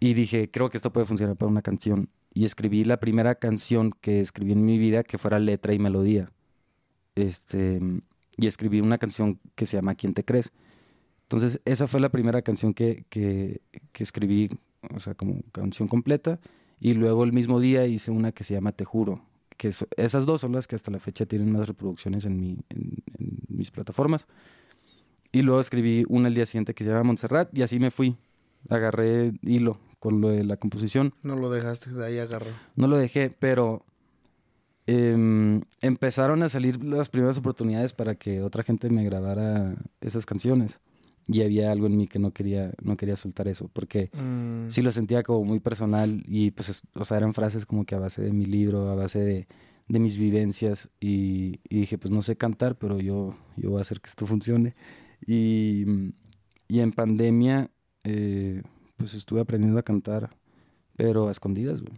Y 0.00 0.14
dije: 0.14 0.50
Creo 0.50 0.70
que 0.70 0.76
esto 0.76 0.92
puede 0.92 1.06
funcionar 1.06 1.36
para 1.36 1.50
una 1.50 1.62
canción. 1.62 2.08
Y 2.32 2.44
escribí 2.44 2.84
la 2.84 2.98
primera 2.98 3.36
canción 3.36 3.92
que 4.00 4.20
escribí 4.20 4.52
en 4.52 4.64
mi 4.64 4.76
vida 4.76 5.04
que 5.04 5.18
fuera 5.18 5.38
letra 5.38 5.72
y 5.72 5.78
melodía. 5.78 6.32
Este, 7.14 7.80
y 8.36 8.46
escribí 8.48 8.80
una 8.80 8.98
canción 8.98 9.38
que 9.54 9.66
se 9.66 9.76
llama 9.76 9.94
¿Quién 9.94 10.14
te 10.14 10.24
crees? 10.24 10.52
Entonces, 11.22 11.60
esa 11.64 11.86
fue 11.86 12.00
la 12.00 12.08
primera 12.08 12.42
canción 12.42 12.74
que, 12.74 13.04
que, 13.08 13.60
que 13.92 14.02
escribí, 14.02 14.50
o 14.92 14.98
sea, 14.98 15.14
como 15.14 15.42
canción 15.52 15.88
completa. 15.88 16.40
Y 16.80 16.94
luego 16.94 17.22
el 17.22 17.32
mismo 17.32 17.60
día 17.60 17.86
hice 17.86 18.10
una 18.10 18.32
que 18.32 18.42
se 18.42 18.54
llama 18.54 18.72
Te 18.72 18.84
Juro. 18.84 19.22
Que 19.56 19.68
es, 19.68 19.86
esas 19.96 20.26
dos 20.26 20.40
son 20.40 20.52
las 20.52 20.66
que 20.66 20.74
hasta 20.74 20.90
la 20.90 20.98
fecha 20.98 21.26
tienen 21.26 21.52
más 21.52 21.68
reproducciones 21.68 22.24
en, 22.24 22.38
mi, 22.38 22.58
en, 22.68 23.02
en 23.18 23.38
mis 23.48 23.70
plataformas. 23.70 24.26
Y 25.32 25.42
luego 25.42 25.60
escribí 25.60 26.04
una 26.08 26.28
el 26.28 26.34
día 26.34 26.46
siguiente 26.46 26.74
que 26.74 26.84
se 26.84 26.90
llama 26.90 27.04
Montserrat 27.04 27.56
y 27.56 27.62
así 27.62 27.78
me 27.78 27.90
fui. 27.90 28.16
Agarré 28.68 29.32
hilo 29.42 29.78
con 29.98 30.20
lo 30.20 30.28
de 30.28 30.44
la 30.44 30.56
composición. 30.56 31.14
No 31.22 31.36
lo 31.36 31.50
dejaste, 31.50 31.90
de 31.90 32.06
ahí 32.06 32.18
agarró. 32.18 32.50
No 32.76 32.88
lo 32.88 32.96
dejé, 32.96 33.30
pero 33.30 33.84
eh, 34.86 35.60
empezaron 35.80 36.42
a 36.42 36.48
salir 36.48 36.84
las 36.84 37.08
primeras 37.08 37.38
oportunidades 37.38 37.92
para 37.92 38.14
que 38.14 38.42
otra 38.42 38.62
gente 38.62 38.90
me 38.90 39.04
grabara 39.04 39.74
esas 40.00 40.26
canciones. 40.26 40.78
Y 41.26 41.42
había 41.42 41.72
algo 41.72 41.86
en 41.86 41.96
mí 41.96 42.06
que 42.06 42.18
no 42.18 42.32
quería, 42.32 42.72
no 42.82 42.96
quería 42.96 43.16
soltar 43.16 43.48
eso, 43.48 43.70
porque 43.72 44.10
mm. 44.12 44.68
sí 44.68 44.82
lo 44.82 44.92
sentía 44.92 45.22
como 45.22 45.44
muy 45.44 45.58
personal 45.58 46.22
y 46.26 46.50
pues, 46.50 46.68
es, 46.68 46.82
o 46.94 47.04
sea, 47.04 47.16
eran 47.16 47.32
frases 47.32 47.64
como 47.64 47.86
que 47.86 47.94
a 47.94 47.98
base 47.98 48.20
de 48.20 48.32
mi 48.32 48.44
libro, 48.44 48.90
a 48.90 48.94
base 48.94 49.20
de, 49.20 49.48
de 49.88 49.98
mis 50.00 50.18
vivencias 50.18 50.90
y, 51.00 51.60
y, 51.68 51.80
dije, 51.80 51.96
pues 51.96 52.12
no 52.12 52.20
sé 52.20 52.36
cantar, 52.36 52.76
pero 52.76 53.00
yo, 53.00 53.36
yo 53.56 53.70
voy 53.70 53.78
a 53.78 53.82
hacer 53.82 54.00
que 54.00 54.10
esto 54.10 54.26
funcione. 54.26 54.74
Y, 55.26 55.86
y 56.68 56.80
en 56.80 56.92
pandemia, 56.92 57.70
eh, 58.04 58.62
pues 58.96 59.14
estuve 59.14 59.40
aprendiendo 59.40 59.78
a 59.78 59.82
cantar, 59.82 60.36
pero 60.96 61.28
a 61.28 61.30
escondidas, 61.30 61.80
güey. 61.80 61.94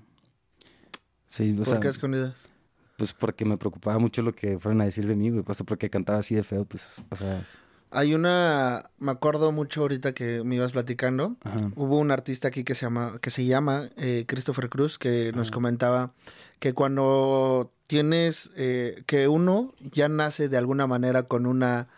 Sí, 1.27 1.53
¿Por 1.53 1.67
sea, 1.67 1.81
qué 1.81 1.89
a 1.89 1.91
escondidas? 1.91 2.49
Pues 2.97 3.13
porque 3.13 3.45
me 3.45 3.57
preocupaba 3.57 3.99
mucho 3.99 4.23
lo 4.23 4.33
que 4.33 4.59
fueran 4.59 4.81
a 4.81 4.85
decir 4.85 5.07
de 5.07 5.17
mí, 5.17 5.31
güey. 5.31 5.43
Pues 5.43 5.63
porque 5.67 5.91
cantaba 5.91 6.21
así 6.21 6.35
de 6.35 6.45
feo, 6.45 6.65
pues, 6.65 6.87
o 7.11 7.17
sea... 7.17 7.47
Hay 7.91 8.15
una, 8.15 8.91
me 8.99 9.13
acuerdo 9.13 9.53
mucho 9.53 9.83
ahorita 9.83 10.13
que 10.13 10.43
me 10.45 10.57
ibas 10.57 10.73
platicando. 10.73 11.37
Ajá. 11.43 11.71
Hubo 11.77 11.99
un 11.99 12.11
artista 12.11 12.49
aquí 12.49 12.65
que 12.65 12.75
se 12.75 12.87
llama, 12.87 13.19
que 13.21 13.31
se 13.31 13.45
llama 13.45 13.89
eh, 13.97 14.25
Christopher 14.27 14.69
Cruz, 14.69 14.99
que 14.99 15.33
nos 15.35 15.51
comentaba 15.51 16.13
que 16.59 16.73
cuando 16.73 17.71
tienes, 17.87 18.51
eh, 18.57 19.03
que 19.07 19.29
uno 19.29 19.73
ya 19.81 20.09
nace 20.09 20.49
de 20.49 20.57
alguna 20.57 20.87
manera 20.87 21.25
con 21.25 21.47
una 21.47 21.89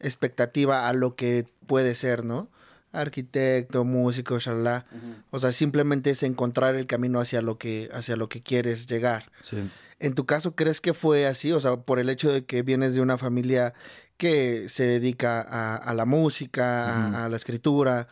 expectativa 0.00 0.88
a 0.88 0.92
lo 0.92 1.14
que 1.14 1.46
puede 1.66 1.94
ser, 1.94 2.24
¿no? 2.24 2.48
Arquitecto, 2.92 3.84
músico, 3.84 4.36
-huh. 4.36 4.84
O 5.30 5.38
sea, 5.38 5.52
simplemente 5.52 6.10
es 6.10 6.22
encontrar 6.22 6.76
el 6.76 6.86
camino 6.86 7.20
hacia 7.20 7.42
lo 7.42 7.58
que, 7.58 7.90
hacia 7.92 8.16
lo 8.16 8.28
que 8.28 8.40
quieres 8.40 8.86
llegar. 8.86 9.30
Sí. 9.42 9.58
¿En 9.98 10.14
tu 10.14 10.26
caso 10.26 10.54
crees 10.54 10.80
que 10.80 10.92
fue 10.92 11.26
así? 11.26 11.52
O 11.52 11.60
sea, 11.60 11.76
por 11.76 11.98
el 11.98 12.10
hecho 12.10 12.32
de 12.32 12.44
que 12.44 12.62
vienes 12.62 12.94
de 12.94 13.00
una 13.00 13.18
familia 13.18 13.74
que 14.16 14.68
se 14.68 14.84
dedica 14.86 15.40
a, 15.42 15.76
a 15.76 15.94
la 15.94 16.04
música, 16.04 16.88
a, 16.88 17.24
a, 17.24 17.28
la 17.28 17.36
escritura, 17.36 18.08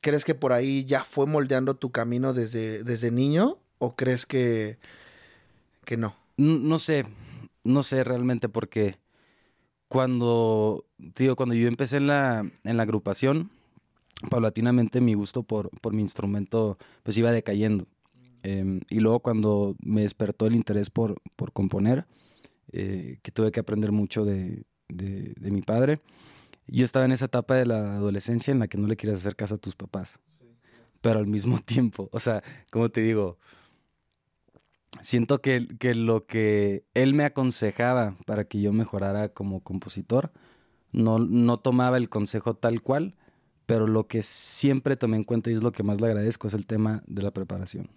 ¿crees 0.00 0.24
que 0.24 0.34
por 0.34 0.52
ahí 0.52 0.84
ya 0.84 1.04
fue 1.04 1.26
moldeando 1.26 1.76
tu 1.76 1.90
camino 1.90 2.32
desde, 2.32 2.82
desde 2.82 3.10
niño? 3.10 3.58
¿O 3.78 3.94
crees 3.94 4.26
que, 4.26 4.78
que 5.84 5.96
no? 5.96 6.16
no? 6.36 6.58
No 6.58 6.78
sé, 6.78 7.06
no 7.64 7.82
sé 7.82 8.04
realmente 8.04 8.48
porque 8.48 8.98
cuando, 9.88 10.84
digo, 10.98 11.36
cuando 11.36 11.54
yo 11.54 11.68
empecé 11.68 11.98
en 11.98 12.06
la, 12.08 12.50
en 12.64 12.76
la 12.76 12.82
agrupación, 12.82 13.50
paulatinamente 14.30 15.00
mi 15.00 15.14
gusto 15.14 15.42
por, 15.42 15.70
por 15.80 15.92
mi 15.92 16.02
instrumento 16.02 16.78
pues 17.02 17.16
iba 17.16 17.32
decayendo. 17.32 17.86
Eh, 18.42 18.80
y 18.90 19.00
luego 19.00 19.20
cuando 19.20 19.76
me 19.80 20.02
despertó 20.02 20.46
el 20.46 20.54
interés 20.54 20.90
por, 20.90 21.20
por 21.36 21.52
componer, 21.52 22.06
eh, 22.72 23.18
que 23.22 23.32
tuve 23.32 23.52
que 23.52 23.60
aprender 23.60 23.92
mucho 23.92 24.24
de, 24.24 24.64
de, 24.88 25.34
de, 25.38 25.50
mi 25.50 25.62
padre, 25.62 26.00
yo 26.66 26.84
estaba 26.84 27.04
en 27.04 27.12
esa 27.12 27.26
etapa 27.26 27.54
de 27.54 27.66
la 27.66 27.96
adolescencia 27.96 28.52
en 28.52 28.58
la 28.58 28.68
que 28.68 28.78
no 28.78 28.86
le 28.86 28.96
quieres 28.96 29.20
hacer 29.20 29.36
caso 29.36 29.56
a 29.56 29.58
tus 29.58 29.74
papás, 29.74 30.18
pero 31.00 31.18
al 31.18 31.26
mismo 31.26 31.60
tiempo, 31.64 32.08
o 32.12 32.20
sea, 32.20 32.42
como 32.70 32.88
te 32.90 33.00
digo, 33.00 33.38
siento 35.00 35.40
que, 35.40 35.66
que 35.78 35.94
lo 35.94 36.26
que 36.26 36.84
él 36.94 37.14
me 37.14 37.24
aconsejaba 37.24 38.16
para 38.26 38.44
que 38.44 38.60
yo 38.60 38.72
mejorara 38.72 39.28
como 39.28 39.60
compositor, 39.60 40.32
no, 40.92 41.18
no 41.18 41.58
tomaba 41.58 41.96
el 41.96 42.08
consejo 42.08 42.54
tal 42.54 42.82
cual, 42.82 43.14
pero 43.66 43.86
lo 43.86 44.06
que 44.06 44.22
siempre 44.22 44.96
tomé 44.96 45.16
en 45.16 45.24
cuenta 45.24 45.50
y 45.50 45.54
es 45.54 45.62
lo 45.62 45.72
que 45.72 45.82
más 45.82 46.00
le 46.00 46.06
agradezco 46.06 46.46
es 46.46 46.54
el 46.54 46.66
tema 46.66 47.02
de 47.06 47.22
la 47.22 47.32
preparación. 47.32 47.90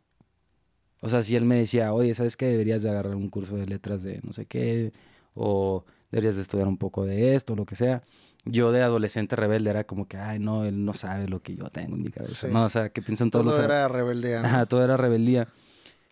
O 1.02 1.10
sea, 1.10 1.24
si 1.24 1.36
él 1.36 1.46
me 1.46 1.56
decía, 1.56 1.94
oye, 1.94 2.14
¿sabes 2.14 2.36
qué? 2.36 2.48
Deberías 2.48 2.82
de 2.84 2.90
agarrar 2.90 3.16
un 3.16 3.30
curso 3.30 3.56
de 3.56 3.68
letras 3.68 4.04
de 4.04 4.20
no 4.24 4.34
sé 4.34 4.46
qué, 4.46 4.92
o 5.34 5.86
deberías 6.12 6.36
de 6.36 6.42
estudiar 6.42 6.68
un 6.68 6.78
poco 6.78 7.06
de 7.06 7.36
esto, 7.36 7.56
lo 7.56 7.66
que 7.66 7.76
sea. 7.76 8.04
Yo 8.46 8.72
de 8.72 8.82
adolescente 8.82 9.36
rebelde 9.36 9.70
era 9.70 9.84
como 9.86 10.08
que, 10.08 10.18
ay, 10.18 10.40
no, 10.40 10.66
él 10.66 10.86
no 10.86 10.94
sabe 10.94 11.28
lo 11.28 11.42
que 11.42 11.56
yo 11.56 11.70
tengo 11.70 11.96
en 11.96 12.04
mi 12.04 12.10
cabeza. 12.10 12.48
Sí. 12.48 12.54
No, 12.54 12.66
o 12.66 12.70
sea, 12.70 12.90
que 12.90 13.02
piensan 13.02 13.30
todos 13.30 13.46
todo 13.46 13.58
los... 13.58 13.62
Todo 13.62 13.76
era 13.76 13.88
rebeldía. 13.88 14.42
¿no? 14.42 14.48
Ajá, 14.48 14.66
todo 14.66 14.84
era 14.84 14.98
rebeldía. 14.98 15.48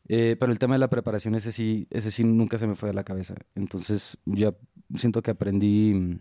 Eh, 0.09 0.35
pero 0.39 0.51
el 0.51 0.59
tema 0.59 0.75
de 0.75 0.79
la 0.79 0.89
preparación, 0.89 1.35
ese 1.35 1.51
sí, 1.51 1.87
ese 1.89 2.11
sí 2.11 2.23
nunca 2.23 2.57
se 2.57 2.67
me 2.67 2.75
fue 2.75 2.89
de 2.89 2.95
la 2.95 3.03
cabeza. 3.03 3.35
Entonces, 3.55 4.17
yo 4.25 4.57
siento 4.95 5.21
que 5.21 5.31
aprendí 5.31 6.19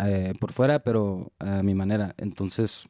eh, 0.00 0.32
por 0.40 0.52
fuera, 0.52 0.82
pero 0.82 1.32
a 1.38 1.62
mi 1.62 1.74
manera. 1.74 2.14
Entonces, 2.18 2.88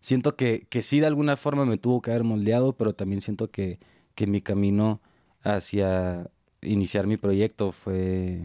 siento 0.00 0.36
que, 0.36 0.66
que 0.68 0.82
sí 0.82 1.00
de 1.00 1.06
alguna 1.06 1.36
forma 1.36 1.64
me 1.64 1.78
tuvo 1.78 2.02
que 2.02 2.10
haber 2.10 2.24
moldeado, 2.24 2.76
pero 2.76 2.94
también 2.94 3.20
siento 3.20 3.50
que, 3.50 3.78
que 4.14 4.26
mi 4.26 4.42
camino 4.42 5.00
hacia 5.42 6.30
iniciar 6.60 7.06
mi 7.06 7.16
proyecto 7.16 7.72
fue, 7.72 8.42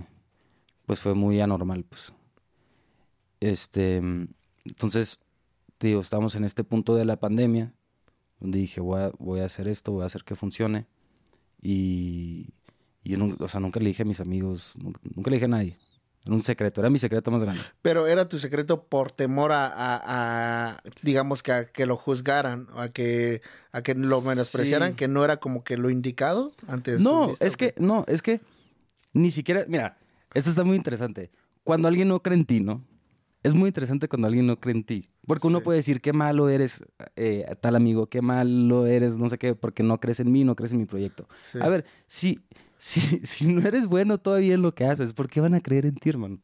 pues 0.88 1.02
fue 1.02 1.14
muy 1.14 1.40
anormal, 1.42 1.84
pues. 1.84 2.14
Este, 3.42 3.98
entonces, 3.98 5.20
digo, 5.80 6.02
estamos 6.02 6.36
en 6.36 6.46
este 6.46 6.64
punto 6.64 6.96
de 6.96 7.06
la 7.06 7.20
pandemia, 7.20 7.74
donde 8.40 8.58
dije, 8.58 8.80
voy 8.80 9.02
a, 9.02 9.12
voy 9.20 9.42
a 9.42 9.46
hacer 9.46 9.68
esto, 9.68 9.92
voy 9.92 10.04
a 10.04 10.06
hacer 10.08 10.24
que 10.24 10.36
funcione. 10.36 10.88
Y, 11.62 12.48
y 13.04 13.10
yo, 13.10 13.18
o 13.38 13.48
sea, 13.50 13.60
nunca 13.60 13.82
le 13.82 13.88
dije 13.88 14.04
a 14.04 14.06
mis 14.06 14.22
amigos, 14.22 14.74
nunca, 14.82 15.00
nunca 15.14 15.30
le 15.30 15.36
dije 15.36 15.46
a 15.46 15.50
nadie. 15.50 15.78
Era 16.26 16.36
un 16.36 16.44
secreto, 16.44 16.80
era 16.82 16.90
mi 16.90 17.00
secreto 17.00 17.32
más 17.32 17.44
grande. 17.44 17.62
Pero 17.82 18.08
era 18.08 18.28
tu 18.30 18.38
secreto 18.38 18.84
por 18.86 19.12
temor 19.12 19.52
a, 19.52 19.68
a, 19.68 20.72
a 20.72 20.82
digamos, 21.02 21.44
que 21.44 21.52
a 21.52 21.66
que 21.66 21.86
lo 21.86 21.98
juzgaran, 21.98 22.68
a 22.76 22.90
que, 22.90 23.42
a 23.72 23.82
que 23.82 23.94
lo 23.94 24.22
menospreciaran, 24.22 24.92
sí. 24.92 24.96
que 24.96 25.08
no 25.10 25.26
era 25.26 25.38
como 25.38 25.66
que 25.66 25.76
lo 25.76 25.90
indicado 25.90 26.54
antes. 26.68 27.02
No, 27.02 27.34
es 27.42 27.58
que, 27.58 27.74
no, 27.78 28.06
es 28.08 28.22
que 28.22 28.40
ni 29.14 29.32
siquiera, 29.32 29.66
mira, 29.68 29.98
esto 30.34 30.50
está 30.50 30.64
muy 30.64 30.76
interesante. 30.78 31.32
Cuando 31.64 31.88
alguien 31.88 32.08
no 32.08 32.22
cree 32.22 32.38
en 32.38 32.46
ti, 32.46 32.60
¿no? 32.62 32.84
Es 33.44 33.54
muy 33.54 33.68
interesante 33.68 34.08
cuando 34.10 34.28
alguien 34.28 34.48
no 34.48 34.60
cree 34.60 34.76
en 34.76 34.84
ti, 34.84 35.04
Porque 35.26 35.48
uno 35.48 35.60
Sí. 35.60 35.64
puede 35.66 35.78
decir 35.78 36.02
qué 36.02 36.12
malo 36.14 36.50
eres, 36.50 36.84
eh, 37.16 37.46
tal 37.62 37.76
amigo, 37.76 38.08
qué 38.08 38.22
malo 38.22 38.86
eres, 38.88 39.18
no 39.18 39.30
sé 39.30 39.38
qué, 39.38 39.56
porque 39.56 39.84
no 39.84 40.00
crees 40.00 40.20
en 40.20 40.32
mí, 40.32 40.44
no 40.44 40.56
crees 40.56 40.72
en 40.74 40.80
mi 40.80 40.86
proyecto. 40.86 41.28
Sí. 41.44 41.60
A 41.62 41.68
ver, 41.70 41.86
si, 42.08 42.40
si, 42.78 43.00
si 43.26 43.48
no 43.54 43.62
eres 43.62 43.88
bueno 43.88 44.18
todavía 44.18 44.54
en 44.56 44.62
lo 44.62 44.74
que 44.74 44.86
haces, 44.86 45.14
¿por 45.14 45.30
qué 45.30 45.40
van 45.42 45.54
a 45.54 45.62
creer 45.62 45.86
en 45.86 45.96
ti, 45.96 46.10
hermano? 46.10 46.40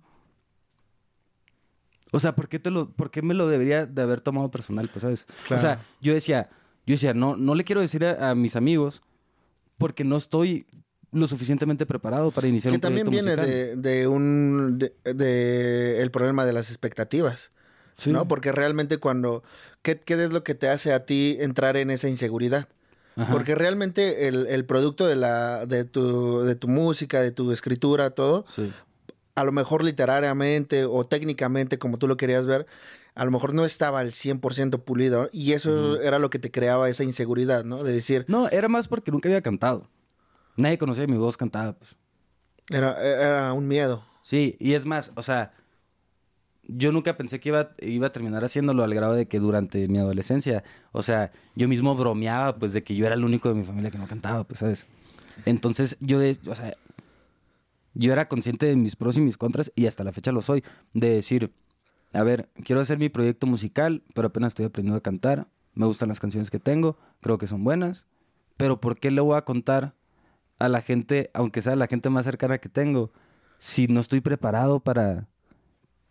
O 2.12 2.20
sea, 2.20 2.36
¿por 2.36 2.48
qué, 2.48 2.60
te 2.60 2.70
lo, 2.70 2.90
¿por 2.92 3.10
qué 3.10 3.22
me 3.22 3.34
lo 3.34 3.48
debería 3.48 3.86
de 3.88 4.02
haber 4.02 4.22
tomado 4.22 4.52
personal? 4.52 4.88
Pues, 4.90 5.02
¿sabes? 5.02 5.26
O 5.50 5.58
sea, 5.58 5.84
yo 6.00 6.14
decía, 6.14 6.50
yo 6.86 6.94
decía, 6.94 7.14
no, 7.14 7.36
no 7.36 7.56
le 7.56 7.64
quiero 7.64 7.82
decir 7.82 8.06
a, 8.06 8.30
a 8.30 8.36
mis 8.36 8.56
amigos 8.56 9.02
porque 9.80 10.04
no 10.04 10.16
estoy 10.18 10.68
lo 11.14 11.28
suficientemente 11.28 11.86
preparado 11.86 12.32
para 12.32 12.48
iniciar 12.48 12.72
que 12.72 12.76
un 12.78 12.82
también 12.82 13.06
proyecto 13.06 13.26
viene 13.36 13.42
musical. 13.42 13.82
de, 13.82 13.90
de 13.98 14.08
un 14.08 14.80
de, 14.80 15.14
de 15.14 16.02
el 16.02 16.12
problema 16.12 16.46
de 16.46 16.54
las 16.54 16.70
expectativas 16.70 17.52
Sí. 17.96 18.12
no 18.12 18.28
porque 18.28 18.52
realmente 18.52 18.98
cuando 18.98 19.44
¿qué, 19.84 20.00
qué 20.00 20.16
es 20.16 20.32
lo 20.34 20.44
que 20.44 20.56
te 20.56 20.68
hace 20.68 20.94
a 20.94 21.06
ti 21.06 21.38
entrar 21.40 21.78
en 21.78 21.92
esa 21.92 22.10
inseguridad 22.10 22.68
Ajá. 23.16 23.32
porque 23.32 23.54
realmente 23.54 24.28
el, 24.28 24.48
el 24.48 24.66
producto 24.66 25.06
de 25.06 25.16
la 25.16 25.68
de 25.68 25.86
tu 25.86 26.42
de 26.42 26.56
tu 26.56 26.68
música 26.68 27.22
de 27.22 27.32
tu 27.32 27.52
escritura 27.52 28.10
todo 28.10 28.46
Sí. 28.56 28.74
a 29.36 29.44
lo 29.44 29.52
mejor 29.52 29.84
literariamente 29.84 30.86
o 30.86 31.06
técnicamente 31.06 31.78
como 31.78 31.98
tú 32.00 32.08
lo 32.08 32.18
querías 32.18 32.48
ver 32.48 32.66
a 33.14 33.26
lo 33.26 33.30
mejor 33.32 33.54
no 33.54 33.64
estaba 33.64 34.00
al 34.00 34.12
100% 34.12 34.80
pulido 34.80 35.30
y 35.32 35.52
eso 35.52 36.02
era 36.02 36.18
lo 36.18 36.32
que 36.32 36.40
te 36.40 36.50
creaba 36.50 36.90
esa 36.90 37.04
inseguridad 37.04 37.64
no 37.64 37.84
de 37.84 37.94
decir 37.94 38.26
No, 38.28 38.50
era 38.50 38.68
más 38.70 38.88
porque 38.88 39.12
nunca 39.12 39.30
había 39.30 39.42
cantado. 39.44 39.88
Nadie 40.58 40.78
conocía 40.78 41.08
mi 41.08 41.18
voz 41.18 41.38
cantada, 41.38 41.74
pues. 41.74 41.96
era, 42.70 43.02
era 43.02 43.54
un 43.54 43.68
miedo 43.68 44.04
Sí, 44.24 44.56
y 44.58 44.74
es 44.74 44.86
más, 44.86 45.12
o 45.16 45.22
sea, 45.22 45.52
yo 46.64 46.94
nunca 46.94 47.18
pensé 47.18 47.42
que 47.42 47.50
iba, 47.50 47.72
iba 47.82 48.08
a 48.08 48.12
terminar 48.12 48.44
haciéndolo 48.44 48.84
al 48.84 48.94
grado 48.94 49.14
de 49.14 49.28
que 49.28 49.38
durante 49.38 49.88
mi 49.90 49.98
adolescencia, 49.98 50.64
o 50.94 51.04
sea, 51.04 51.32
yo 51.56 51.68
mismo 51.68 51.94
bromeaba, 51.94 52.58
pues, 52.58 52.72
de 52.72 52.84
que 52.84 52.96
yo 52.96 53.06
era 53.06 53.16
el 53.16 53.26
único 53.26 53.50
de 53.50 53.56
mi 53.56 53.64
familia 53.64 53.92
que 53.92 53.98
no 53.98 54.08
cantaba, 54.08 54.46
pues, 54.46 54.62
¿sabes? 54.62 54.86
Entonces, 55.46 55.98
yo, 56.00 56.20
de, 56.20 56.38
o 56.48 56.56
sea, 56.56 56.74
yo 57.94 58.14
era 58.14 58.30
consciente 58.30 58.66
de 58.66 58.78
mis 58.78 58.96
pros 58.96 59.18
y 59.18 59.22
mis 59.22 59.38
contras, 59.38 59.74
y 59.76 59.88
hasta 59.88 60.06
la 60.06 60.14
fecha 60.14 60.32
lo 60.32 60.42
soy, 60.42 60.64
de 60.94 61.10
decir, 61.10 61.52
a 62.14 62.24
ver, 62.24 62.50
quiero 62.64 62.80
hacer 62.80 62.98
mi 62.98 63.10
proyecto 63.10 63.46
musical, 63.46 64.04
pero 64.14 64.30
apenas 64.30 64.52
estoy 64.52 64.66
aprendiendo 64.68 64.98
a 64.98 65.04
cantar, 65.04 65.48
me 65.74 65.86
gustan 65.86 66.08
las 66.08 66.22
canciones 66.22 66.50
que 66.50 66.60
tengo, 66.60 66.98
creo 67.20 67.38
que 67.38 67.48
son 67.48 67.66
buenas, 67.66 68.08
pero 68.56 68.80
¿por 68.80 68.98
qué 68.98 69.12
le 69.12 69.20
voy 69.20 69.36
a 69.36 69.42
contar 69.42 69.96
a 70.60 70.70
la 70.70 70.82
gente, 70.82 71.30
aunque 71.34 71.62
sea 71.62 71.76
la 71.76 71.88
gente 71.88 72.10
más 72.10 72.26
cercana 72.26 72.58
que 72.60 72.70
tengo, 72.70 73.12
si 73.60 73.88
no 73.88 74.00
estoy 74.00 74.22
preparado 74.22 74.80
para, 74.82 75.28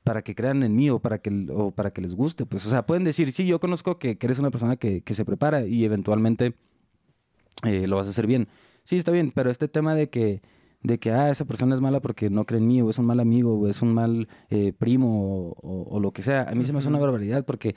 para 0.04 0.22
que 0.22 0.34
crean 0.34 0.62
en 0.62 0.76
mí 0.76 0.90
o 0.90 1.00
para 1.00 1.18
que, 1.18 1.46
o 1.52 1.70
para 1.72 1.92
que 1.92 2.00
les 2.02 2.14
guste? 2.14 2.46
Pues, 2.46 2.66
o 2.66 2.70
sea, 2.70 2.86
pueden 2.86 3.04
decir, 3.04 3.32
sí, 3.32 3.46
yo 3.46 3.60
conozco 3.60 3.98
que, 3.98 4.18
que 4.18 4.26
eres 4.26 4.38
una 4.38 4.50
persona 4.50 4.76
que, 4.76 5.02
que 5.02 5.14
se 5.14 5.24
prepara 5.24 5.66
y 5.66 5.84
eventualmente 5.84 6.54
eh, 7.64 7.86
lo 7.86 7.96
vas 7.96 8.06
a 8.06 8.10
hacer 8.10 8.26
bien. 8.26 8.48
Sí, 8.84 8.96
está 8.96 9.12
bien, 9.12 9.30
pero 9.34 9.50
este 9.50 9.68
tema 9.68 9.94
de 9.94 10.10
que, 10.10 10.42
de 10.82 10.98
que, 10.98 11.12
ah, 11.12 11.30
esa 11.30 11.44
persona 11.44 11.74
es 11.74 11.80
mala 11.80 12.00
porque 12.00 12.30
no 12.30 12.44
cree 12.44 12.58
en 12.60 12.66
mí, 12.66 12.82
o 12.82 12.90
es 12.90 12.98
un 12.98 13.06
mal 13.06 13.20
amigo, 13.20 13.58
o 13.58 13.68
es 13.68 13.82
un 13.82 13.94
mal 13.94 14.28
eh, 14.50 14.72
primo, 14.76 15.50
o, 15.50 15.54
o- 15.62 15.96
o 15.96 16.00
lo 16.00 16.12
que 16.12 16.22
sea, 16.22 16.42
a 16.42 16.54
mí 16.54 16.64
se 16.64 16.72
me 16.72 16.78
hace 16.78 16.88
una 16.88 16.98
barbaridad 16.98 17.44
porque 17.44 17.76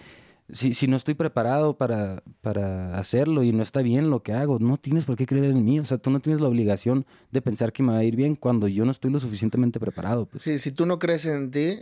si, 0.51 0.73
si 0.73 0.88
no 0.88 0.95
estoy 0.95 1.15
preparado 1.15 1.77
para, 1.77 2.23
para 2.41 2.97
hacerlo 2.97 3.43
y 3.43 3.51
no 3.51 3.63
está 3.63 3.81
bien 3.81 4.10
lo 4.10 4.21
que 4.23 4.34
hago, 4.34 4.60
no 4.60 4.77
tienes 4.77 5.05
por 5.05 5.15
qué 5.15 5.25
creer 5.25 5.45
en 5.45 5.63
mí. 5.63 5.79
O 5.79 5.84
sea, 5.84 5.97
tú 5.97 6.10
no 6.10 6.19
tienes 6.19 6.41
la 6.41 6.47
obligación 6.47 7.05
de 7.31 7.41
pensar 7.41 7.73
que 7.73 7.84
me 7.84 7.93
va 7.93 7.99
a 7.99 8.03
ir 8.03 8.15
bien 8.15 8.36
cuando 8.36 8.67
yo 8.67 8.86
no 8.86 8.91
estoy 8.91 9.12
lo 9.12 9.19
suficientemente 9.19 9.79
preparado. 9.79 10.27
Pues. 10.27 10.43
Sí, 10.43 10.60
si 10.60 10.71
tú 10.71 10.86
no 10.86 10.99
crees 10.99 11.25
en 11.25 11.51
ti, 11.51 11.79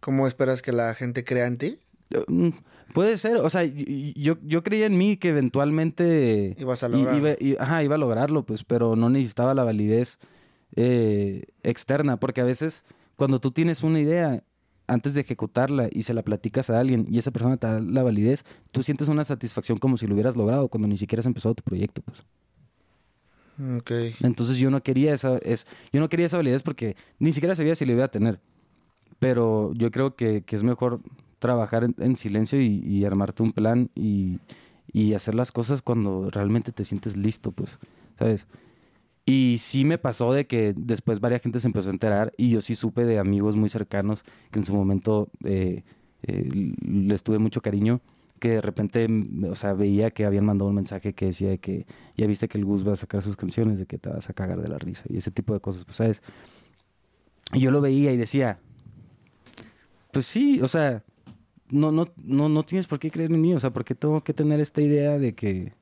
¿cómo 0.00 0.26
esperas 0.26 0.62
que 0.62 0.72
la 0.72 0.94
gente 0.94 1.24
crea 1.24 1.46
en 1.46 1.58
ti? 1.58 1.78
Mm, 2.26 2.50
Puede 2.92 3.16
ser, 3.16 3.36
o 3.36 3.48
sea, 3.48 3.64
yo, 3.64 4.36
yo 4.42 4.62
creía 4.62 4.86
en 4.86 4.98
mí 4.98 5.16
que 5.16 5.28
eventualmente 5.30 6.54
Ibas 6.58 6.82
a. 6.82 6.88
Iba, 6.90 7.30
ajá, 7.58 7.82
iba 7.82 7.94
a 7.94 7.98
lograrlo, 7.98 8.44
pues, 8.44 8.64
pero 8.64 8.96
no 8.96 9.08
necesitaba 9.08 9.54
la 9.54 9.64
validez 9.64 10.18
eh, 10.76 11.44
externa, 11.62 12.18
porque 12.18 12.42
a 12.42 12.44
veces 12.44 12.84
cuando 13.16 13.40
tú 13.40 13.50
tienes 13.50 13.82
una 13.82 13.98
idea 14.00 14.42
antes 14.86 15.14
de 15.14 15.20
ejecutarla 15.20 15.88
y 15.90 16.02
se 16.02 16.14
la 16.14 16.22
platicas 16.22 16.70
a 16.70 16.78
alguien 16.78 17.06
y 17.08 17.18
esa 17.18 17.30
persona 17.30 17.56
te 17.56 17.66
da 17.66 17.80
la 17.80 18.02
validez, 18.02 18.44
tú 18.70 18.82
sientes 18.82 19.08
una 19.08 19.24
satisfacción 19.24 19.78
como 19.78 19.96
si 19.96 20.06
lo 20.06 20.14
hubieras 20.14 20.36
logrado 20.36 20.68
cuando 20.68 20.88
ni 20.88 20.96
siquiera 20.96 21.20
has 21.20 21.26
empezado 21.26 21.54
tu 21.54 21.62
proyecto, 21.62 22.02
pues. 22.02 22.24
Ok. 23.78 23.90
Entonces 24.20 24.56
yo 24.56 24.70
no 24.70 24.82
quería 24.82 25.14
esa, 25.14 25.38
es, 25.38 25.66
yo 25.92 26.00
no 26.00 26.08
quería 26.08 26.26
esa 26.26 26.38
validez 26.38 26.62
porque 26.62 26.96
ni 27.18 27.32
siquiera 27.32 27.54
sabía 27.54 27.74
si 27.74 27.86
la 27.86 27.92
iba 27.92 28.04
a 28.04 28.10
tener. 28.10 28.40
Pero 29.18 29.72
yo 29.74 29.90
creo 29.90 30.16
que, 30.16 30.42
que 30.42 30.56
es 30.56 30.64
mejor 30.64 31.00
trabajar 31.38 31.84
en, 31.84 31.94
en 31.98 32.16
silencio 32.16 32.60
y, 32.60 32.82
y 32.84 33.04
armarte 33.04 33.42
un 33.42 33.52
plan 33.52 33.90
y, 33.94 34.40
y 34.92 35.14
hacer 35.14 35.34
las 35.34 35.52
cosas 35.52 35.82
cuando 35.82 36.30
realmente 36.30 36.72
te 36.72 36.84
sientes 36.84 37.16
listo, 37.16 37.52
pues, 37.52 37.78
¿sabes? 38.18 38.46
Y 39.24 39.56
sí 39.58 39.84
me 39.84 39.98
pasó 39.98 40.32
de 40.32 40.46
que 40.46 40.74
después 40.76 41.20
varias 41.20 41.42
gente 41.42 41.60
se 41.60 41.68
empezó 41.68 41.90
a 41.90 41.92
enterar 41.92 42.32
y 42.36 42.50
yo 42.50 42.60
sí 42.60 42.74
supe 42.74 43.04
de 43.04 43.18
amigos 43.18 43.54
muy 43.54 43.68
cercanos 43.68 44.24
que 44.50 44.58
en 44.58 44.64
su 44.64 44.74
momento 44.74 45.28
eh, 45.44 45.84
eh, 46.24 46.48
les 46.82 47.22
tuve 47.22 47.38
mucho 47.38 47.60
cariño, 47.60 48.00
que 48.40 48.50
de 48.50 48.60
repente, 48.60 49.06
mm, 49.06 49.44
o 49.50 49.54
sea, 49.54 49.74
veía 49.74 50.10
que 50.10 50.24
habían 50.24 50.44
mandado 50.44 50.68
un 50.68 50.74
mensaje 50.74 51.14
que 51.14 51.26
decía 51.26 51.50
de 51.50 51.58
que 51.58 51.86
ya 52.16 52.26
viste 52.26 52.48
que 52.48 52.58
el 52.58 52.64
Gus 52.64 52.86
va 52.86 52.94
a 52.94 52.96
sacar 52.96 53.22
sus 53.22 53.36
canciones, 53.36 53.78
de 53.78 53.86
que 53.86 53.98
te 53.98 54.08
vas 54.08 54.28
a 54.28 54.32
cagar 54.32 54.60
de 54.60 54.68
la 54.68 54.78
risa 54.78 55.04
y 55.08 55.18
ese 55.18 55.30
tipo 55.30 55.54
de 55.54 55.60
cosas, 55.60 55.84
pues, 55.84 55.96
¿sabes? 55.96 56.22
Y 57.52 57.60
yo 57.60 57.70
lo 57.70 57.80
veía 57.80 58.12
y 58.12 58.16
decía, 58.16 58.58
pues 60.12 60.26
sí, 60.26 60.60
o 60.60 60.68
sea, 60.68 61.04
no, 61.70 61.92
no, 61.92 62.08
no, 62.24 62.48
no 62.48 62.62
tienes 62.64 62.88
por 62.88 62.98
qué 62.98 63.10
creer 63.10 63.30
en 63.30 63.40
mí, 63.40 63.54
o 63.54 63.60
sea, 63.60 63.72
¿por 63.72 63.84
qué 63.84 63.94
tengo 63.94 64.24
que 64.24 64.34
tener 64.34 64.58
esta 64.58 64.80
idea 64.80 65.18
de 65.18 65.34
que, 65.34 65.74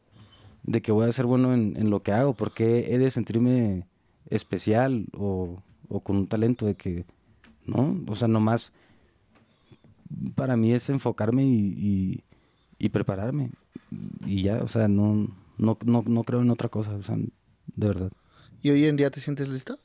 de 0.62 0.82
que 0.82 0.92
voy 0.92 1.08
a 1.08 1.12
ser 1.12 1.26
bueno 1.26 1.54
en, 1.54 1.76
en 1.76 1.90
lo 1.90 2.02
que 2.02 2.12
hago? 2.12 2.34
¿Por 2.34 2.52
qué 2.52 2.94
he 2.94 2.98
de 2.98 3.10
sentirme 3.10 3.86
especial 4.28 5.06
o, 5.16 5.62
o 5.88 6.00
con 6.00 6.16
un 6.16 6.26
talento 6.26 6.66
de 6.66 6.74
que, 6.74 7.04
no? 7.66 8.00
O 8.06 8.16
sea, 8.16 8.28
nomás 8.28 8.72
para 10.34 10.56
mí 10.56 10.72
es 10.72 10.90
enfocarme 10.90 11.44
y, 11.44 11.74
y, 11.76 12.24
y 12.78 12.88
prepararme. 12.88 13.50
Y 14.26 14.42
ya, 14.42 14.62
o 14.62 14.68
sea, 14.68 14.88
no, 14.88 15.28
no, 15.58 15.78
no, 15.84 16.04
no 16.06 16.24
creo 16.24 16.42
en 16.42 16.50
otra 16.50 16.68
cosa, 16.68 16.94
o 16.94 17.02
sea, 17.02 17.16
de 17.16 17.86
verdad. 17.86 18.10
¿Y 18.62 18.70
hoy 18.70 18.84
en 18.84 18.96
día 18.96 19.10
te 19.10 19.20
sientes 19.20 19.48
listo? 19.48 19.78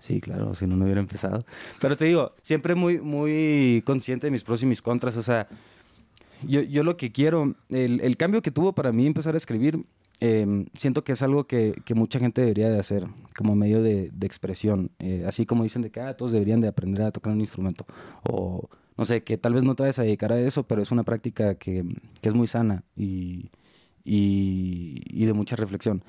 Sí, 0.00 0.20
claro, 0.20 0.54
si 0.54 0.66
no, 0.66 0.76
no 0.76 0.84
hubiera 0.84 1.00
empezado. 1.00 1.44
Pero 1.80 1.96
te 1.96 2.04
digo, 2.04 2.32
siempre 2.42 2.74
muy, 2.74 3.00
muy 3.00 3.82
consciente 3.84 4.26
de 4.28 4.30
mis 4.30 4.44
pros 4.44 4.62
y 4.62 4.66
mis 4.66 4.82
contras. 4.82 5.16
O 5.16 5.22
sea, 5.22 5.48
yo, 6.46 6.62
yo 6.62 6.84
lo 6.84 6.96
que 6.96 7.12
quiero, 7.12 7.54
el, 7.70 8.00
el 8.00 8.16
cambio 8.16 8.42
que 8.42 8.50
tuvo 8.50 8.72
para 8.72 8.92
mí 8.92 9.06
empezar 9.06 9.34
a 9.34 9.38
escribir, 9.38 9.84
eh, 10.20 10.66
siento 10.74 11.04
que 11.04 11.12
es 11.12 11.22
algo 11.22 11.46
que, 11.46 11.80
que 11.84 11.94
mucha 11.94 12.18
gente 12.18 12.40
debería 12.40 12.68
de 12.70 12.78
hacer 12.78 13.06
como 13.36 13.54
medio 13.54 13.82
de, 13.82 14.10
de 14.12 14.26
expresión. 14.26 14.90
Eh, 14.98 15.24
así 15.26 15.46
como 15.46 15.62
dicen 15.64 15.82
de 15.82 15.90
que 15.90 16.00
ah, 16.00 16.16
todos 16.16 16.32
deberían 16.32 16.60
de 16.60 16.68
aprender 16.68 17.02
a 17.04 17.10
tocar 17.12 17.32
un 17.32 17.40
instrumento. 17.40 17.86
O 18.28 18.68
no 18.96 19.04
sé, 19.04 19.22
que 19.24 19.36
tal 19.38 19.52
vez 19.54 19.62
no 19.64 19.74
te 19.74 19.82
vayas 19.82 19.98
a 19.98 20.02
dedicar 20.04 20.32
a 20.32 20.40
eso, 20.40 20.62
pero 20.66 20.80
es 20.82 20.90
una 20.90 21.04
práctica 21.04 21.56
que, 21.56 21.84
que 22.22 22.28
es 22.28 22.34
muy 22.34 22.46
sana 22.46 22.82
y, 22.96 23.50
y, 24.04 25.24
de 25.26 25.32
mucha 25.34 25.56
reflexión. 25.56 26.02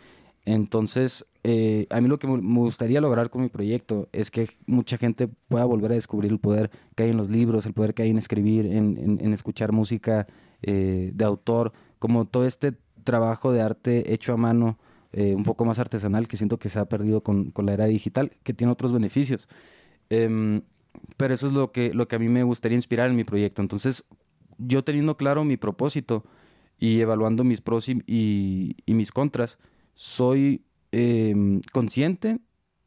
Entonces, 0.46 1.26
eh, 1.44 1.88
a 1.90 2.00
mí 2.00 2.08
lo 2.08 2.20
que 2.20 2.28
me 2.28 2.60
gustaría 2.60 3.02
lograr 3.02 3.30
con 3.30 3.42
mi 3.42 3.50
proyecto 3.50 4.08
es 4.14 4.32
que 4.32 4.48
mucha 4.66 4.98
gente 4.98 5.28
pueda 5.28 5.66
volver 5.66 5.92
a 5.92 5.96
descubrir 5.96 6.32
el 6.32 6.40
poder 6.40 6.72
que 6.96 7.04
hay 7.04 7.10
en 7.10 7.18
los 7.18 7.30
libros, 7.30 7.66
el 7.66 7.74
poder 7.74 7.94
que 7.94 8.04
hay 8.04 8.12
en 8.12 8.18
escribir, 8.18 8.66
en, 8.66 8.98
en- 8.98 9.20
en 9.22 9.34
escuchar 9.34 9.74
música 9.74 10.28
eh, 10.62 11.12
de 11.14 11.26
autor, 11.26 11.74
como 12.00 12.24
todo 12.26 12.46
este 12.46 12.74
trabajo 13.08 13.52
de 13.54 13.62
arte 13.64 14.14
hecho 14.14 14.34
a 14.34 14.38
mano, 14.38 14.78
eh, 15.14 15.34
un 15.36 15.46
poco 15.46 15.66
más 15.66 15.80
artesanal, 15.80 16.28
que 16.28 16.38
siento 16.38 16.60
que 16.60 16.70
se 16.70 16.80
ha 16.80 16.86
perdido 16.90 17.24
con, 17.24 17.52
con 17.52 17.66
la 17.66 17.74
era 17.74 17.86
digital, 17.88 18.32
que 18.44 18.54
tiene 18.54 18.74
otros 18.74 18.92
beneficios. 18.94 19.48
Em, 20.10 20.62
pero 21.18 21.34
eso 21.34 21.48
es 21.48 21.54
lo 21.54 21.72
que, 21.72 21.94
lo 21.94 22.08
que 22.08 22.18
a 22.18 22.20
mí 22.20 22.30
me 22.30 22.44
gustaría 22.44 22.78
inspirar 22.78 23.10
en 23.10 23.16
mi 23.18 23.24
proyecto. 23.24 23.62
Entonces, 23.62 24.04
yo 24.58 24.84
teniendo 24.84 25.18
claro 25.18 25.44
mi 25.46 25.58
propósito 25.58 26.24
y 26.80 27.02
evaluando 27.02 27.44
mis 27.44 27.62
pros 27.62 27.90
y, 27.90 28.04
mis 28.88 29.12
contras, 29.12 29.58
soy 29.96 30.64
em, 30.92 31.62
consciente 31.74 32.40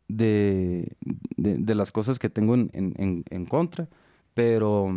de, 0.08 0.96
de- 1.36 1.74
las 1.74 1.92
cosas 1.92 2.18
que 2.18 2.30
tengo 2.30 2.54
en, 2.54 2.70
en- 2.74 2.94
en- 2.98 3.24
en 3.30 3.46
contra, 3.46 3.88
pero, 4.34 4.88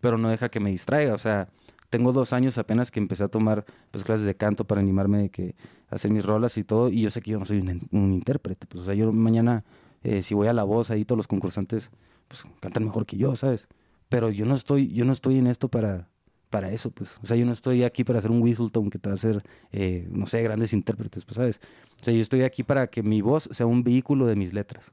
pero 0.00 0.18
no 0.18 0.28
deja 0.28 0.48
que 0.50 0.60
me 0.60 0.70
distraiga. 0.70 1.14
O 1.14 1.18
sea, 1.18 1.48
tengo 1.94 2.12
dos 2.12 2.32
años 2.32 2.58
apenas 2.58 2.90
que 2.90 2.98
empecé 2.98 3.22
a 3.22 3.28
tomar 3.28 3.64
pues, 3.92 4.02
clases 4.02 4.26
de 4.26 4.34
canto 4.34 4.64
para 4.64 4.80
animarme 4.80 5.18
de 5.18 5.30
que 5.30 5.54
hacer 5.88 6.10
mis 6.10 6.24
rolas 6.24 6.58
y 6.58 6.64
todo, 6.64 6.88
y 6.88 7.02
yo 7.02 7.08
sé 7.08 7.22
que 7.22 7.30
yo 7.30 7.38
no 7.38 7.44
soy 7.44 7.60
un, 7.60 8.12
intérprete. 8.12 8.66
Pues, 8.66 8.82
o 8.82 8.86
sea, 8.86 8.94
yo 8.94 9.12
mañana, 9.12 9.62
eh, 10.02 10.20
si 10.24 10.34
voy 10.34 10.48
a 10.48 10.52
la 10.52 10.64
voz, 10.64 10.90
ahí 10.90 11.04
todos 11.04 11.16
los 11.16 11.28
concursantes 11.28 11.92
pues, 12.26 12.42
cantan 12.58 12.84
mejor 12.84 13.06
que 13.06 13.16
yo, 13.16 13.36
¿sabes? 13.36 13.68
Pero 14.08 14.32
yo 14.32 14.44
no 14.44 14.56
estoy, 14.56 14.88
yo 14.88 15.04
no 15.04 15.12
estoy 15.12 15.38
en 15.38 15.46
esto 15.46 15.68
para, 15.68 16.08
para 16.50 16.72
eso, 16.72 16.90
pues. 16.90 17.20
O 17.22 17.26
sea, 17.26 17.36
yo 17.36 17.46
no 17.46 17.52
estoy 17.52 17.84
aquí 17.84 18.02
para 18.02 18.18
hacer 18.18 18.32
un 18.32 18.42
Whistleton 18.42 18.90
que 18.90 18.98
te 18.98 19.08
va 19.08 19.12
a 19.12 19.14
hacer, 19.14 19.40
eh, 19.70 20.08
no 20.10 20.26
sé, 20.26 20.42
grandes 20.42 20.72
intérpretes, 20.72 21.24
pues, 21.24 21.36
¿sabes? 21.36 21.60
O 22.00 22.04
sea, 22.04 22.12
yo 22.12 22.22
estoy 22.22 22.42
aquí 22.42 22.64
para 22.64 22.88
que 22.88 23.04
mi 23.04 23.20
voz 23.20 23.48
sea 23.52 23.66
un 23.66 23.84
vehículo 23.84 24.26
de 24.26 24.34
mis 24.34 24.52
letras. 24.52 24.90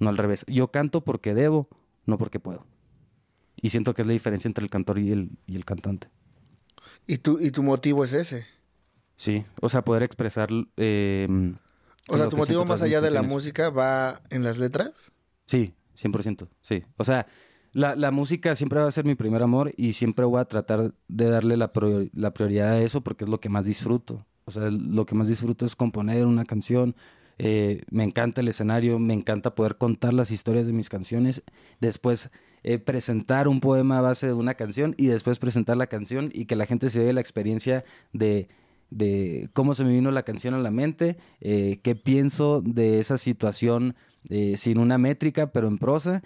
No 0.00 0.08
al 0.08 0.16
revés. 0.16 0.44
Yo 0.48 0.72
canto 0.72 1.04
porque 1.04 1.34
debo, 1.34 1.68
no 2.04 2.18
porque 2.18 2.40
puedo. 2.40 2.66
y 3.62 3.70
siento 3.70 3.94
que 3.94 4.02
es 4.02 4.08
la 4.08 4.12
diferencia 4.12 4.48
entre 4.48 4.64
el 4.64 4.70
cantor 4.70 4.98
y 4.98 5.12
el, 5.12 5.30
y 5.46 5.54
el 5.54 5.64
cantante. 5.64 6.08
¿Y 7.06 7.18
tu, 7.18 7.38
¿Y 7.40 7.50
tu 7.50 7.62
motivo 7.62 8.04
es 8.04 8.12
ese? 8.12 8.46
Sí, 9.16 9.44
o 9.60 9.68
sea, 9.68 9.82
poder 9.82 10.02
expresar... 10.02 10.48
Eh, 10.76 11.28
o 12.08 12.16
sea, 12.16 12.28
¿tu 12.28 12.36
motivo 12.36 12.64
más 12.64 12.82
allá 12.82 13.00
de 13.00 13.10
la 13.10 13.22
música 13.22 13.70
va 13.70 14.20
en 14.30 14.44
las 14.44 14.58
letras? 14.58 15.12
Sí, 15.46 15.74
100%, 16.00 16.48
sí. 16.60 16.84
O 16.96 17.04
sea, 17.04 17.26
la, 17.72 17.96
la, 17.96 18.10
música 18.10 18.54
siempre 18.54 18.80
va 18.80 18.86
a 18.86 18.92
ser 18.92 19.04
mi 19.04 19.16
primer 19.16 19.42
amor 19.42 19.72
y 19.76 19.94
siempre 19.94 20.24
voy 20.24 20.40
a 20.40 20.44
tratar 20.44 20.94
de 21.08 21.28
darle 21.28 21.56
la, 21.56 21.72
la 22.12 22.32
prioridad 22.32 22.72
a 22.72 22.80
eso 22.80 23.00
porque 23.00 23.24
es 23.24 23.30
lo 23.30 23.40
que 23.40 23.48
más 23.48 23.64
disfruto. 23.64 24.24
O 24.44 24.50
sea, 24.50 24.70
lo 24.70 25.04
que 25.06 25.14
más 25.14 25.26
disfruto 25.26 25.66
es 25.66 25.74
componer 25.74 26.24
una 26.26 26.44
canción. 26.44 26.94
Eh, 27.38 27.82
me 27.90 28.04
encanta 28.04 28.40
el 28.40 28.48
escenario, 28.48 28.98
me 28.98 29.12
encanta 29.12 29.54
poder 29.54 29.76
contar 29.76 30.14
las 30.14 30.30
historias 30.30 30.66
de 30.66 30.72
mis 30.72 30.88
canciones. 30.88 31.42
Después 31.80 32.30
eh, 32.62 32.78
presentar 32.78 33.48
un 33.48 33.60
poema 33.60 33.98
a 33.98 34.02
base 34.02 34.26
de 34.26 34.32
una 34.32 34.54
canción 34.54 34.94
y 34.96 35.06
después 35.06 35.38
presentar 35.38 35.76
la 35.76 35.86
canción 35.86 36.30
y 36.32 36.46
que 36.46 36.56
la 36.56 36.66
gente 36.66 36.90
se 36.90 37.02
vea 37.02 37.12
la 37.12 37.20
experiencia 37.20 37.84
de, 38.12 38.48
de 38.90 39.48
cómo 39.52 39.74
se 39.74 39.84
me 39.84 39.92
vino 39.92 40.10
la 40.10 40.22
canción 40.22 40.54
a 40.54 40.58
la 40.58 40.70
mente, 40.70 41.16
eh, 41.40 41.80
qué 41.82 41.94
pienso 41.94 42.62
de 42.62 43.00
esa 43.00 43.18
situación 43.18 43.94
eh, 44.28 44.56
sin 44.56 44.78
una 44.78 44.98
métrica, 44.98 45.52
pero 45.52 45.68
en 45.68 45.78
prosa, 45.78 46.22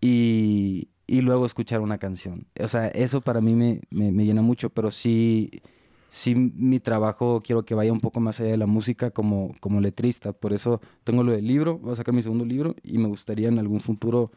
y, 0.00 0.88
y, 1.06 1.20
luego 1.20 1.46
escuchar 1.46 1.80
una 1.80 1.98
canción. 1.98 2.46
O 2.60 2.68
sea, 2.68 2.88
eso 2.88 3.20
para 3.20 3.40
mí 3.40 3.54
me, 3.54 3.80
me, 3.90 4.24
llena 4.24 4.42
mucho, 4.42 4.70
pero 4.70 4.90
sí, 4.90 5.62
sí 6.08 6.34
mi 6.34 6.80
trabajo 6.80 7.42
quiero 7.44 7.64
que 7.64 7.74
vaya 7.74 7.92
un 7.92 8.00
poco 8.00 8.20
más 8.20 8.40
allá 8.40 8.50
de 8.50 8.56
la 8.56 8.66
música 8.66 9.10
como, 9.10 9.54
como 9.60 9.80
letrista. 9.80 10.32
Por 10.32 10.52
eso 10.52 10.80
tengo 11.04 11.22
lo 11.22 11.32
del 11.32 11.46
libro, 11.46 11.78
voy 11.78 11.92
a 11.92 11.96
sacar 11.96 12.14
mi 12.14 12.22
segundo 12.22 12.44
libro 12.44 12.74
y 12.82 12.98
me 12.98 13.08
gustaría 13.08 13.48
en 13.48 13.58
algún 13.58 13.80
futuro 13.80 14.32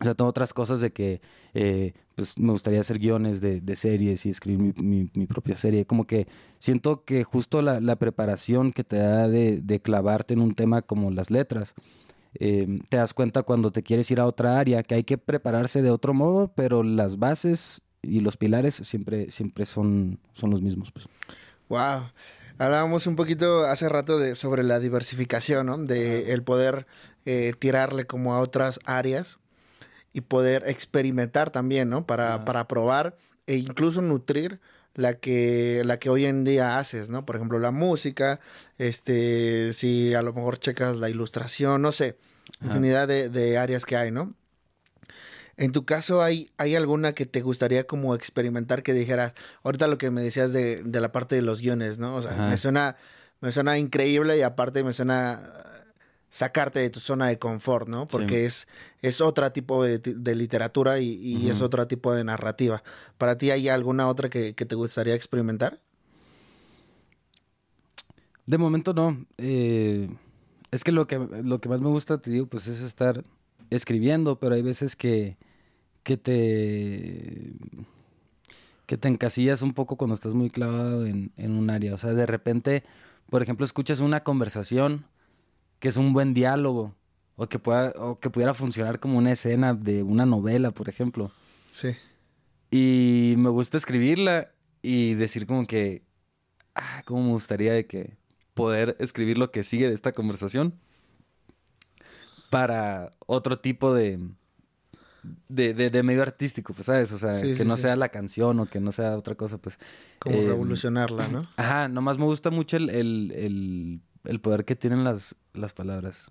o 0.00 0.04
sea, 0.04 0.14
tengo 0.14 0.28
otras 0.28 0.52
cosas 0.52 0.80
de 0.80 0.92
que 0.92 1.20
eh, 1.54 1.94
pues 2.14 2.38
me 2.38 2.52
gustaría 2.52 2.80
hacer 2.80 2.98
guiones 2.98 3.40
de, 3.40 3.60
de 3.60 3.76
series 3.76 4.26
y 4.26 4.30
escribir 4.30 4.74
mi, 4.82 5.10
mi, 5.14 5.26
propia 5.26 5.56
serie. 5.56 5.86
Como 5.86 6.06
que 6.06 6.26
siento 6.58 7.04
que 7.04 7.24
justo 7.24 7.62
la, 7.62 7.80
la 7.80 7.96
preparación 7.96 8.72
que 8.72 8.84
te 8.84 8.96
da 8.96 9.28
de, 9.28 9.60
de, 9.62 9.80
clavarte 9.80 10.34
en 10.34 10.40
un 10.40 10.54
tema 10.54 10.82
como 10.82 11.10
las 11.10 11.30
letras, 11.30 11.74
eh, 12.38 12.80
te 12.90 12.98
das 12.98 13.14
cuenta 13.14 13.42
cuando 13.42 13.70
te 13.70 13.82
quieres 13.82 14.10
ir 14.10 14.20
a 14.20 14.26
otra 14.26 14.58
área, 14.58 14.82
que 14.82 14.94
hay 14.94 15.04
que 15.04 15.16
prepararse 15.16 15.80
de 15.80 15.90
otro 15.90 16.12
modo, 16.12 16.52
pero 16.54 16.82
las 16.82 17.18
bases 17.18 17.80
y 18.02 18.20
los 18.20 18.36
pilares 18.36 18.74
siempre, 18.74 19.30
siempre 19.30 19.64
son, 19.64 20.18
son 20.34 20.50
los 20.50 20.60
mismos. 20.60 20.92
Pues. 20.92 21.06
Wow. 21.68 22.10
Hablábamos 22.58 23.06
un 23.06 23.16
poquito 23.16 23.66
hace 23.66 23.88
rato 23.88 24.18
de, 24.18 24.34
sobre 24.34 24.62
la 24.62 24.78
diversificación, 24.78 25.66
¿no? 25.66 25.78
De 25.78 26.32
el 26.32 26.42
poder 26.42 26.86
eh, 27.24 27.52
tirarle 27.58 28.06
como 28.06 28.34
a 28.34 28.40
otras 28.40 28.80
áreas 28.84 29.38
y 30.16 30.22
poder 30.22 30.64
experimentar 30.66 31.50
también, 31.50 31.90
¿no? 31.90 32.06
Para, 32.06 32.46
para 32.46 32.66
probar 32.66 33.18
e 33.46 33.56
incluso 33.56 34.00
nutrir 34.00 34.60
la 34.94 35.18
que, 35.18 35.82
la 35.84 35.98
que 35.98 36.08
hoy 36.08 36.24
en 36.24 36.42
día 36.42 36.78
haces, 36.78 37.10
¿no? 37.10 37.26
Por 37.26 37.36
ejemplo, 37.36 37.58
la 37.58 37.70
música, 37.70 38.40
este, 38.78 39.74
si 39.74 40.14
a 40.14 40.22
lo 40.22 40.32
mejor 40.32 40.58
checas 40.58 40.96
la 40.96 41.10
ilustración, 41.10 41.82
no 41.82 41.92
sé, 41.92 42.16
infinidad 42.62 43.06
de, 43.06 43.28
de, 43.28 43.58
áreas 43.58 43.84
que 43.84 43.98
hay, 43.98 44.10
¿no? 44.10 44.32
En 45.58 45.72
tu 45.72 45.84
caso, 45.84 46.22
¿hay, 46.22 46.50
¿hay 46.56 46.74
alguna 46.76 47.12
que 47.12 47.26
te 47.26 47.42
gustaría 47.42 47.86
como 47.86 48.14
experimentar 48.14 48.82
que 48.82 48.94
dijeras, 48.94 49.34
ahorita 49.64 49.86
lo 49.86 49.98
que 49.98 50.10
me 50.10 50.22
decías 50.22 50.50
de, 50.54 50.82
de 50.82 51.00
la 51.02 51.12
parte 51.12 51.36
de 51.36 51.42
los 51.42 51.60
guiones, 51.60 51.98
¿no? 51.98 52.16
O 52.16 52.22
sea, 52.22 52.32
me 52.32 52.56
suena, 52.56 52.96
me 53.42 53.52
suena 53.52 53.76
increíble 53.76 54.38
y 54.38 54.40
aparte 54.40 54.82
me 54.82 54.94
suena 54.94 55.42
sacarte 56.36 56.80
de 56.80 56.90
tu 56.90 57.00
zona 57.00 57.28
de 57.28 57.38
confort, 57.38 57.88
¿no? 57.88 58.04
Porque 58.04 58.44
es, 58.44 58.68
es 59.00 59.22
otro 59.22 59.50
tipo 59.52 59.82
de, 59.82 60.34
literatura 60.34 61.00
y, 61.00 61.48
es 61.48 61.62
otro 61.62 61.86
tipo 61.86 62.12
de 62.12 62.24
narrativa. 62.24 62.82
¿Para 63.16 63.38
ti 63.38 63.50
hay 63.50 63.70
alguna 63.70 64.06
otra 64.06 64.28
que, 64.28 64.52
te 64.52 64.74
gustaría 64.74 65.14
experimentar? 65.14 65.80
De 68.44 68.58
momento 68.58 68.92
no. 68.92 69.24
Eh, 69.38 70.10
es 70.70 70.84
que 70.84 70.92
lo, 70.92 71.06
que 71.06 71.18
lo 71.18 71.58
que 71.58 71.70
más 71.70 71.80
me 71.80 71.88
gusta, 71.88 72.18
te 72.18 72.30
digo, 72.30 72.44
pues 72.44 72.68
es 72.68 72.82
estar 72.82 73.24
escribiendo, 73.70 74.38
pero 74.38 74.56
hay 74.56 74.62
veces 74.62 74.94
que, 74.94 75.38
que 76.02 76.18
te 76.18 77.54
que 78.84 78.98
te 78.98 79.08
encasillas 79.08 79.62
un 79.62 79.72
poco 79.72 79.96
cuando 79.96 80.14
estás 80.14 80.34
muy 80.34 80.50
clavado 80.50 81.06
en, 81.06 81.32
en 81.38 81.52
un 81.52 81.70
área. 81.70 81.94
O 81.94 81.98
sea, 81.98 82.12
de 82.12 82.26
repente, 82.26 82.84
por 83.30 83.42
ejemplo, 83.42 83.64
escuchas 83.64 84.00
una 84.00 84.22
conversación 84.22 85.06
que 85.78 85.88
es 85.88 85.96
un 85.96 86.12
buen 86.12 86.34
diálogo 86.34 86.94
o 87.36 87.48
que 87.48 87.58
pueda 87.58 87.92
o 87.96 88.18
que 88.18 88.30
pudiera 88.30 88.54
funcionar 88.54 88.98
como 88.98 89.18
una 89.18 89.32
escena 89.32 89.74
de 89.74 90.02
una 90.02 90.26
novela, 90.26 90.70
por 90.70 90.88
ejemplo. 90.88 91.30
Sí. 91.70 91.96
Y 92.70 93.34
me 93.38 93.50
gusta 93.50 93.76
escribirla 93.76 94.50
y 94.82 95.14
decir 95.14 95.46
como 95.46 95.66
que 95.66 96.02
ah, 96.74 97.02
cómo 97.04 97.22
me 97.22 97.30
gustaría 97.30 97.72
de 97.72 97.86
que 97.86 98.16
poder 98.54 98.96
escribir 98.98 99.38
lo 99.38 99.50
que 99.50 99.62
sigue 99.62 99.88
de 99.88 99.94
esta 99.94 100.12
conversación 100.12 100.74
para 102.50 103.10
otro 103.26 103.58
tipo 103.58 103.92
de 103.94 104.18
de, 105.48 105.74
de, 105.74 106.02
medio 106.04 106.22
artístico, 106.22 106.72
pues, 106.72 106.86
¿sabes? 106.86 107.10
O 107.10 107.18
sea, 107.18 107.40
que 107.40 107.64
no 107.64 107.76
sea 107.76 107.96
la 107.96 108.10
canción 108.10 108.60
o 108.60 108.66
que 108.66 108.78
no 108.78 108.92
sea 108.92 109.16
otra 109.16 109.34
cosa, 109.34 109.58
pues. 109.58 109.78
Como 110.20 110.36
em, 110.36 110.46
revolucionarla, 110.46 111.26
¿no? 111.26 111.42
Ajá, 111.56 111.88
nomás 111.88 112.16
me 112.16 112.24
gusta 112.24 112.50
mucho 112.50 112.76
el, 112.76 112.90
el 112.90 113.32
el 113.36 114.00
poder 114.40 114.64
que 114.64 114.76
tienen 114.76 115.04
las, 115.04 115.36
las 115.54 115.72
palabras. 115.72 116.30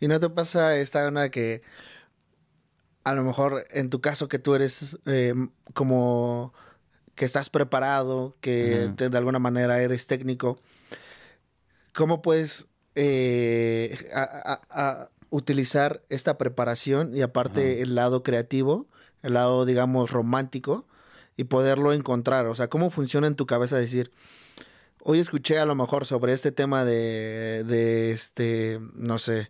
¿Y 0.00 0.08
no 0.08 0.20
te 0.20 0.28
pasa 0.30 0.76
esta 0.76 1.08
una 1.08 1.30
que 1.30 1.62
a 3.04 3.14
lo 3.14 3.24
mejor 3.24 3.64
en 3.70 3.88
tu 3.88 4.00
caso 4.00 4.28
que 4.28 4.38
tú 4.38 4.54
eres 4.54 4.98
eh, 5.06 5.34
como 5.72 6.52
que 7.14 7.24
estás 7.24 7.50
preparado, 7.50 8.34
que 8.40 8.92
de 8.96 9.18
alguna 9.18 9.38
manera 9.40 9.80
eres 9.80 10.06
técnico, 10.06 10.60
¿cómo 11.92 12.22
puedes 12.22 12.68
eh, 12.94 14.08
a, 14.14 15.08
utilizar 15.30 16.02
esta 16.10 16.38
preparación 16.38 17.16
y 17.16 17.22
aparte 17.22 17.82
el 17.82 17.96
lado 17.96 18.22
creativo, 18.22 18.86
el 19.22 19.34
lado 19.34 19.66
digamos 19.66 20.10
romántico 20.10 20.86
y 21.36 21.44
poderlo 21.44 21.92
encontrar? 21.92 22.46
O 22.46 22.54
sea, 22.54 22.68
¿cómo 22.68 22.88
funciona 22.88 23.26
en 23.26 23.34
tu 23.34 23.46
cabeza 23.46 23.76
decir, 23.76 24.12
hoy 25.08 25.20
escuché 25.20 25.58
a 25.58 25.64
lo 25.64 25.74
mejor 25.74 26.04
sobre 26.04 26.34
este 26.34 26.52
tema 26.52 26.84
de, 26.84 27.64
de 27.64 28.12
este, 28.12 28.78
no 28.94 29.16
sé, 29.16 29.48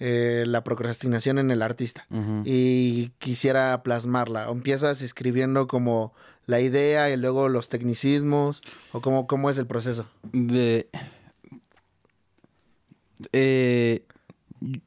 eh, 0.00 0.44
la 0.46 0.64
procrastinación 0.64 1.38
en 1.38 1.50
el 1.50 1.60
artista 1.60 2.06
y 2.46 3.10
quisiera 3.18 3.82
plasmarla. 3.82 4.48
O 4.48 4.52
empiezas 4.52 5.02
escribiendo 5.02 5.66
como 5.68 6.14
la 6.46 6.62
idea 6.62 7.10
y 7.10 7.18
luego 7.18 7.50
los 7.50 7.68
tecnicismos 7.68 8.62
o 8.92 9.02
cómo, 9.02 9.26
cómo 9.26 9.50
es 9.50 9.58
el 9.58 9.66
proceso. 9.66 10.08
De, 10.32 10.88
eh, 13.34 14.06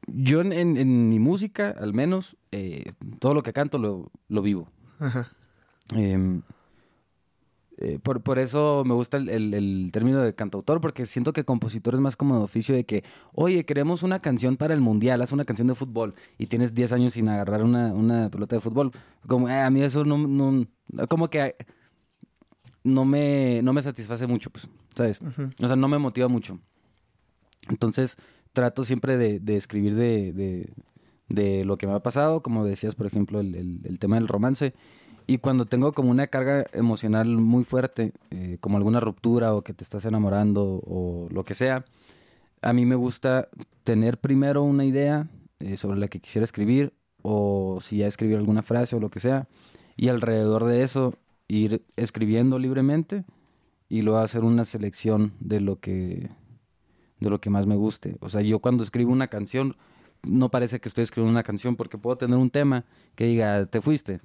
yo 0.08 0.42
en, 0.42 1.10
mi 1.10 1.20
música, 1.20 1.76
al 1.80 1.94
menos, 1.94 2.38
eh, 2.52 2.94
todo 3.20 3.36
lo 3.36 3.44
que 3.44 3.54
canto 3.54 3.78
lo, 3.78 4.10
lo 4.30 4.42
vivo. 4.42 4.68
Ajá. 5.00 5.32
Eh, 7.84 7.98
por, 8.02 8.22
por, 8.22 8.38
eso 8.38 8.84
me 8.86 8.94
gusta 8.94 9.18
el, 9.18 9.30
el, 9.30 9.90
término 9.92 10.20
de 10.22 10.36
cantautor, 10.36 10.80
porque 10.82 11.08
siento 11.08 11.34
que 11.34 11.44
compositor 11.44 11.96
es 11.96 12.00
más 12.00 12.16
como 12.16 12.38
de 12.38 12.44
oficio 12.44 12.76
de 12.76 12.84
que, 12.86 13.04
oye, 13.34 13.66
queremos 13.66 14.04
una 14.04 14.20
canción 14.20 14.56
para 14.56 14.76
el 14.76 14.82
mundial, 14.82 15.20
haz 15.20 15.32
una 15.32 15.46
canción 15.46 15.68
de 15.68 15.74
fútbol 15.74 16.14
y 16.38 16.46
tienes 16.46 16.76
10 16.76 16.94
años 16.94 17.14
sin 17.14 17.28
agarrar 17.28 17.64
una, 17.64 17.92
una 17.92 18.30
pelota 18.30 18.56
de 18.56 18.62
fútbol. 18.62 18.92
Como, 19.26 19.50
eh, 19.50 19.60
a 19.60 19.70
mí 19.72 19.82
eso 19.82 20.06
no, 20.06 20.20
no, 20.20 20.68
como 21.08 21.32
que 21.32 21.56
no 22.84 23.04
me, 23.04 23.62
no 23.64 23.74
me 23.74 23.82
satisface 23.82 24.28
mucho, 24.28 24.52
pues, 24.52 24.70
¿sabes? 24.96 25.20
O 25.60 25.66
sea, 25.66 25.76
no 25.76 25.88
me 25.88 25.98
motiva 25.98 26.28
mucho. 26.28 26.60
Entonces, 27.68 28.16
trato 28.54 28.84
siempre 28.84 29.18
de, 29.18 29.40
de 29.40 29.58
escribir 29.58 29.96
de, 29.96 30.34
de, 30.34 30.70
de, 31.30 31.66
lo 31.66 31.80
que 31.80 31.88
me 31.88 31.94
ha 31.94 32.04
pasado, 32.04 32.44
como 32.44 32.64
decías, 32.64 32.94
por 32.94 33.08
ejemplo, 33.08 33.40
el, 33.40 33.82
el 33.84 33.98
tema 33.98 34.18
del 34.18 34.28
romance. 34.28 34.76
Y 35.32 35.38
cuando 35.38 35.64
tengo 35.64 35.94
como 35.94 36.12
una 36.12 36.28
carga 36.28 36.66
emocional 36.74 37.38
muy 37.38 37.64
fuerte, 37.64 38.12
eh, 38.32 38.58
como 38.60 38.76
alguna 38.76 39.00
ruptura 39.00 39.56
o 39.56 39.62
que 39.62 39.74
te 39.74 39.82
estás 39.82 40.04
enamorando 40.04 40.84
o 40.86 41.30
lo 41.32 41.46
que 41.46 41.54
sea, 41.54 41.86
a 42.62 42.74
mí 42.74 42.86
me 42.86 42.96
gusta 42.96 43.48
tener 43.86 44.18
primero 44.18 44.62
una 44.62 44.84
idea 44.84 45.30
eh, 45.62 45.78
sobre 45.78 46.02
la 46.02 46.10
que 46.10 46.20
quisiera 46.20 46.44
escribir 46.44 46.92
o 47.22 47.78
si 47.80 48.00
ya 48.00 48.08
escribir 48.08 48.36
alguna 48.36 48.62
frase 48.62 48.98
o 48.98 49.00
lo 49.00 49.10
que 49.10 49.22
sea, 49.22 49.48
y 49.96 50.10
alrededor 50.10 50.66
de 50.66 50.84
eso 50.84 51.14
ir 51.48 51.82
escribiendo 51.96 52.60
libremente 52.60 53.24
y 53.88 54.02
luego 54.02 54.20
hacer 54.20 54.44
una 54.44 54.66
selección 54.66 55.32
de 55.40 55.62
lo 55.62 55.80
que 55.80 56.30
de 57.22 57.30
lo 57.30 57.40
que 57.40 57.50
más 57.50 57.68
me 57.68 57.78
guste. 57.78 58.18
O 58.20 58.28
sea, 58.28 58.42
yo 58.42 58.60
cuando 58.60 58.84
escribo 58.84 59.14
una 59.14 59.28
canción 59.28 59.78
no 60.28 60.50
parece 60.50 60.82
que 60.82 60.90
estoy 60.90 61.04
escribiendo 61.04 61.32
una 61.32 61.44
canción 61.44 61.78
porque 61.78 61.98
puedo 61.98 62.18
tener 62.18 62.38
un 62.38 62.50
tema 62.50 62.84
que 63.16 63.28
diga, 63.28 63.66
te 63.66 63.80
fuiste, 63.80 64.20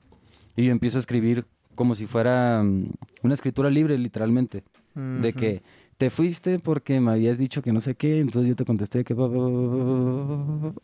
y 0.57 0.65
yo 0.65 0.73
empiezo 0.73 0.99
a 0.99 1.01
escribir 1.01 1.47
como 1.75 1.95
si 1.95 2.07
fuera 2.07 2.63
mm, 2.65 2.91
una 3.23 3.35
escritura 3.35 3.71
libre, 3.71 3.97
literalmente. 3.99 4.65
De 4.95 5.35
que 5.35 5.63
te 5.99 6.09
fuiste 6.09 6.59
porque 6.59 7.01
me 7.01 7.13
habías 7.13 7.37
dicho 7.37 7.61
que 7.61 7.71
no 7.71 7.83
sé 7.83 7.97
qué, 7.97 8.21
entonces 8.21 8.49
yo 8.49 8.57
te 8.57 8.65
contesté 8.65 9.05
que... 9.05 9.15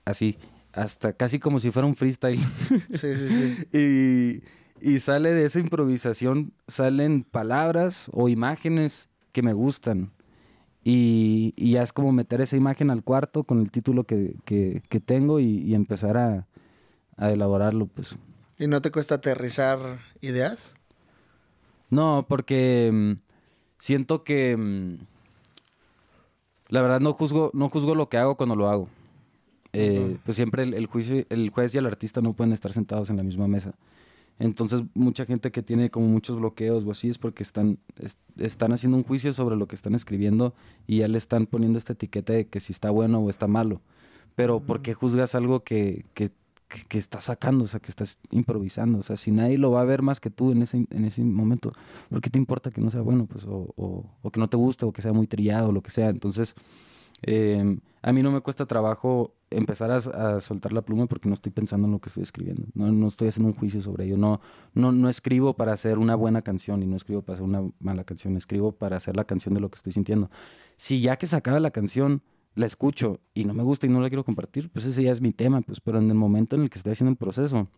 Así. 0.04 0.37
hasta 0.74 1.14
casi 1.14 1.38
como 1.38 1.58
si 1.58 1.70
fuera 1.70 1.88
un 1.88 1.94
freestyle. 1.94 2.38
Sí, 2.92 3.16
sí, 3.16 3.28
sí. 3.30 4.42
y, 4.82 4.87
y 4.87 4.98
sale 5.00 5.32
de 5.32 5.46
esa 5.46 5.61
improvisación, 5.61 6.52
salen 6.68 7.22
palabras 7.22 8.11
o 8.12 8.28
imágenes 8.28 9.08
que 9.32 9.40
me 9.40 9.54
gustan. 9.54 10.12
Y, 10.85 11.54
y 11.56 11.72
ya 11.72 11.82
es 11.82 11.94
como 11.94 12.12
meter 12.12 12.42
esa 12.42 12.56
imagen 12.58 12.90
al 12.90 13.02
cuarto 13.02 13.44
con 13.44 13.61
el 13.61 13.70
título 13.70 14.04
que, 14.04 14.35
que, 14.44 14.82
que 14.90 15.00
tengo 15.00 15.40
y, 15.40 15.62
y 15.62 15.74
empezar 15.74 16.18
a, 16.18 16.48
a 17.16 17.30
elaborarlo, 17.30 17.87
pues. 17.87 18.18
¿Y 18.62 18.68
no 18.68 18.81
te 18.81 18.92
cuesta 18.92 19.16
aterrizar 19.16 19.98
ideas? 20.20 20.77
No, 21.90 22.27
porque 22.29 22.90
mm, 22.92 23.12
siento 23.77 24.22
que 24.22 24.57
mm, 24.57 24.98
la 26.68 26.81
verdad 26.81 27.01
no 27.01 27.12
juzgo, 27.12 27.51
no 27.55 27.68
juzgo 27.70 27.96
lo 27.96 28.09
que 28.09 28.18
hago 28.18 28.37
cuando 28.37 28.55
lo 28.55 28.68
hago. 28.68 28.88
Eh. 29.72 30.16
Pues 30.25 30.37
siempre 30.37 30.62
el, 30.62 30.75
el 30.75 30.87
juicio, 30.87 31.27
el 31.29 31.51
juez 31.51 31.75
y 31.75 31.79
el 31.79 31.87
artista 31.87 32.20
no 32.20 32.35
pueden 32.35 32.53
estar 32.53 32.72
sentados 32.72 33.11
en 33.11 33.16
la 33.16 33.25
misma 33.25 33.48
mesa. 33.48 33.75
Entonces, 34.38 34.83
mucha 34.94 35.27
gente 35.27 35.51
que 35.51 35.62
tiene 35.62 35.90
como 35.90 36.07
muchos 36.07 36.38
bloqueos 36.38 36.85
o 36.85 36.92
así 36.92 37.09
es 37.11 37.18
porque 37.18 37.42
están, 37.42 37.81
es- 38.01 38.16
están 38.38 38.72
haciendo 38.72 38.96
un 38.96 39.03
juicio 39.05 39.33
sobre 39.33 39.57
lo 39.57 39.66
que 39.66 39.75
están 39.75 39.96
escribiendo 39.96 40.55
y 40.87 40.98
ya 40.98 41.09
le 41.09 41.18
están 41.18 41.46
poniendo 41.46 41.79
esta 41.79 41.94
etiqueta 41.94 42.33
de 42.33 42.46
que 42.46 42.61
si 42.61 42.72
está 42.72 42.90
bueno 42.90 43.18
o 43.18 43.29
está 43.29 43.48
malo. 43.48 43.81
Pero, 44.37 44.61
¿por 44.61 44.83
qué 44.83 44.94
juzgas 44.94 45.35
algo 45.35 45.64
que, 45.64 46.05
que, 46.14 46.31
que, 46.72 46.85
que 46.85 46.98
estás 46.98 47.24
sacando? 47.24 47.64
O 47.64 47.66
sea, 47.66 47.80
que 47.80 47.90
estás 47.90 48.18
improvisando. 48.30 48.98
O 48.98 49.02
sea, 49.02 49.16
si 49.16 49.30
nadie 49.30 49.58
lo 49.58 49.70
va 49.70 49.82
a 49.82 49.85
ver 49.85 50.02
más 50.02 50.20
que 50.20 50.30
tú 50.30 50.52
en 50.52 50.62
ese, 50.62 50.87
en 50.90 51.04
ese 51.04 51.22
momento, 51.22 51.72
¿por 52.08 52.20
qué 52.20 52.30
te 52.30 52.38
importa 52.38 52.70
que 52.70 52.80
no 52.80 52.90
sea 52.90 53.02
bueno? 53.02 53.26
Pues, 53.26 53.44
o, 53.46 54.04
que 54.32 54.40
no 54.40 54.48
te 54.48 54.56
guste, 54.56 54.85
o 54.85 54.92
que 54.92 55.02
sea 55.02 55.12
muy 55.12 55.26
trillado, 55.26 55.68
o 55.68 55.72
lo 55.72 55.82
que 55.82 55.90
sea. 55.90 56.08
Entonces, 56.08 56.54
eh, 57.22 57.78
a 58.00 58.12
mí 58.12 58.22
no 58.22 58.32
me 58.32 58.40
cuesta 58.40 58.66
trabajo 58.66 59.35
empezar 59.50 59.90
a, 59.90 59.96
a 59.96 60.40
soltar 60.40 60.72
la 60.72 60.82
pluma 60.82 61.06
porque 61.06 61.28
no 61.28 61.35
estoy 61.35 61.52
pensando 61.52 61.87
en 61.87 61.92
lo 61.92 62.00
que 62.00 62.08
estoy 62.08 62.22
escribiendo. 62.22 62.64
No, 62.74 62.90
no 62.90 63.08
estoy 63.08 63.28
haciendo 63.28 63.48
un 63.52 63.54
juicio 63.54 63.80
sobre 63.80 64.06
ello. 64.06 64.16
No, 64.16 64.40
no, 64.74 64.90
no 64.92 65.08
escribo 65.08 65.54
para 65.54 65.74
hacer 65.74 65.98
una 65.98 66.14
buena 66.14 66.42
canción 66.42 66.82
y 66.82 66.87
no 66.87 66.96
escribo 66.96 67.22
para 67.22 67.35
hacer 67.35 67.46
una 67.46 67.70
mala 67.78 68.04
canción. 68.04 68.37
Escribo 68.37 68.72
para 68.72 68.96
hacer 68.96 69.14
la 69.14 69.24
canción 69.24 69.54
de 69.54 69.61
lo 69.61 69.70
que 69.70 69.76
estoy 69.76 69.92
sintiendo. 69.92 70.30
Si 70.76 71.00
ya 71.00 71.16
que 71.16 71.26
se 71.26 71.37
acaba 71.37 71.61
la 71.61 71.70
canción, 71.70 72.22
la 72.55 72.67
escucho 72.67 73.21
y 73.35 73.45
no 73.45 73.55
me 73.55 73.62
gusta 73.62 73.87
y 73.87 73.91
no 73.91 74.01
la 74.01 74.09
quiero 74.09 74.25
compartir, 74.25 74.71
pues 74.71 74.85
ese 74.87 75.03
ya 75.03 75.12
es 75.12 75.21
mi 75.21 75.33
tema. 75.33 75.62
Pues, 75.62 75.81
pero 75.81 75.99
en 75.99 76.09
el 76.09 76.15
momento 76.15 76.57
en 76.57 76.62
el 76.62 76.71
que 76.71 76.79
estoy 76.79 76.93
haciendo 76.93 77.11
el 77.11 77.17
proceso, 77.17 77.69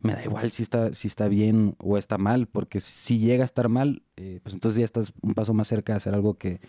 me 0.00 0.12
da 0.12 0.22
igual 0.22 0.50
si 0.50 0.62
está, 0.62 0.92
si 0.92 1.08
está 1.08 1.28
bien 1.28 1.76
o 1.78 1.96
está 1.96 2.18
mal, 2.18 2.46
porque 2.46 2.80
si 2.80 3.18
llega 3.18 3.42
a 3.42 3.46
estar 3.46 3.68
mal, 3.70 4.02
eh, 4.16 4.40
pues 4.42 4.54
entonces 4.54 4.78
ya 4.78 4.84
estás 4.84 5.14
un 5.22 5.32
paso 5.32 5.54
más 5.54 5.66
cerca 5.66 5.94
de 5.94 5.96
hacer 5.96 6.14
algo 6.14 6.34
que, 6.34 6.60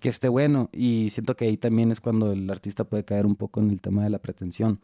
que 0.00 0.08
esté 0.08 0.28
bueno. 0.28 0.70
Y 0.72 1.10
siento 1.10 1.34
que 1.34 1.46
ahí 1.46 1.56
también 1.56 1.90
es 1.90 2.00
cuando 2.00 2.32
el 2.32 2.48
artista 2.48 2.84
puede 2.84 3.04
caer 3.04 3.26
un 3.26 3.34
poco 3.34 3.60
en 3.60 3.70
el 3.70 3.80
tema 3.80 4.04
de 4.04 4.10
la 4.10 4.20
pretensión, 4.20 4.80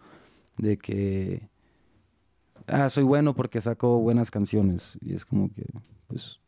de 0.58 0.78
que, 0.78 1.48
ah, 2.66 2.90
soy 2.90 3.04
bueno 3.04 3.34
porque 3.34 3.60
saco 3.60 4.00
buenas 4.00 4.32
canciones. 4.32 4.98
Y 5.00 5.14
es 5.14 5.24
como 5.24 5.52
que, 5.52 5.66
pues, 6.08 6.40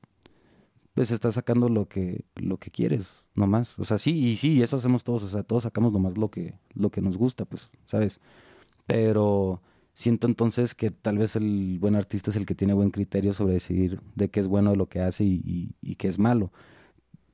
pues 0.95 1.11
estás 1.11 1.35
sacando 1.35 1.69
lo 1.69 1.89
que, 1.89 2.25
lo 2.37 2.59
que 2.59 2.71
quieres, 2.71 3.27
nomás. 3.35 3.79
O 3.79 3.85
sea, 3.85 3.99
sí, 3.99 4.17
y 4.17 4.37
sí, 4.37 4.63
eso 4.63 4.77
hacemos 4.77 5.03
todos, 5.05 5.25
o 5.25 5.29
sea, 5.29 5.43
todos 5.43 5.65
sacamos 5.65 5.93
nomás 5.93 6.17
lo 6.17 6.31
que, 6.31 6.55
lo 6.75 6.91
que 6.91 7.01
nos 7.01 7.17
gusta, 7.17 7.45
pues, 7.45 7.71
¿sabes? 7.85 8.21
Pero 8.87 9.61
siento 9.95 10.27
entonces 10.27 10.75
que 10.75 10.91
tal 10.91 11.19
vez 11.19 11.37
el 11.37 11.79
buen 11.81 11.97
artista 11.97 12.31
es 12.31 12.37
el 12.37 12.47
que 12.47 12.55
tiene 12.55 12.75
buen 12.75 12.91
criterio 12.91 13.35
sobre 13.35 13.55
decidir 13.55 14.01
de 14.15 14.29
qué 14.29 14.41
es 14.41 14.49
bueno 14.49 14.75
lo 14.77 14.89
que 14.89 15.01
hace 15.01 15.25
y, 15.25 15.43
y, 15.45 15.75
y 15.83 15.97
qué 15.97 16.09
es 16.09 16.19
malo. 16.19 16.53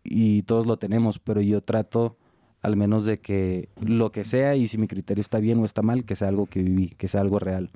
Y 0.02 0.42
todos 0.44 0.66
lo 0.66 0.78
tenemos, 0.78 1.18
pero 1.18 1.42
yo 1.42 1.60
trato 1.60 2.16
al 2.62 2.76
menos 2.76 3.04
de 3.04 3.18
que 3.18 3.68
lo 3.80 4.12
que 4.12 4.24
sea 4.24 4.56
y 4.56 4.68
si 4.68 4.78
mi 4.78 4.86
criterio 4.86 5.20
está 5.20 5.38
bien 5.38 5.58
o 5.58 5.64
está 5.64 5.82
mal, 5.82 6.04
que 6.04 6.16
sea 6.16 6.28
algo 6.28 6.46
que 6.46 6.62
viví, 6.62 6.90
que 6.90 7.08
sea 7.08 7.20
algo 7.20 7.38
real. 7.38 7.70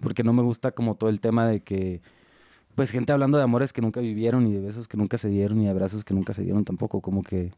Porque 0.00 0.24
no 0.24 0.32
me 0.32 0.42
gusta 0.42 0.72
como 0.72 0.96
todo 0.96 1.10
el 1.10 1.20
tema 1.20 1.46
de 1.46 1.60
que, 1.60 2.00
pues 2.74 2.90
gente 2.90 3.12
hablando 3.12 3.38
de 3.38 3.44
amores 3.44 3.72
que 3.72 3.82
nunca 3.82 4.00
vivieron 4.00 4.46
y 4.46 4.52
de 4.52 4.60
besos 4.60 4.88
que 4.88 4.96
nunca 4.96 5.18
se 5.18 5.28
dieron 5.28 5.60
y 5.60 5.68
abrazos 5.68 6.04
que 6.04 6.14
nunca 6.14 6.32
se 6.32 6.42
dieron 6.42 6.64
tampoco, 6.64 7.00
como 7.00 7.22
que, 7.22 7.52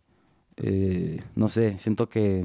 eh, 0.56 1.20
no 1.34 1.48
sé, 1.48 1.78
siento 1.78 2.08
que, 2.08 2.44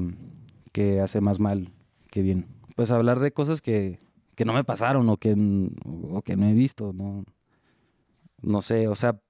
que 0.72 1.00
hace 1.00 1.20
más 1.20 1.40
mal 1.40 1.72
que 2.10 2.22
bien. 2.22 2.46
Pues 2.76 2.90
hablar 2.90 3.20
de 3.20 3.32
cosas 3.32 3.60
que, 3.60 3.98
que 4.34 4.44
no 4.44 4.52
me 4.52 4.64
pasaron 4.64 5.08
o 5.08 5.16
que, 5.16 5.34
o 5.84 6.22
que 6.22 6.36
no 6.36 6.46
he 6.46 6.52
visto, 6.52 6.92
no, 6.92 7.24
no 8.42 8.62
sé, 8.62 8.88
o 8.88 8.94
sea, 8.94 9.20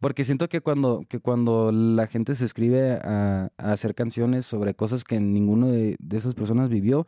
porque 0.00 0.24
siento 0.24 0.48
que 0.48 0.60
cuando, 0.60 1.04
que 1.08 1.18
cuando 1.18 1.72
la 1.72 2.06
gente 2.06 2.34
se 2.34 2.44
escribe 2.44 2.92
a, 2.92 3.50
a 3.56 3.72
hacer 3.72 3.94
canciones 3.94 4.46
sobre 4.46 4.74
cosas 4.74 5.04
que 5.04 5.20
ninguno 5.20 5.68
de, 5.68 5.96
de 5.98 6.16
esas 6.16 6.34
personas 6.34 6.68
vivió, 6.68 7.06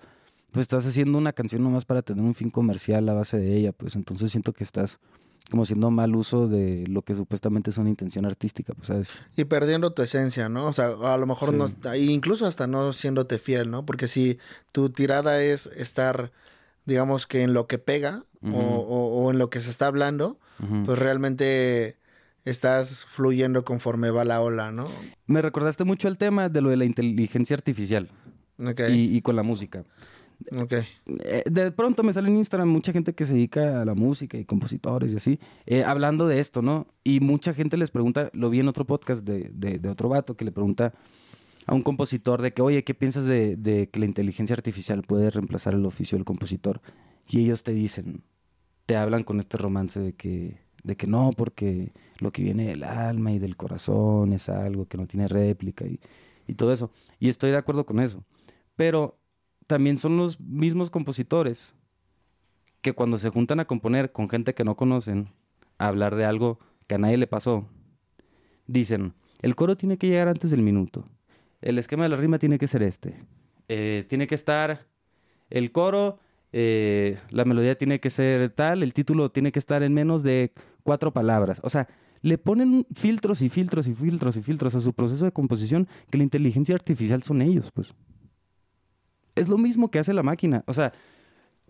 pues 0.51 0.65
estás 0.65 0.87
haciendo 0.87 1.19
una 1.19 1.33
canción 1.33 1.63
nomás 1.63 1.85
para 1.85 2.03
tener 2.03 2.25
un 2.25 2.35
fin 2.35 2.51
comercial 2.51 3.09
a 3.09 3.15
base 3.15 3.39
de 3.39 3.57
ella, 3.57 3.73
pues 3.73 3.97
entonces 3.97 4.31
siento 4.31 4.53
que 4.53 4.65
estás 4.65 4.99
como 5.51 5.63
haciendo 5.63 5.91
mal 5.91 6.15
uso 6.17 6.49
de 6.49 6.85
lo 6.89 7.03
que 7.03 7.15
supuestamente 7.15 7.71
es 7.71 7.79
una 7.79 7.89
intención 7.91 8.25
artística, 8.27 8.75
pues 8.75 8.89
sabes. 8.89 9.09
Y 9.37 9.45
perdiendo 9.45 9.93
tu 9.93 10.03
esencia, 10.03 10.49
¿no? 10.49 10.67
O 10.67 10.73
sea, 10.73 10.89
a 11.03 11.17
lo 11.19 11.27
mejor 11.27 11.51
Sí. 11.51 11.57
no, 11.57 11.95
incluso 11.95 12.47
hasta 12.47 12.67
no 12.67 12.93
siéndote 12.93 13.39
fiel, 13.39 13.71
¿no? 13.71 13.87
Porque 13.87 14.09
si 14.09 14.39
tu 14.73 14.91
tirada 14.91 15.41
es 15.43 15.67
estar, 15.67 16.33
digamos 16.85 17.27
que 17.27 17.43
en 17.43 17.55
lo 17.55 17.67
que 17.67 17.79
pega 17.79 18.25
o- 18.43 18.49
o, 18.49 19.25
o 19.25 19.31
en 19.31 19.39
lo 19.39 19.51
que 19.51 19.61
se 19.61 19.71
está 19.71 19.87
hablando, 19.87 20.39
pues 20.85 20.99
realmente 20.99 21.97
estás 22.45 23.05
fluyendo 23.07 23.65
conforme 23.65 24.11
va 24.11 24.25
la 24.25 24.41
ola, 24.41 24.71
¿no? 24.73 24.89
Me 25.27 25.43
recordaste 25.43 25.85
mucho 25.85 26.07
el 26.09 26.17
tema 26.17 26.49
de 26.49 26.61
lo 26.61 26.71
de 26.71 26.77
la 26.77 26.85
inteligencia 26.85 27.55
artificial 27.55 28.09
y 28.89 29.21
con 29.23 29.37
la 29.37 29.43
música. 29.43 29.85
Ok. 30.61 30.73
Eh, 30.73 31.43
de 31.51 31.71
pronto 31.73 32.03
me 32.03 32.13
sale 32.13 32.29
en 32.29 32.37
Instagram 32.37 32.69
mucha 32.69 32.93
gente 32.93 33.15
que 33.15 33.25
se 33.25 33.35
dedica 33.35 33.83
a 33.83 33.85
la 33.85 33.95
música 33.95 34.37
y 34.39 34.45
compositores 34.45 35.13
y 35.13 35.17
así, 35.17 35.39
eh, 35.67 35.85
hablando 35.85 36.27
de 36.27 36.41
esto, 36.41 36.63
¿no? 36.63 36.87
Y 37.05 37.21
mucha 37.21 37.55
gente 37.55 37.77
les 37.77 37.91
pregunta, 37.91 38.31
lo 38.33 38.51
vi 38.51 38.61
en 38.61 38.69
otro 38.69 38.85
podcast 38.87 39.25
de, 39.25 39.51
de- 39.53 39.79
de 39.79 39.89
otro 39.89 40.09
vato 40.09 40.37
que 40.37 40.45
le 40.45 40.53
pregunta 40.53 40.93
a 41.67 41.75
un 41.75 41.83
compositor 41.83 42.43
de 42.43 42.53
que, 42.53 42.63
oye, 42.63 42.85
¿qué 42.85 42.95
piensas 42.95 43.25
de, 43.27 43.57
de 43.57 43.89
que 43.89 43.99
la 43.99 44.07
inteligencia 44.07 44.55
artificial 44.55 45.03
puede 45.03 45.31
reemplazar 45.31 45.75
el 45.75 45.85
oficio 45.85 46.17
del 46.17 46.25
compositor? 46.25 46.81
Y 47.29 47.41
ellos 47.41 47.63
te 47.65 47.73
dicen, 47.73 48.23
te 48.87 48.97
hablan 48.97 49.25
con 49.25 49.41
este 49.41 49.57
romance 49.57 49.99
de 49.99 50.13
que, 50.13 50.59
de 50.85 50.97
que 50.97 51.09
no, 51.09 51.33
porque 51.37 51.93
lo 52.21 52.31
que 52.31 52.43
viene 52.45 52.67
del 52.69 52.85
alma 52.85 53.33
y 53.33 53.41
del 53.41 53.57
corazón 53.57 54.33
es 54.33 54.49
algo 54.49 54.87
que 54.87 54.97
no 54.97 55.09
tiene 55.09 55.27
réplica 55.27 55.85
y, 55.87 55.99
y 56.47 56.55
todo 56.55 56.73
eso. 56.73 56.93
Y 57.19 57.29
estoy 57.31 57.51
de 57.51 57.57
acuerdo 57.57 57.85
con 57.85 57.99
eso. 57.99 58.23
Pero 58.77 59.19
también 59.67 59.97
son 59.97 60.17
los 60.17 60.41
mismos 60.41 60.91
compositores 60.91 61.75
que 62.83 62.93
cuando 62.93 63.19
se 63.19 63.31
juntan 63.31 63.61
a 63.61 63.65
componer 63.65 64.13
con 64.13 64.29
gente 64.29 64.55
que 64.55 64.65
no 64.65 64.77
conocen, 64.77 65.29
a 65.79 65.89
hablar 65.89 66.15
de 66.15 66.25
algo 66.25 66.59
que 66.87 66.95
a 66.95 66.99
nadie 66.99 67.17
le 67.17 67.27
pasó, 67.27 67.67
dicen, 68.67 69.15
el 69.43 69.57
coro 69.57 69.77
tiene 69.77 69.99
que 69.99 70.07
llegar 70.07 70.29
antes 70.29 70.51
del 70.51 70.63
minuto, 70.63 71.09
el 71.61 71.79
esquema 71.79 72.05
de 72.05 72.11
la 72.11 72.17
rima 72.17 72.39
tiene 72.39 72.59
que 72.59 72.69
ser 72.69 72.83
este, 72.83 73.17
eh, 73.69 74.05
tiene 74.09 74.27
que 74.27 74.35
estar 74.35 74.87
el 75.51 75.73
coro, 75.73 76.19
eh, 76.53 77.19
la 77.31 77.45
melodía 77.45 77.77
tiene 77.77 78.01
que 78.01 78.11
ser 78.11 78.51
tal, 78.51 78.83
el 78.83 78.95
título 78.95 79.31
tiene 79.31 79.53
que 79.53 79.59
estar 79.59 79.83
en 79.83 79.93
menos 79.93 80.23
de 80.23 80.53
cuatro 80.83 81.13
palabras. 81.13 81.61
O 81.63 81.71
sea, 81.71 81.89
le 82.23 82.39
ponen 82.39 82.87
filtros 82.93 83.43
y 83.43 83.49
filtros 83.49 83.87
y 83.87 83.95
filtros 83.95 84.37
y 84.37 84.43
filtros 84.43 84.75
a 84.75 84.81
su 84.81 84.93
proceso 84.93 85.25
de 85.25 85.33
composición 85.33 85.89
que 86.11 86.19
la 86.19 86.25
inteligencia 86.25 86.75
artificial 86.75 87.23
son 87.23 87.43
ellos, 87.43 87.71
pues. 87.73 87.95
Es 89.37 89.49
lo 89.49 89.59
mismo 89.59 89.91
que 89.91 90.01
hace 90.01 90.13
la 90.13 90.25
máquina. 90.25 90.65
O 90.67 90.73
sea, 90.73 90.93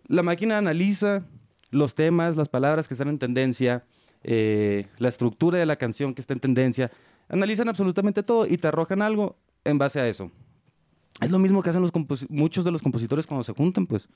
la 0.09 0.23
máquina 0.23 0.57
analiza 0.57 1.27
los 1.71 1.95
temas, 1.95 2.37
las 2.37 2.49
palabras 2.49 2.89
que 2.89 2.95
están 2.95 3.09
en 3.09 3.19
tendencia, 3.19 3.85
eh, 4.23 4.87
la 4.99 5.09
estructura 5.09 5.59
de 5.59 5.67
la 5.67 5.77
canción 5.77 6.15
que 6.15 6.21
está 6.21 6.33
en 6.33 6.41
tendencia, 6.41 6.91
analizan 7.29 7.69
absolutamente 7.69 8.23
todo 8.23 8.47
y 8.47 8.57
te 8.57 8.69
arrojan 8.69 9.03
algo 9.03 9.37
en 9.65 9.79
base 9.79 10.01
a 10.01 10.09
eso. 10.09 10.31
Es 11.21 11.31
lo 11.31 11.39
mismo 11.39 11.63
que 11.63 11.71
hacen 11.71 11.83
los 11.83 11.93
muchos 12.29 12.65
de 12.65 12.71
los 12.71 12.83
compositores 12.83 13.27
cuando 13.27 13.43
se 13.43 13.53
juntan, 13.53 13.87
pues. 13.87 14.09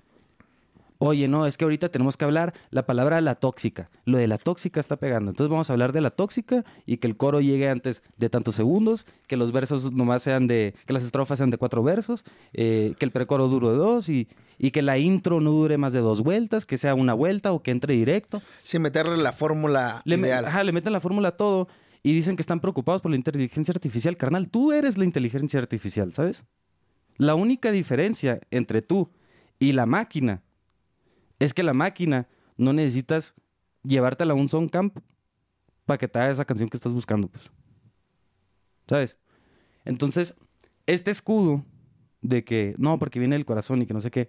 Oye, 1.02 1.28
no, 1.28 1.46
es 1.46 1.56
que 1.56 1.64
ahorita 1.64 1.88
tenemos 1.88 2.18
que 2.18 2.26
hablar 2.26 2.52
la 2.68 2.84
palabra 2.84 3.22
la 3.22 3.34
tóxica. 3.34 3.88
Lo 4.04 4.18
de 4.18 4.28
la 4.28 4.36
tóxica 4.36 4.80
está 4.80 4.96
pegando. 4.96 5.30
Entonces 5.30 5.50
vamos 5.50 5.70
a 5.70 5.72
hablar 5.72 5.92
de 5.92 6.02
la 6.02 6.10
tóxica 6.10 6.62
y 6.84 6.98
que 6.98 7.06
el 7.06 7.16
coro 7.16 7.40
llegue 7.40 7.70
antes 7.70 8.02
de 8.18 8.28
tantos 8.28 8.54
segundos, 8.54 9.06
que 9.26 9.38
los 9.38 9.50
versos 9.50 9.92
nomás 9.92 10.22
sean 10.22 10.46
de, 10.46 10.74
que 10.84 10.92
las 10.92 11.02
estrofas 11.02 11.38
sean 11.38 11.48
de 11.48 11.56
cuatro 11.56 11.82
versos, 11.82 12.22
eh, 12.52 12.92
que 12.98 13.06
el 13.06 13.12
precoro 13.12 13.48
dure 13.48 13.68
dos 13.68 14.10
y, 14.10 14.28
y 14.58 14.72
que 14.72 14.82
la 14.82 14.98
intro 14.98 15.40
no 15.40 15.52
dure 15.52 15.78
más 15.78 15.94
de 15.94 16.00
dos 16.00 16.22
vueltas, 16.22 16.66
que 16.66 16.76
sea 16.76 16.94
una 16.94 17.14
vuelta 17.14 17.52
o 17.52 17.62
que 17.62 17.70
entre 17.70 17.94
directo. 17.94 18.42
Sin 18.62 18.82
meterle 18.82 19.16
la 19.16 19.32
fórmula 19.32 20.02
Le, 20.04 20.18
me- 20.18 20.30
ajá, 20.30 20.62
le 20.64 20.72
meten 20.72 20.92
la 20.92 21.00
fórmula 21.00 21.28
a 21.28 21.36
todo 21.38 21.66
y 22.02 22.12
dicen 22.12 22.36
que 22.36 22.42
están 22.42 22.60
preocupados 22.60 23.00
por 23.00 23.10
la 23.10 23.16
inteligencia 23.16 23.72
artificial. 23.72 24.18
Carnal, 24.18 24.50
tú 24.50 24.70
eres 24.72 24.98
la 24.98 25.06
inteligencia 25.06 25.60
artificial, 25.60 26.12
¿sabes? 26.12 26.44
La 27.16 27.34
única 27.34 27.70
diferencia 27.72 28.38
entre 28.50 28.82
tú 28.82 29.10
y 29.58 29.72
la 29.72 29.86
máquina 29.86 30.42
es 31.40 31.52
que 31.52 31.64
la 31.64 31.74
máquina 31.74 32.28
no 32.56 32.72
necesitas 32.72 33.34
llevártela 33.82 34.34
a 34.34 34.36
un 34.36 34.48
sound 34.48 34.70
camp 34.70 34.98
para 35.86 35.98
que 35.98 36.06
te 36.06 36.18
haga 36.18 36.30
esa 36.30 36.44
canción 36.44 36.68
que 36.68 36.76
estás 36.76 36.92
buscando, 36.92 37.26
pues. 37.26 37.50
¿Sabes? 38.86 39.16
Entonces, 39.84 40.36
este 40.86 41.10
escudo 41.10 41.64
de 42.20 42.44
que 42.44 42.74
no, 42.78 42.98
porque 42.98 43.18
viene 43.18 43.36
del 43.36 43.46
corazón 43.46 43.82
y 43.82 43.86
que 43.86 43.94
no 43.94 44.00
sé 44.00 44.10
qué, 44.10 44.28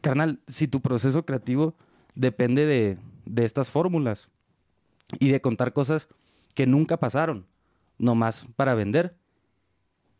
carnal, 0.00 0.40
si 0.48 0.66
tu 0.66 0.80
proceso 0.80 1.24
creativo 1.24 1.76
depende 2.14 2.66
de, 2.66 2.98
de 3.24 3.44
estas 3.44 3.70
fórmulas 3.70 4.28
y 5.20 5.30
de 5.30 5.40
contar 5.40 5.72
cosas 5.72 6.08
que 6.54 6.66
nunca 6.66 6.98
pasaron, 6.98 7.46
nomás 7.98 8.46
para 8.56 8.74
vender. 8.74 9.16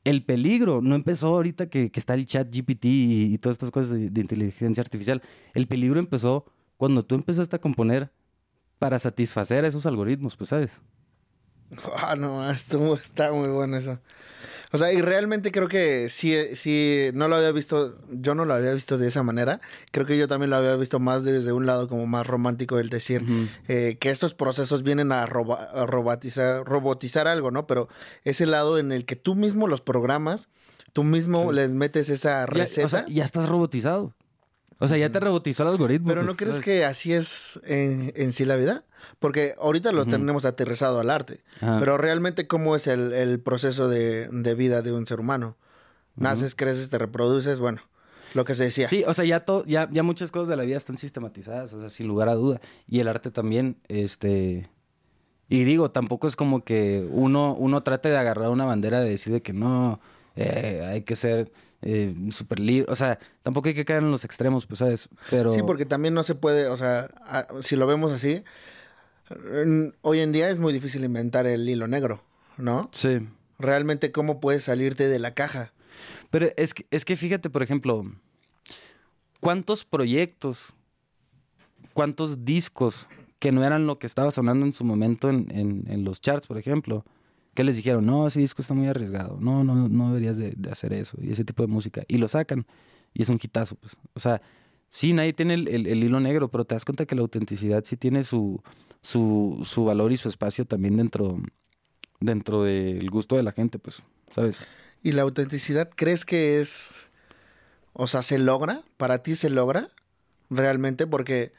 El 0.04 0.24
peligro 0.24 0.80
no 0.82 0.96
empezó 0.96 1.28
ahorita 1.28 1.66
que, 1.66 1.90
que 1.90 2.00
está 2.00 2.14
el 2.14 2.26
chat 2.26 2.48
GPT 2.48 2.84
y, 2.84 3.38
todas 3.38 3.54
estas 3.54 3.70
cosas 3.70 3.90
de, 3.90 4.20
inteligencia 4.20 4.80
artificial. 4.80 5.22
El 5.54 5.66
peligro 5.68 6.00
empezó 6.00 6.44
cuando 6.76 7.04
tú 7.04 7.14
empezaste 7.14 7.54
a 7.54 7.60
componer 7.60 8.10
para 8.78 8.98
satisfacer 8.98 9.64
a 9.64 9.68
esos 9.68 9.86
algoritmos, 9.86 10.36
pues, 10.36 10.50
¿sabes? 10.50 10.82
Ah, 11.96 12.16
no, 12.16 12.50
estuvo, 12.50 12.94
está 12.94 13.32
muy 13.32 13.48
bueno 13.48 13.76
eso. 13.76 13.98
O 14.72 14.78
sea, 14.78 14.92
y 14.92 15.00
realmente 15.02 15.52
creo 15.52 15.68
que 15.68 16.08
sí, 16.08 16.34
sí, 16.54 17.10
no 17.14 17.28
lo 17.28 17.36
había 17.36 17.52
visto, 17.52 17.98
yo 18.10 18.34
no 18.34 18.44
lo 18.46 18.54
había 18.54 18.72
visto 18.72 18.96
de 18.98 19.08
esa 19.08 19.22
manera. 19.22 19.60
Creo 19.90 20.06
que 20.06 20.16
yo 20.16 20.28
también 20.28 20.50
lo 20.50 20.56
había 20.56 20.74
visto 20.76 20.98
más 20.98 21.24
desde 21.24 21.52
un 21.52 21.66
lado 21.66 21.88
como 21.88 22.06
más 22.06 22.26
romántico, 22.26 22.78
el 22.78 22.88
decir 22.88 23.22
eh, 23.68 23.98
que 24.00 24.10
estos 24.10 24.34
procesos 24.34 24.82
vienen 24.82 25.12
a, 25.12 25.26
roba- 25.26 25.68
a 25.74 25.84
robotizar, 25.86 26.64
robotizar 26.64 27.28
algo, 27.28 27.50
¿no? 27.50 27.66
Pero 27.66 27.88
ese 28.24 28.46
lado 28.46 28.78
en 28.78 28.92
el 28.92 29.04
que 29.04 29.14
tú 29.16 29.34
mismo 29.34 29.68
los 29.68 29.80
programas, 29.82 30.48
tú 30.92 31.04
mismo 31.04 31.50
Sí. 31.50 31.56
les 31.56 31.74
metes 31.74 32.08
esa 32.08 32.40
Ya, 32.40 32.46
receta. 32.46 32.86
o 32.86 32.88
sea, 32.88 33.06
ya 33.08 33.24
estás 33.24 33.48
robotizado. 33.48 34.14
O 34.82 34.88
sea, 34.88 34.98
ya 34.98 35.10
te 35.10 35.20
robotizó 35.20 35.62
el 35.62 35.68
algoritmo. 35.68 36.08
Pero 36.08 36.22
¿no 36.22 36.34
pues, 36.34 36.38
crees 36.38 36.60
que 36.60 36.84
así 36.84 37.12
es 37.12 37.60
en, 37.64 38.12
en 38.16 38.32
sí 38.32 38.44
la 38.44 38.56
vida? 38.56 38.84
Porque 39.20 39.54
ahorita 39.60 39.92
lo 39.92 40.06
tenemos 40.06 40.44
aterrizado 40.44 40.98
al 40.98 41.08
arte. 41.08 41.40
Ajá. 41.60 41.78
Pero 41.78 41.98
realmente, 41.98 42.46
¿cómo 42.48 42.74
es 42.74 42.88
el, 42.88 43.12
el 43.12 43.38
proceso 43.38 43.88
de, 43.88 44.28
de 44.28 44.54
vida 44.54 44.82
de 44.82 44.92
un 44.92 45.06
ser 45.06 45.20
humano? 45.20 45.56
Naces, 46.16 46.54
creces, 46.54 46.90
te 46.90 46.98
reproduces, 46.98 47.60
bueno, 47.60 47.80
lo 48.34 48.44
que 48.44 48.54
se 48.54 48.64
decía. 48.64 48.88
Sí, 48.88 49.04
o 49.06 49.14
sea, 49.14 49.24
ya, 49.24 49.44
to- 49.44 49.64
ya, 49.66 49.88
ya 49.92 50.02
muchas 50.02 50.30
cosas 50.30 50.48
de 50.48 50.56
la 50.56 50.64
vida 50.64 50.76
están 50.76 50.96
sistematizadas, 50.96 51.72
o 51.72 51.80
sea, 51.80 51.88
sin 51.88 52.08
lugar 52.08 52.28
a 52.28 52.34
duda. 52.34 52.60
Y 52.88 53.00
el 53.00 53.08
arte 53.08 53.30
también, 53.30 53.76
este... 53.88 54.68
Y 55.48 55.64
digo, 55.64 55.90
tampoco 55.90 56.26
es 56.26 56.34
como 56.34 56.64
que 56.64 57.06
uno, 57.10 57.54
uno 57.54 57.82
trate 57.82 58.08
de 58.08 58.16
agarrar 58.16 58.48
una 58.48 58.64
bandera 58.64 59.00
de 59.00 59.10
decir 59.10 59.32
de 59.32 59.42
que 59.42 59.52
no, 59.52 60.00
eh, 60.34 60.82
hay 60.90 61.02
que 61.02 61.14
ser 61.14 61.52
eh, 61.82 62.14
súper 62.30 62.60
libre. 62.60 62.90
O 62.90 62.94
sea, 62.94 63.18
tampoco 63.42 63.68
hay 63.68 63.74
que 63.74 63.84
caer 63.84 64.02
en 64.02 64.10
los 64.10 64.24
extremos, 64.24 64.66
pues, 64.66 64.78
¿sabes? 64.78 65.08
Pero... 65.30 65.50
Sí, 65.52 65.60
porque 65.66 65.84
también 65.86 66.14
no 66.14 66.22
se 66.22 66.34
puede, 66.34 66.68
o 66.68 66.76
sea, 66.76 67.08
a- 67.26 67.46
si 67.60 67.76
lo 67.76 67.86
vemos 67.86 68.10
así, 68.12 68.42
en- 69.52 69.94
hoy 70.02 70.20
en 70.20 70.32
día 70.32 70.48
es 70.50 70.60
muy 70.60 70.72
difícil 70.72 71.04
inventar 71.04 71.46
el 71.46 71.68
hilo 71.68 71.86
negro, 71.88 72.22
¿no? 72.56 72.88
Sí. 72.92 73.28
Realmente, 73.58 74.12
¿cómo 74.12 74.40
puedes 74.40 74.64
salirte 74.64 75.08
de 75.08 75.18
la 75.18 75.34
caja? 75.34 75.72
Pero 76.30 76.48
es 76.56 76.74
que, 76.74 76.86
es 76.90 77.04
que 77.04 77.16
fíjate, 77.16 77.50
por 77.50 77.62
ejemplo, 77.62 78.04
¿cuántos 79.40 79.84
proyectos, 79.84 80.74
cuántos 81.92 82.44
discos 82.44 83.08
que 83.38 83.52
no 83.52 83.64
eran 83.64 83.86
lo 83.86 83.98
que 83.98 84.06
estaba 84.06 84.30
sonando 84.30 84.64
en 84.66 84.72
su 84.72 84.84
momento 84.84 85.28
en, 85.28 85.46
en- 85.50 85.84
en 85.88 86.04
los 86.04 86.20
charts, 86.20 86.46
por 86.46 86.58
ejemplo, 86.58 87.04
que 87.54 87.64
les 87.64 87.76
dijeron, 87.76 88.06
no, 88.06 88.26
ese 88.26 88.40
disco 88.40 88.62
está 88.62 88.74
muy 88.74 88.86
arriesgado, 88.88 89.38
no, 89.40 89.62
no, 89.64 89.88
no 89.88 90.08
deberías 90.08 90.38
de, 90.38 90.54
hacer 90.70 90.92
eso, 90.92 91.18
y 91.20 91.32
ese 91.32 91.44
tipo 91.44 91.62
de 91.62 91.66
música, 91.68 92.02
y 92.08 92.18
lo 92.18 92.28
sacan, 92.28 92.66
y 93.14 93.22
es 93.22 93.28
un 93.28 93.38
hitazo, 93.42 93.76
pues. 93.76 93.96
O 94.14 94.20
sea, 94.20 94.40
sí, 94.90 95.12
nadie 95.12 95.32
tiene 95.34 95.54
el, 95.54 95.68
el- 95.68 95.86
el 95.86 96.04
hilo 96.04 96.20
negro, 96.20 96.48
pero 96.48 96.64
te 96.64 96.74
das 96.74 96.84
cuenta 96.84 97.04
que 97.06 97.14
la 97.14 97.20
autenticidad 97.22 97.84
sí 97.84 97.96
tiene 97.96 98.24
su, 98.24 98.62
su, 99.02 99.60
su 99.64 99.84
valor 99.84 100.12
y 100.12 100.16
su 100.16 100.28
espacio 100.28 100.64
también 100.64 100.96
dentro, 100.96 101.38
dentro 102.20 102.62
del 102.64 103.10
gusto 103.10 103.36
de 103.36 103.42
la 103.42 103.52
gente, 103.52 103.78
pues, 103.78 104.02
¿sabes? 104.34 104.56
¿Y 105.02 105.12
la 105.12 105.22
autenticidad 105.22 105.90
crees 105.94 106.24
que 106.24 106.60
es, 106.60 107.08
o 107.92 108.06
sea, 108.06 108.22
se 108.22 108.38
logra? 108.38 108.82
¿Para 108.96 109.22
ti 109.22 109.34
se 109.34 109.50
logra 109.50 109.90
realmente? 110.48 111.06
Porque 111.06 111.52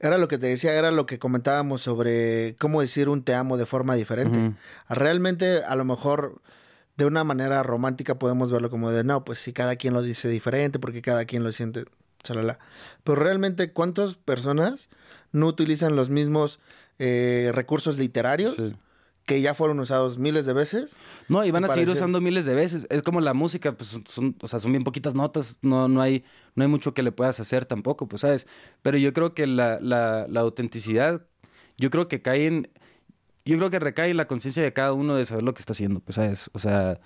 era 0.00 0.18
lo 0.18 0.28
que 0.28 0.38
te 0.38 0.46
decía, 0.46 0.74
era 0.74 0.90
lo 0.90 1.06
que 1.06 1.18
comentábamos 1.18 1.82
sobre 1.82 2.56
cómo 2.58 2.80
decir 2.80 3.08
un 3.08 3.22
te 3.22 3.34
amo 3.34 3.58
de 3.58 3.66
forma 3.66 3.94
diferente. 3.94 4.54
Realmente, 4.88 5.62
a 5.62 5.76
lo 5.76 5.84
mejor, 5.84 6.40
de 6.96 7.04
una 7.04 7.22
manera 7.22 7.62
romántica 7.62 8.18
podemos 8.18 8.50
verlo 8.50 8.70
como 8.70 8.90
de, 8.90 9.04
no, 9.04 9.24
pues 9.24 9.38
si 9.38 9.52
cada 9.52 9.76
quien 9.76 9.92
lo 9.92 10.02
dice 10.02 10.28
diferente, 10.28 10.78
porque 10.78 11.02
cada 11.02 11.26
quien 11.26 11.44
lo 11.44 11.52
siente, 11.52 11.84
chalala. 12.22 12.58
Pero 13.04 13.16
realmente, 13.22 13.72
¿cuántas 13.72 14.16
personas 14.16 14.88
no 15.32 15.46
utilizan 15.46 15.96
los 15.96 16.08
mismos 16.08 16.60
eh, 16.98 17.50
recursos 17.54 17.98
literarios 17.98 18.56
Sí. 18.56 18.74
Que 19.34 19.40
ya 19.40 19.54
fueron 19.54 19.78
usados 19.80 20.18
miles 20.18 20.44
de 20.44 20.52
veces? 20.52 20.96
No, 21.28 21.44
y 21.44 21.50
van 21.52 21.64
a 21.64 21.68
seguir 21.68 21.86
usando 21.98 22.20
miles 22.20 22.44
de 22.46 22.54
veces. 22.54 22.86
Es 22.90 23.02
como 23.02 23.20
la 23.20 23.32
música, 23.32 23.72
pues 23.76 23.96
son- 24.06 24.36
o 24.40 24.48
sea, 24.48 24.58
son 24.58 24.72
bien 24.72 24.82
poquitas 24.84 25.14
notas, 25.14 25.58
no, 25.62 25.86
no, 25.88 26.02
hay, 26.02 26.24
no 26.56 26.64
hay 26.64 26.68
mucho 26.68 26.94
que 26.94 27.02
le 27.02 27.12
puedas 27.12 27.38
hacer 27.38 27.64
tampoco, 27.64 28.08
pues, 28.08 28.22
¿sabes? 28.22 28.46
Pero 28.82 28.98
yo 28.98 29.12
creo 29.12 29.32
que 29.34 29.46
la, 29.46 29.78
la, 29.80 30.26
la 30.28 30.40
autenticidad, 30.40 31.22
yo 31.78 31.90
creo 31.90 32.08
que 32.08 32.20
cae 32.22 32.46
en, 32.46 32.68
yo 33.44 33.56
creo 33.56 33.70
que 33.70 33.78
recae 33.78 34.10
en 34.10 34.16
la 34.16 34.26
conciencia 34.26 34.62
de 34.62 34.72
cada 34.72 34.92
uno 34.92 35.14
de 35.14 35.24
saber 35.24 35.44
lo 35.44 35.54
que 35.54 35.60
está 35.60 35.72
haciendo, 35.72 36.00
pues, 36.00 36.16
¿sabes? 36.16 36.50
O 36.52 36.58
sea, 36.58 36.98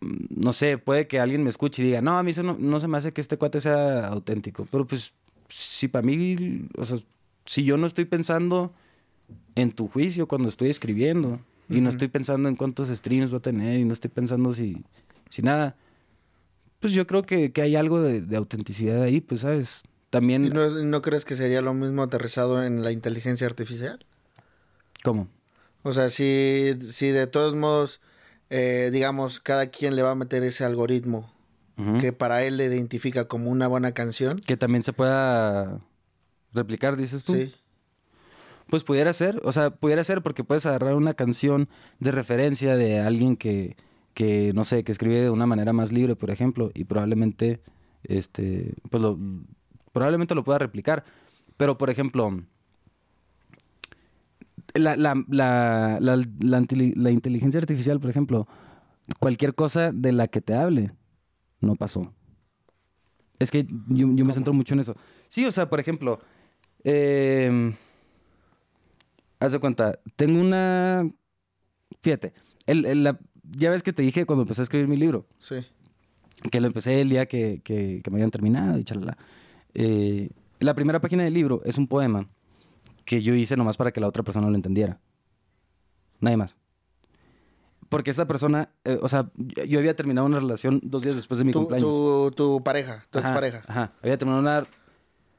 no 0.00 0.52
sé, 0.52 0.78
puede 0.78 1.06
que 1.06 1.20
alguien 1.20 1.42
me 1.44 1.50
escuche 1.50 1.82
y 1.82 1.86
diga, 1.86 2.02
no, 2.02 2.18
a 2.18 2.22
mí 2.22 2.30
eso 2.32 2.42
no, 2.42 2.56
no 2.58 2.80
se 2.80 2.88
me 2.88 2.98
hace 2.98 3.12
que 3.12 3.20
este 3.20 3.38
cuate 3.38 3.60
sea 3.60 4.08
auténtico, 4.08 4.66
pero 4.70 4.86
pues, 4.86 5.12
si 5.48 5.88
para 5.88 6.04
mí, 6.04 6.66
o 6.76 6.84
sea, 6.84 6.98
si 7.46 7.64
yo 7.64 7.76
no 7.76 7.86
estoy 7.86 8.04
pensando 8.04 8.72
en 9.54 9.72
tu 9.72 9.88
juicio 9.88 10.26
cuando 10.26 10.48
estoy 10.48 10.70
escribiendo 10.70 11.40
y 11.68 11.80
no 11.80 11.88
estoy 11.88 12.08
pensando 12.08 12.48
en 12.48 12.56
cuántos 12.56 12.88
streams 12.88 13.32
va 13.32 13.38
a 13.38 13.42
tener 13.42 13.80
y 13.80 13.84
no 13.84 13.92
estoy 13.92 14.10
pensando 14.10 14.52
si, 14.52 14.84
si 15.30 15.42
nada, 15.42 15.76
pues 16.80 16.92
yo 16.92 17.06
creo 17.06 17.22
que, 17.22 17.52
que 17.52 17.62
hay 17.62 17.76
algo 17.76 18.02
de, 18.02 18.20
de 18.20 18.36
autenticidad 18.36 19.02
ahí, 19.02 19.20
pues, 19.20 19.42
¿sabes? 19.42 19.82
También... 20.10 20.44
¿Y 20.44 20.50
no, 20.50 20.68
no 20.68 21.02
crees 21.02 21.24
que 21.24 21.36
sería 21.36 21.62
lo 21.62 21.72
mismo 21.72 22.02
aterrizado 22.02 22.62
en 22.62 22.84
la 22.84 22.92
inteligencia 22.92 23.46
artificial? 23.46 24.04
¿Cómo? 25.02 25.28
O 25.82 25.92
sea, 25.92 26.10
si, 26.10 26.74
si 26.82 27.08
de 27.08 27.26
todos 27.26 27.54
modos, 27.54 28.00
eh, 28.50 28.90
digamos, 28.92 29.40
cada 29.40 29.66
quien 29.68 29.96
le 29.96 30.02
va 30.02 30.10
a 30.10 30.14
meter 30.14 30.42
ese 30.42 30.64
algoritmo 30.64 31.32
que 32.00 32.12
para 32.12 32.44
él 32.44 32.58
le 32.58 32.66
identifica 32.66 33.24
como 33.24 33.50
una 33.50 33.66
buena 33.66 33.90
canción. 33.92 34.38
Que 34.38 34.56
también 34.56 34.84
se 34.84 34.92
pueda 34.92 35.80
replicar, 36.52 36.96
dices 36.96 37.24
tú. 37.24 37.34
Sí. 37.34 37.52
Pues 38.72 38.84
pudiera 38.84 39.12
ser, 39.12 39.38
o 39.44 39.52
sea, 39.52 39.68
pudiera 39.68 40.02
ser 40.02 40.22
porque 40.22 40.44
puedes 40.44 40.64
agarrar 40.64 40.94
una 40.94 41.12
canción 41.12 41.68
de 42.00 42.10
referencia 42.10 42.74
de 42.74 43.00
alguien 43.00 43.36
que, 43.36 43.76
que 44.14 44.52
no 44.54 44.64
sé, 44.64 44.82
que 44.82 44.92
escribe 44.92 45.20
de 45.20 45.28
una 45.28 45.44
manera 45.44 45.74
más 45.74 45.92
libre, 45.92 46.16
por 46.16 46.30
ejemplo, 46.30 46.70
y 46.72 46.84
probablemente, 46.84 47.60
este, 48.02 48.72
pues 48.88 49.02
lo, 49.02 49.18
probablemente 49.92 50.34
lo 50.34 50.42
pueda 50.42 50.58
replicar. 50.58 51.04
Pero, 51.58 51.76
por 51.76 51.90
ejemplo, 51.90 52.44
la, 54.72 54.96
la, 54.96 55.22
la, 55.28 55.98
la, 56.00 56.16
la 56.16 56.58
inteli- 56.58 56.94
la 56.96 57.10
inteligencia 57.10 57.60
artificial, 57.60 58.00
por 58.00 58.08
ejemplo, 58.08 58.48
cualquier 59.20 59.54
cosa 59.54 59.92
de 59.92 60.12
la 60.12 60.28
que 60.28 60.40
te 60.40 60.54
hable, 60.54 60.92
no 61.60 61.74
pasó. 61.76 62.10
Es 63.38 63.50
que 63.50 63.66
yo, 63.88 64.08
yo 64.14 64.24
me 64.24 64.32
centro 64.32 64.54
mucho 64.54 64.72
en 64.72 64.80
eso. 64.80 64.96
Sí, 65.28 65.44
o 65.44 65.52
sea, 65.52 65.68
por 65.68 65.78
ejemplo, 65.78 66.20
eh, 66.84 67.74
haz 69.46 69.52
de 69.52 69.58
cuenta, 69.58 69.98
tengo 70.16 70.40
una... 70.40 71.08
Fíjate, 72.02 72.32
el, 72.66 72.84
el- 72.86 73.04
la- 73.04 73.18
ya 73.56 73.70
ves 73.70 73.82
que 73.82 73.92
te 73.92 74.02
dije 74.02 74.24
cuando 74.26 74.42
empecé 74.42 74.62
a 74.62 74.64
escribir 74.64 74.88
mi 74.88 74.96
libro, 74.96 75.26
Sí. 75.38 75.56
que 76.50 76.60
lo 76.60 76.66
empecé 76.68 77.00
el 77.00 77.08
día 77.08 77.26
que, 77.26 77.60
que, 77.62 78.00
que 78.02 78.10
me 78.10 78.16
habían 78.16 78.30
terminado 78.30 78.78
y 78.78 78.84
chalala. 78.84 79.16
Eh, 79.74 80.30
la 80.60 80.74
primera 80.74 81.00
página 81.00 81.24
del 81.24 81.34
libro 81.34 81.60
es 81.64 81.76
un 81.78 81.86
poema 81.88 82.28
que 83.04 83.20
yo 83.22 83.34
hice 83.34 83.56
nomás 83.56 83.76
para 83.76 83.92
que 83.92 84.00
la 84.00 84.08
otra 84.08 84.22
persona 84.22 84.48
lo 84.48 84.54
entendiera. 84.54 85.00
Nadie 86.20 86.36
más. 86.36 86.56
Porque 87.88 88.10
esta 88.10 88.26
persona, 88.26 88.70
eh, 88.84 88.98
o 89.02 89.08
sea, 89.08 89.30
yo 89.68 89.78
había 89.78 89.94
terminado 89.94 90.26
una 90.26 90.40
relación 90.40 90.80
dos 90.82 91.02
días 91.02 91.16
después 91.16 91.38
de 91.38 91.44
mi 91.44 91.52
Tu, 91.52 91.58
cumpleaños. 91.58 91.88
tu, 91.88 92.30
tu 92.34 92.62
pareja, 92.64 93.04
tu 93.10 93.18
Ajá, 93.18 93.28
expareja. 93.28 93.62
Ajá. 93.66 93.92
Había 94.02 94.16
terminado 94.16 94.40
una, 94.40 94.64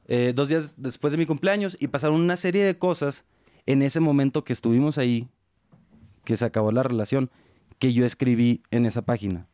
eh, 0.08 0.34
dos 0.36 0.50
días 0.50 0.76
después 0.78 1.12
de 1.12 1.18
mi 1.18 1.26
cumpleaños 1.26 1.76
y 1.80 1.88
pasaron 1.88 2.20
una 2.22 2.36
serie 2.36 2.64
de 2.64 2.78
cosas 2.78 3.26
en 3.66 3.82
ese 3.82 4.00
momento 4.00 4.44
que 4.44 4.54
estuvimos 4.54 4.98
ahí, 4.98 5.30
que 6.24 6.38
se 6.38 6.46
acabó 6.46 6.72
la 6.72 6.84
relación, 6.84 7.30
que 7.80 7.94
yo 7.94 8.06
escribí 8.06 8.64
en 8.72 8.86
esa 8.86 9.04
página. 9.04 9.48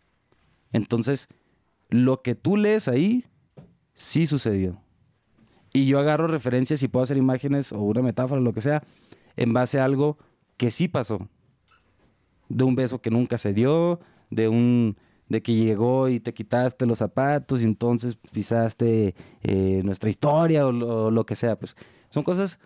Entonces, 0.72 1.28
lo 1.90 2.22
que 2.22 2.36
tú 2.36 2.58
lees 2.58 2.88
ahí, 2.88 3.26
sí 3.94 4.26
sucedió. 4.26 4.82
Y 5.74 5.86
yo 5.86 6.00
agarro 6.00 6.28
referencias 6.28 6.82
y 6.84 6.88
puedo 6.88 7.04
hacer 7.04 7.18
imágenes 7.18 7.72
o 7.72 7.80
una 7.80 8.02
metáfora, 8.02 8.42
lo 8.42 8.54
que 8.54 8.62
sea, 8.62 8.84
en 9.36 9.54
base 9.54 9.80
a 9.80 9.86
algo 9.86 10.18
que 10.58 10.72
sí 10.72 10.88
pasó. 10.88 11.28
De 12.50 12.64
un 12.64 12.76
beso 12.76 13.02
que 13.02 13.12
nunca 13.12 13.38
se 13.38 13.54
dio, 13.54 14.00
de 14.30 14.48
un 14.48 14.98
de 15.28 15.44
que 15.44 15.54
llegó 15.54 16.10
y 16.10 16.20
te 16.20 16.34
quitaste 16.34 16.88
los 16.88 16.98
zapatos 16.98 17.62
y 17.62 17.66
entonces 17.66 18.18
pisaste 18.32 19.14
eh, 19.44 19.82
nuestra 19.86 20.10
historia 20.10 20.66
o 20.66 20.72
lo, 20.72 21.06
o 21.06 21.12
lo 21.12 21.24
que 21.24 21.36
sea. 21.36 21.56
Pues 21.58 21.76
son 22.10 22.24
cosas 22.24 22.60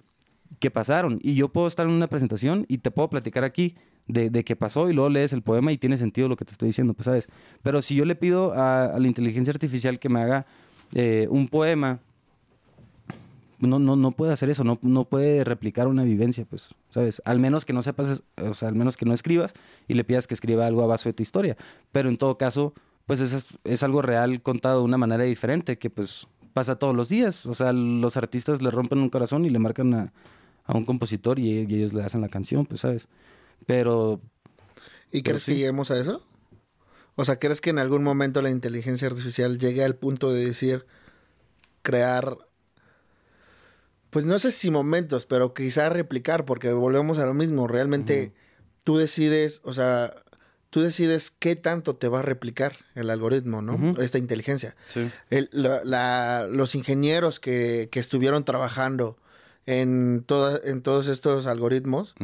que 0.60 0.72
pasaron 0.72 1.20
y 1.22 1.36
yo 1.36 1.50
puedo 1.50 1.68
estar 1.68 1.86
en 1.86 1.94
una 1.94 2.08
presentación 2.08 2.66
y 2.68 2.80
te 2.80 2.92
puedo 2.92 3.10
platicar 3.10 3.44
aquí 3.44 3.76
de, 4.08 4.30
de 4.30 4.44
qué 4.44 4.56
pasó 4.56 4.90
y 4.90 4.94
luego 4.94 5.10
lees 5.10 5.34
el 5.34 5.42
poema 5.42 5.72
y 5.72 5.78
tiene 5.78 5.98
sentido 5.98 6.28
lo 6.28 6.36
que 6.36 6.46
te 6.46 6.52
estoy 6.52 6.68
diciendo, 6.68 6.94
pues 6.94 7.06
sabes. 7.06 7.28
Pero 7.62 7.82
si 7.82 7.96
yo 7.96 8.06
le 8.06 8.16
pido 8.16 8.54
a, 8.54 8.98
la 9.00 9.08
inteligencia 9.08 9.52
artificial 9.52 10.00
que 10.00 10.10
me 10.10 10.22
haga 10.22 10.46
eh, 10.94 11.28
un 11.30 11.48
poema 11.48 12.00
no, 13.68 13.80
no, 13.80 13.96
no 13.96 14.12
puede 14.12 14.34
hacer 14.34 14.50
eso, 14.50 14.64
no, 14.64 14.80
no 14.82 15.06
puede 15.06 15.44
replicar 15.44 15.88
una 15.88 16.04
vivencia, 16.04 16.46
pues, 16.50 16.76
¿sabes? 16.90 17.22
Al 17.26 17.40
menos 17.40 17.66
que 17.66 17.74
no 17.74 17.82
sepas, 17.82 18.24
o 18.38 18.54
sea, 18.54 18.68
al 18.68 18.76
menos 18.76 18.98
que 18.98 19.06
no 19.06 19.14
escribas 19.14 19.54
y 19.88 19.94
le 19.94 20.04
pidas 20.04 20.28
que 20.28 20.34
escriba 20.34 20.66
algo 20.66 20.84
a 20.84 20.88
base 20.88 21.10
de 21.10 21.14
tu 21.14 21.24
historia. 21.24 21.58
Pero 21.92 22.10
en 22.10 22.18
todo 22.18 22.38
caso, 22.38 22.74
pues 23.06 23.20
es, 23.20 23.48
es 23.64 23.84
algo 23.84 24.02
real 24.02 24.42
contado 24.42 24.80
de 24.80 24.86
una 24.86 24.98
manera 24.98 25.24
diferente 25.24 25.78
que 25.78 25.90
pues 25.90 26.28
pasa 26.54 26.76
todos 26.76 26.96
los 26.96 27.10
días. 27.10 27.46
O 27.46 27.54
sea, 27.54 27.74
los 27.74 28.18
artistas 28.18 28.62
le 28.62 28.72
rompen 28.72 29.00
un 29.00 29.10
corazón 29.10 29.46
y 29.46 29.50
le 29.50 29.60
marcan 29.60 29.94
a, 29.94 30.14
a 30.66 30.76
un 30.76 30.86
compositor 30.86 31.40
y, 31.40 31.60
ellos 31.60 31.94
le 31.94 32.04
hacen 32.04 32.22
la 32.22 32.30
canción, 32.30 32.66
pues, 32.66 32.82
¿sabes? 32.82 33.08
Pero... 33.66 34.22
¿Y 35.12 35.22
crees 35.22 35.46
que 35.46 35.56
lleguemos 35.56 35.92
a 35.92 36.00
eso? 36.00 36.26
O 37.16 37.26
sea, 37.26 37.38
¿crees 37.38 37.62
que 37.62 37.70
en 37.70 37.80
algún 37.80 38.04
momento 38.04 38.42
la 38.42 38.50
inteligencia 38.50 39.08
artificial 39.08 39.60
llegue 39.60 39.84
al 39.84 39.96
punto 39.96 40.32
de 40.32 40.46
decir, 40.46 40.86
crear 41.84 42.38
pues 44.14 44.26
no 44.26 44.38
sé 44.38 44.52
si 44.52 44.70
momentos, 44.70 45.26
pero 45.26 45.56
quizá 45.56 45.90
replicar, 45.90 46.46
porque 46.46 46.72
volvemos 46.72 47.18
a 47.18 47.26
lo 47.26 47.34
mismo. 47.34 47.68
Realmente 47.68 48.32
tú 48.84 48.96
decides, 48.96 49.60
o 49.64 49.74
sea, 49.74 50.14
tú 50.70 50.82
decides 50.82 51.32
qué 51.32 51.56
tanto 51.56 51.96
te 51.96 52.08
va 52.08 52.20
a 52.20 52.22
replicar 52.22 52.78
el 52.94 53.10
algoritmo, 53.10 53.64
¿no? 53.64 54.00
Esta 54.00 54.20
inteligencia. 54.20 54.76
Sí. 54.90 55.10
los 55.32 56.76
ingenieros 56.76 57.40
que, 57.40 57.90
estuvieron 57.92 58.46
trabajando 58.46 59.18
en, 59.66 60.26
en 60.64 60.82
todos 60.82 61.08
estos 61.08 61.48
algoritmos 61.48 62.16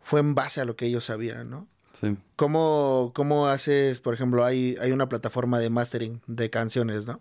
fue 0.00 0.20
en 0.20 0.34
base 0.34 0.60
a 0.60 0.64
lo 0.64 0.76
que 0.76 0.86
ellos 0.86 1.04
sabían, 1.04 1.50
¿no? 1.50 1.68
Sí. 1.92 2.16
¿Cómo, 2.36 3.12
¿Cómo, 3.14 3.46
haces, 3.46 4.00
por 4.00 4.14
ejemplo, 4.14 4.44
hay, 4.44 4.76
hay 4.80 4.92
una 4.92 5.08
plataforma 5.08 5.58
de 5.58 5.70
mastering 5.70 6.20
de 6.26 6.50
canciones, 6.50 7.06
¿no? 7.06 7.20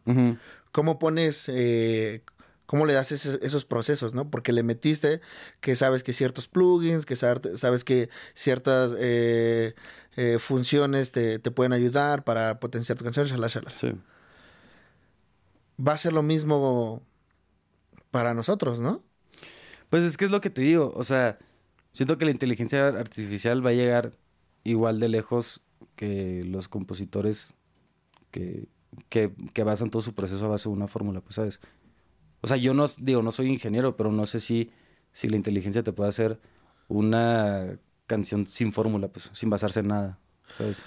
¿Cómo 0.72 0.98
pones 0.98 1.50
eh, 1.50 2.24
cómo 2.72 2.86
le 2.86 2.94
das 2.94 3.12
esos 3.12 3.66
procesos, 3.66 4.14
¿no? 4.14 4.30
Porque 4.30 4.54
le 4.54 4.64
metiste 4.64 5.20
que 5.60 5.76
sabes 5.76 6.04
que 6.04 6.14
ciertos 6.14 6.48
plugins, 6.48 7.06
que 7.06 7.18
sabes 7.18 7.84
que 7.84 8.10
ciertas 8.34 8.96
eh, 8.98 9.76
eh, 10.16 10.38
funciones 10.40 11.12
te, 11.12 11.40
pueden 11.40 11.74
ayudar 11.74 12.24
para 12.24 12.62
potenciar 12.62 12.98
tu 12.98 13.04
canción, 13.04 13.26
shala, 13.26 13.48
shala. 13.48 13.74
Sí. 13.76 13.92
Va 15.86 15.92
a 15.92 15.98
ser 15.98 16.14
lo 16.14 16.24
mismo 16.24 17.02
para 18.10 18.34
nosotros, 18.34 18.80
¿no? 18.80 19.04
Pues 19.92 20.04
es 20.04 20.16
que 20.16 20.24
es 20.24 20.32
lo 20.32 20.40
que 20.40 20.50
te 20.50 20.62
digo, 20.62 20.94
o 20.96 21.04
sea, 21.04 21.38
siento 21.92 22.18
que 22.18 22.24
la 22.24 22.32
inteligencia 22.32 22.88
artificial 22.88 23.64
va 23.64 23.72
a 23.72 23.74
llegar 23.74 24.14
igual 24.64 25.02
de 25.02 25.10
lejos 25.10 25.64
que 25.98 26.46
los 26.46 26.70
compositores 26.70 27.56
que, 28.32 28.70
que, 29.10 29.34
que 29.52 29.64
basan 29.64 29.90
todo 29.90 30.02
su 30.02 30.14
proceso 30.14 30.46
a 30.46 30.48
base 30.48 30.70
de 30.70 30.76
una 30.76 30.88
fórmula, 30.88 31.20
pues, 31.20 31.36
¿sabes? 31.36 31.60
O 32.40 32.48
sea, 32.48 32.56
yo 32.56 32.74
no, 32.74 32.86
digo, 33.00 33.22
no 33.22 33.32
soy 33.34 33.50
ingeniero, 33.50 33.98
pero 33.98 34.14
no 34.14 34.26
sé 34.26 34.40
si, 34.40 34.72
si 35.12 35.28
la 35.28 35.36
inteligencia 35.36 35.84
te 35.84 35.92
puede 35.92 36.08
hacer 36.08 36.40
una 36.88 37.78
canción 38.08 38.48
sin 38.48 38.72
fórmula, 38.72 39.10
pues, 39.10 39.30
sin 39.34 39.50
basarse 39.50 39.82
en 39.82 39.90
nada, 39.90 40.20
¿sabes? 40.58 40.84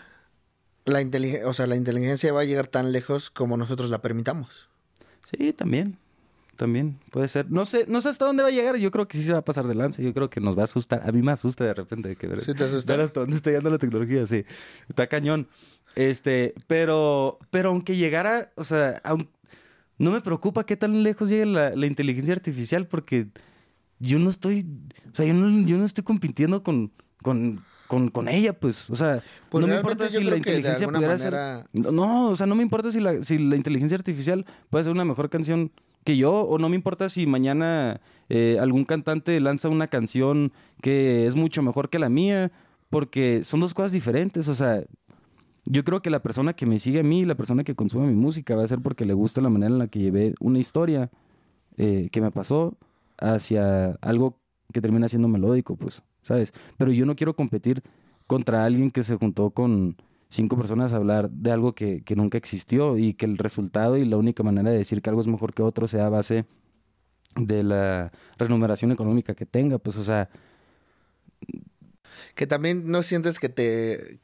La 0.86 1.02
inteligencia, 1.02 1.46
o 1.46 1.52
sea, 1.52 1.66
la 1.66 1.76
inteligencia 1.76 2.32
va 2.32 2.40
a 2.40 2.44
llegar 2.44 2.68
tan 2.68 2.90
lejos 2.90 3.28
como 3.28 3.58
nosotros 3.58 3.90
la 3.90 4.00
permitamos. 4.00 4.70
Sí, 5.30 5.52
también. 5.52 5.98
También 6.56 6.98
puede 7.10 7.28
ser. 7.28 7.50
No 7.50 7.64
sé, 7.64 7.86
no 7.88 8.00
sé 8.00 8.08
hasta 8.08 8.24
dónde 8.24 8.42
va 8.42 8.48
a 8.48 8.52
llegar. 8.52 8.76
Yo 8.76 8.90
creo 8.90 9.08
que 9.08 9.16
sí 9.16 9.24
se 9.24 9.32
va 9.32 9.38
a 9.38 9.44
pasar 9.44 9.66
de 9.66 9.74
lance. 9.74 10.02
Yo 10.02 10.12
creo 10.14 10.30
que 10.30 10.40
nos 10.40 10.56
va 10.56 10.62
a 10.62 10.64
asustar. 10.64 11.02
A 11.08 11.12
mí 11.12 11.22
me 11.22 11.32
asusta 11.32 11.64
de 11.64 11.74
repente 11.74 12.16
que 12.16 12.26
ver, 12.26 12.40
¿Sí 12.40 12.54
te 12.54 12.64
asusta? 12.64 12.94
hasta 13.02 13.20
dónde 13.20 13.36
está 13.36 13.50
llegando 13.50 13.70
la 13.70 13.78
tecnología. 13.78 14.26
Sí, 14.26 14.44
está 14.88 15.06
cañón. 15.06 15.48
Este, 15.94 16.54
pero, 16.66 17.38
pero 17.50 17.70
aunque 17.70 17.96
llegara, 17.96 18.52
o 18.56 18.64
sea, 18.64 19.00
aun, 19.04 19.28
no 19.98 20.10
me 20.10 20.20
preocupa 20.20 20.66
qué 20.66 20.76
tan 20.76 21.02
lejos 21.02 21.28
llegue 21.28 21.46
la, 21.46 21.86
inteligencia 21.86 22.34
artificial 22.34 22.86
porque 22.86 23.28
yo 24.00 24.18
no 24.18 24.28
estoy, 24.28 24.66
o 25.12 25.16
sea, 25.16 25.24
yo 25.24 25.34
no, 25.34 25.66
yo 25.66 25.78
no 25.78 25.84
estoy 25.84 26.02
compitiendo 26.02 26.62
con, 26.62 26.92
con, 27.22 27.62
con, 27.86 28.28
ella, 28.28 28.58
pues, 28.58 28.90
o 28.90 28.96
sea, 28.96 29.22
pues 29.50 29.64
no 29.64 29.68
me 29.68 29.76
importa 29.76 30.08
si 30.08 30.24
la 30.24 30.36
inteligencia 30.36 30.88
pudiera 30.88 31.16
ser... 31.16 31.34
No, 31.72 32.30
o 32.30 32.36
sea, 32.36 32.46
no 32.46 32.56
me 32.56 32.64
importa 32.64 32.90
si 32.90 33.00
la, 33.00 33.22
si 33.22 33.38
la 33.38 33.54
inteligencia 33.54 33.96
artificial 33.96 34.44
puede 34.68 34.82
hacer 34.82 34.92
una 34.92 35.04
mejor 35.04 35.30
canción 35.30 35.70
que 36.04 36.16
yo, 36.16 36.42
o 36.42 36.58
no 36.58 36.68
me 36.68 36.76
importa 36.76 37.08
si 37.08 37.26
mañana 37.26 38.00
eh, 38.28 38.58
algún 38.60 38.84
cantante 38.84 39.40
lanza 39.40 39.68
una 39.68 39.88
canción 39.88 40.52
que 40.82 41.26
es 41.26 41.34
mucho 41.34 41.62
mejor 41.62 41.88
que 41.88 41.98
la 41.98 42.08
mía, 42.08 42.52
porque 42.90 43.42
son 43.42 43.60
dos 43.60 43.74
cosas 43.74 43.92
diferentes, 43.92 44.48
o 44.48 44.54
sea, 44.54 44.84
yo 45.66 45.82
creo 45.82 46.02
que 46.02 46.10
la 46.10 46.22
persona 46.22 46.52
que 46.52 46.66
me 46.66 46.78
sigue 46.78 47.00
a 47.00 47.02
mí, 47.02 47.24
la 47.24 47.34
persona 47.34 47.64
que 47.64 47.74
consume 47.74 48.06
mi 48.06 48.14
música, 48.14 48.54
va 48.54 48.64
a 48.64 48.68
ser 48.68 48.80
porque 48.80 49.04
le 49.04 49.14
gusta 49.14 49.40
la 49.40 49.48
manera 49.48 49.72
en 49.72 49.78
la 49.78 49.88
que 49.88 49.98
llevé 49.98 50.34
una 50.40 50.58
historia 50.58 51.10
eh, 51.76 52.08
que 52.12 52.20
me 52.20 52.30
pasó 52.30 52.76
hacia 53.18 53.92
algo 54.02 54.38
que 54.72 54.80
termina 54.80 55.08
siendo 55.08 55.28
melódico, 55.28 55.76
pues, 55.76 56.02
¿sabes? 56.22 56.52
Pero 56.76 56.92
yo 56.92 57.06
no 57.06 57.16
quiero 57.16 57.34
competir 57.34 57.82
contra 58.26 58.64
alguien 58.64 58.90
que 58.90 59.02
se 59.02 59.16
juntó 59.16 59.50
con 59.50 59.96
cinco 60.34 60.56
personas 60.56 60.92
a 60.92 60.96
hablar 60.96 61.30
de 61.30 61.52
algo 61.52 61.74
que, 61.74 62.02
que 62.02 62.16
nunca 62.16 62.36
existió 62.36 62.98
y 62.98 63.14
que 63.14 63.24
el 63.24 63.38
resultado 63.38 63.96
y 63.96 64.04
la 64.04 64.16
única 64.16 64.42
manera 64.42 64.70
de 64.70 64.78
decir 64.78 65.00
que 65.00 65.08
algo 65.08 65.20
es 65.20 65.28
mejor 65.28 65.54
que 65.54 65.62
otro 65.62 65.86
sea 65.86 66.06
a 66.06 66.10
base 66.10 66.44
de 67.36 67.62
la 67.62 68.12
remuneración 68.36 68.90
económica 68.92 69.34
que 69.34 69.46
tenga, 69.46 69.78
pues, 69.78 69.96
o 69.96 70.04
sea... 70.04 70.28
Que 72.34 72.46
también 72.46 72.90
no 72.90 73.02
sientes 73.02 73.38
que 73.38 73.48
te, 73.48 74.18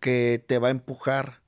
que 0.00 0.42
te 0.46 0.58
va 0.58 0.68
a 0.68 0.70
empujar 0.70 1.40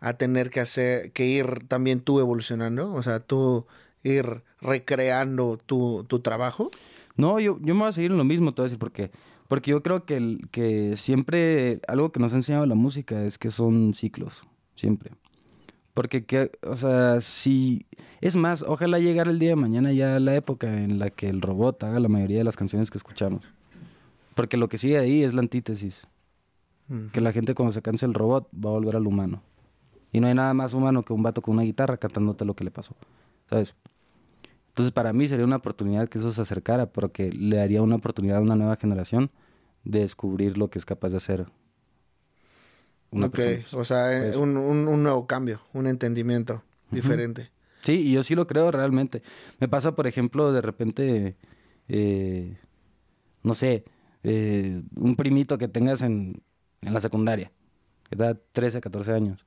a 0.00 0.14
tener 0.14 0.50
que 0.50 0.60
hacer, 0.60 1.12
que 1.12 1.26
ir 1.26 1.66
también 1.68 2.00
tú 2.00 2.20
evolucionando, 2.20 2.92
o 2.92 3.02
sea, 3.02 3.20
tú 3.20 3.66
ir 4.02 4.42
recreando 4.60 5.58
tu, 5.64 6.04
tu 6.08 6.20
trabajo? 6.20 6.70
No, 7.16 7.38
yo, 7.38 7.58
yo 7.62 7.74
me 7.74 7.80
voy 7.80 7.88
a 7.88 7.92
seguir 7.92 8.10
en 8.10 8.18
lo 8.18 8.24
mismo, 8.24 8.52
te 8.52 8.62
voy 8.62 8.64
a 8.64 8.68
decir 8.70 8.78
por 8.78 8.92
qué. 8.92 9.10
Porque 9.54 9.70
yo 9.70 9.84
creo 9.84 10.04
que, 10.04 10.16
el, 10.16 10.48
que 10.50 10.96
siempre 10.96 11.80
algo 11.86 12.10
que 12.10 12.18
nos 12.18 12.32
ha 12.32 12.34
enseñado 12.34 12.66
la 12.66 12.74
música 12.74 13.22
es 13.22 13.38
que 13.38 13.50
son 13.50 13.94
ciclos, 13.94 14.42
siempre. 14.74 15.12
Porque, 15.94 16.24
que, 16.24 16.50
o 16.66 16.74
sea, 16.74 17.20
si... 17.20 17.86
Es 18.20 18.34
más, 18.34 18.64
ojalá 18.64 18.98
llegara 18.98 19.30
el 19.30 19.38
día 19.38 19.50
de 19.50 19.54
mañana 19.54 19.92
ya 19.92 20.18
la 20.18 20.34
época 20.34 20.82
en 20.82 20.98
la 20.98 21.10
que 21.10 21.28
el 21.28 21.40
robot 21.40 21.84
haga 21.84 22.00
la 22.00 22.08
mayoría 22.08 22.38
de 22.38 22.42
las 22.42 22.56
canciones 22.56 22.90
que 22.90 22.98
escuchamos. 22.98 23.44
Porque 24.34 24.56
lo 24.56 24.68
que 24.68 24.76
sigue 24.76 24.98
ahí 24.98 25.22
es 25.22 25.34
la 25.34 25.42
antítesis. 25.42 26.08
Que 27.12 27.20
la 27.20 27.30
gente 27.30 27.54
cuando 27.54 27.70
se 27.70 27.80
canse 27.80 28.06
el 28.06 28.14
robot 28.14 28.48
va 28.48 28.70
a 28.70 28.72
volver 28.72 28.96
al 28.96 29.06
humano. 29.06 29.40
Y 30.10 30.18
no 30.18 30.26
hay 30.26 30.34
nada 30.34 30.52
más 30.52 30.74
humano 30.74 31.04
que 31.04 31.12
un 31.12 31.22
vato 31.22 31.42
con 31.42 31.54
una 31.54 31.62
guitarra 31.62 31.96
cantándote 31.96 32.44
lo 32.44 32.54
que 32.54 32.64
le 32.64 32.72
pasó. 32.72 32.96
¿Sabes? 33.48 33.76
Entonces 34.70 34.90
para 34.90 35.12
mí 35.12 35.28
sería 35.28 35.44
una 35.44 35.54
oportunidad 35.54 36.08
que 36.08 36.18
eso 36.18 36.32
se 36.32 36.42
acercara, 36.42 36.86
porque 36.86 37.30
le 37.30 37.54
daría 37.54 37.82
una 37.82 37.94
oportunidad 37.94 38.38
a 38.38 38.40
una 38.40 38.56
nueva 38.56 38.74
generación 38.74 39.30
de 39.84 40.00
descubrir 40.00 40.56
lo 40.58 40.70
que 40.70 40.78
es 40.78 40.84
capaz 40.84 41.10
de 41.10 41.18
hacer 41.18 41.46
una 43.10 43.30
persona. 43.30 43.80
O 43.80 43.84
sea, 43.84 44.28
eh, 44.28 44.36
un, 44.36 44.56
un, 44.56 45.02
nuevo 45.02 45.26
cambio, 45.26 45.60
un 45.72 45.86
entendimiento 45.86 46.62
diferente. 46.90 47.50
Sí, 47.82 48.08
y 48.08 48.12
yo 48.12 48.22
sí 48.22 48.34
lo 48.34 48.46
creo 48.46 48.70
realmente. 48.70 49.22
Me 49.60 49.68
pasa, 49.68 49.94
por 49.94 50.06
ejemplo, 50.06 50.52
de 50.52 50.62
repente, 50.62 51.36
eh, 51.88 52.56
no 53.42 53.54
sé, 53.54 53.84
eh, 54.22 54.82
un 54.96 55.16
primito 55.16 55.58
que 55.58 55.68
tengas 55.68 56.02
en, 56.02 56.42
en 56.80 56.94
la 56.94 57.00
secundaria, 57.00 57.52
que 58.08 58.16
da 58.16 58.34
13, 58.34 58.80
14 58.80 59.12
años. 59.12 59.46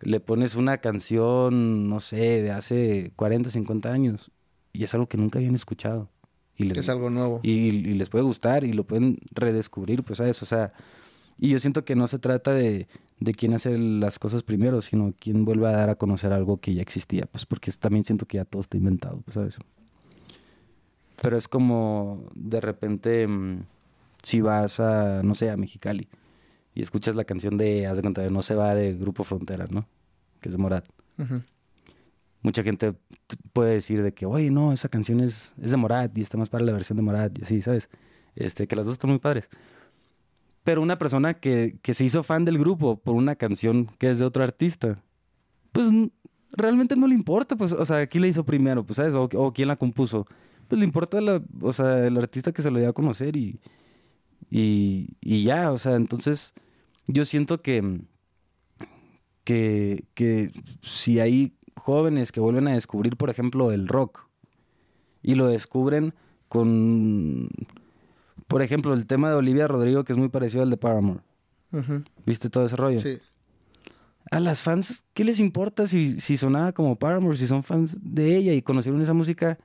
Le 0.00 0.20
pones 0.20 0.54
una 0.54 0.78
canción, 0.78 1.88
no 1.88 2.00
sé, 2.00 2.42
de 2.42 2.50
hace 2.50 3.12
40, 3.16 3.48
50 3.48 3.90
años 3.90 4.30
y 4.76 4.84
es 4.84 4.92
algo 4.92 5.08
que 5.08 5.16
nunca 5.16 5.38
habían 5.38 5.54
escuchado. 5.54 6.10
Y 6.56 6.70
es 6.78 6.88
algo 6.88 7.10
nuevo. 7.10 7.40
Y, 7.42 7.70
les 7.70 8.08
puede 8.08 8.24
gustar 8.24 8.64
y 8.64 8.72
lo 8.72 8.84
pueden 8.84 9.18
redescubrir, 9.32 10.02
pues, 10.02 10.18
¿sabes? 10.18 10.42
O 10.42 10.46
sea, 10.46 10.72
y 11.38 11.50
yo 11.50 11.58
siento 11.58 11.84
que 11.84 11.94
no 11.94 12.06
se 12.06 12.18
trata 12.18 12.52
de, 12.52 12.88
de 13.20 13.34
quién 13.34 13.52
hace 13.54 13.76
las 13.76 14.18
cosas 14.18 14.42
primero, 14.42 14.80
sino 14.80 15.14
quién 15.18 15.44
vuelve 15.44 15.68
a 15.68 15.72
dar 15.72 15.90
a 15.90 15.96
conocer 15.96 16.32
algo 16.32 16.58
que 16.58 16.74
ya 16.74 16.82
existía, 16.82 17.26
pues, 17.26 17.44
porque 17.44 17.70
también 17.72 18.04
siento 18.04 18.26
que 18.26 18.38
ya 18.38 18.44
todo 18.44 18.62
está 18.62 18.76
inventado, 18.76 19.20
pues, 19.24 19.34
¿sabes? 19.34 19.56
Pero 21.20 21.36
es 21.36 21.48
como, 21.48 22.24
de 22.34 22.60
repente, 22.60 23.26
mm, 23.26 23.64
si 24.22 24.40
vas 24.40 24.80
a, 24.80 25.22
no 25.22 25.34
sé, 25.34 25.50
a 25.50 25.56
Mexicali 25.56 26.08
y 26.74 26.82
escuchas 26.82 27.16
la 27.16 27.24
canción 27.24 27.56
de, 27.56 27.86
haz 27.86 27.96
de 27.96 28.02
cuenta, 28.02 28.22
de 28.22 28.30
No 28.30 28.42
se 28.42 28.54
va 28.54 28.74
de 28.74 28.94
Grupo 28.94 29.24
Frontera, 29.24 29.66
¿no? 29.70 29.86
Que 30.40 30.50
es 30.50 30.54
de 30.54 30.58
Morat. 30.58 30.84
Mucha 32.46 32.62
gente 32.62 32.94
puede 33.52 33.74
decir 33.74 34.04
de 34.04 34.14
que, 34.14 34.24
oye, 34.24 34.52
no, 34.52 34.72
esa 34.72 34.88
canción 34.88 35.18
es, 35.18 35.56
es 35.60 35.72
de 35.72 35.76
Morat 35.76 36.16
y 36.16 36.20
está 36.20 36.38
más 36.38 36.48
para 36.48 36.64
la 36.64 36.70
versión 36.70 36.96
de 36.96 37.02
Morat 37.02 37.36
y 37.36 37.42
así, 37.42 37.60
¿sabes? 37.60 37.90
Este, 38.36 38.68
que 38.68 38.76
las 38.76 38.86
dos 38.86 38.92
están 38.92 39.10
muy 39.10 39.18
padres. 39.18 39.48
Pero 40.62 40.80
una 40.80 40.96
persona 40.96 41.34
que, 41.34 41.76
que 41.82 41.92
se 41.92 42.04
hizo 42.04 42.22
fan 42.22 42.44
del 42.44 42.56
grupo 42.56 43.00
por 43.00 43.16
una 43.16 43.34
canción 43.34 43.86
que 43.98 44.10
es 44.10 44.20
de 44.20 44.26
otro 44.26 44.44
artista, 44.44 45.02
pues 45.72 45.88
realmente 46.56 46.94
no 46.94 47.08
le 47.08 47.16
importa, 47.16 47.56
pues, 47.56 47.72
o 47.72 47.84
sea, 47.84 48.06
¿quién 48.06 48.22
la 48.22 48.28
hizo 48.28 48.46
primero? 48.46 48.86
Pues, 48.86 48.98
¿sabes? 48.98 49.14
O, 49.16 49.52
quién 49.52 49.66
la 49.66 49.74
compuso. 49.74 50.24
Pues 50.68 50.78
le 50.78 50.84
importa, 50.84 51.20
la, 51.20 51.42
o 51.60 51.72
sea, 51.72 52.06
el 52.06 52.16
artista 52.16 52.52
que 52.52 52.62
se 52.62 52.70
lo 52.70 52.78
dio 52.78 52.90
a 52.90 52.92
conocer 52.92 53.36
y, 53.36 53.58
y, 54.52 55.16
y 55.20 55.42
ya, 55.42 55.72
o 55.72 55.78
sea, 55.78 55.96
entonces 55.96 56.54
yo 57.08 57.24
siento 57.24 57.60
que, 57.60 58.02
que, 59.42 60.04
que 60.14 60.52
si 60.80 61.18
hay 61.18 61.55
jóvenes 61.76 62.32
que 62.32 62.40
vuelven 62.40 62.68
a 62.68 62.74
descubrir, 62.74 63.16
por 63.16 63.30
ejemplo, 63.30 63.72
el 63.72 63.88
rock. 63.88 64.26
Y 65.22 65.34
lo 65.34 65.46
descubren 65.48 66.14
con, 66.48 67.48
por 68.46 68.62
ejemplo, 68.62 68.94
el 68.94 69.06
tema 69.06 69.30
de 69.30 69.36
Olivia 69.36 69.66
Rodrigo, 69.66 70.04
que 70.04 70.12
es 70.12 70.18
muy 70.18 70.28
parecido 70.28 70.62
al 70.62 70.70
de 70.70 70.76
Paramore. 70.76 71.20
¿Viste 72.24 72.48
todo 72.48 72.66
ese 72.66 72.76
rollo? 72.76 73.00
Sí. 73.00 73.18
A 74.30 74.40
las 74.40 74.62
fans, 74.62 75.04
¿qué 75.14 75.24
les 75.24 75.38
importa 75.40 75.86
si, 75.86 76.20
si 76.20 76.36
sonaba 76.36 76.72
como 76.72 76.96
Paramore, 76.96 77.36
si 77.36 77.46
son 77.46 77.62
fans 77.62 77.98
de 78.02 78.36
ella 78.36 78.54
y 78.54 78.62
conocieron 78.62 79.00
esa 79.00 79.12
música 79.12 79.58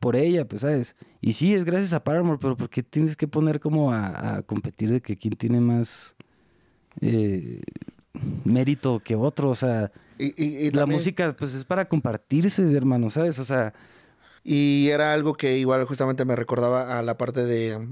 por 0.00 0.16
ella, 0.16 0.46
pues, 0.46 0.62
¿sabes? 0.62 0.96
Y 1.20 1.34
sí, 1.34 1.54
es 1.54 1.64
gracias 1.64 1.92
a 1.92 2.02
Paramore, 2.02 2.38
pero 2.40 2.56
¿por 2.56 2.68
qué 2.68 2.82
tienes 2.82 3.16
que 3.16 3.28
poner 3.28 3.60
como 3.60 3.92
a, 3.92 4.36
a 4.36 4.42
competir 4.42 4.90
de 4.90 5.00
que 5.00 5.16
quién 5.16 5.34
tiene 5.34 5.60
más 5.60 6.16
eh, 7.00 7.62
mérito 8.44 8.98
que 8.98 9.14
otro? 9.14 9.50
O 9.50 9.54
sea, 9.54 9.92
Y, 10.18 10.26
y- 10.42 10.66
y 10.66 10.70
la 10.70 10.80
también- 10.82 10.98
música, 10.98 11.34
pues, 11.36 11.54
es 11.54 11.64
para 11.64 11.86
compartirse, 11.88 12.62
hermano, 12.76 13.10
¿sabes? 13.10 13.38
O 13.38 13.44
sea, 13.44 13.72
Y 14.44 14.88
era 14.88 15.12
algo 15.12 15.34
que 15.34 15.56
igual 15.58 15.84
justamente 15.84 16.24
me 16.24 16.34
recordaba 16.34 16.98
a 16.98 17.02
la 17.02 17.16
parte 17.16 17.44
de... 17.44 17.88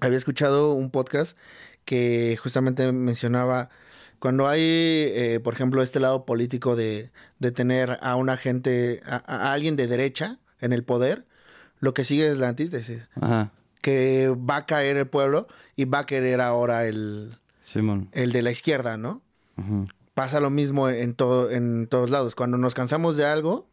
Había 0.00 0.18
escuchado 0.18 0.74
un 0.74 0.90
podcast 0.90 1.36
que 1.86 2.36
justamente 2.42 2.92
mencionaba 2.92 3.70
cuando 4.18 4.48
hay, 4.48 4.60
eh, 4.60 5.40
por 5.42 5.54
ejemplo, 5.54 5.82
este 5.82 5.98
lado 6.00 6.26
político 6.26 6.76
de, 6.76 7.10
de 7.38 7.52
tener 7.52 7.96
a 8.02 8.16
una 8.16 8.36
gente, 8.36 9.00
a, 9.06 9.16
a 9.26 9.52
alguien 9.54 9.76
de 9.76 9.86
derecha 9.86 10.38
en 10.60 10.74
el 10.74 10.84
poder, 10.84 11.24
lo 11.80 11.94
que 11.94 12.04
sigue 12.04 12.28
es 12.28 12.36
la 12.36 12.48
antítesis, 12.48 13.02
ajá, 13.18 13.52
que 13.80 14.28
va 14.28 14.56
a 14.56 14.66
caer 14.66 14.96
el 14.98 15.06
pueblo 15.06 15.46
y 15.74 15.84
va 15.86 16.00
a 16.00 16.06
querer 16.06 16.40
ahora 16.42 16.86
el, 16.86 17.38
Simón. 17.62 18.08
el 18.12 18.32
de 18.32 18.42
la 18.42 18.50
izquierda, 18.50 18.96
¿no? 18.98 19.22
Ujú. 19.56 19.86
Pasa 20.16 20.40
lo 20.40 20.48
mismo 20.48 20.88
en, 20.88 21.12
todo, 21.12 21.50
en 21.50 21.88
todos 21.88 22.08
lados. 22.08 22.34
Cuando 22.34 22.56
nos 22.56 22.74
cansamos 22.74 23.18
de 23.18 23.26
algo, 23.26 23.68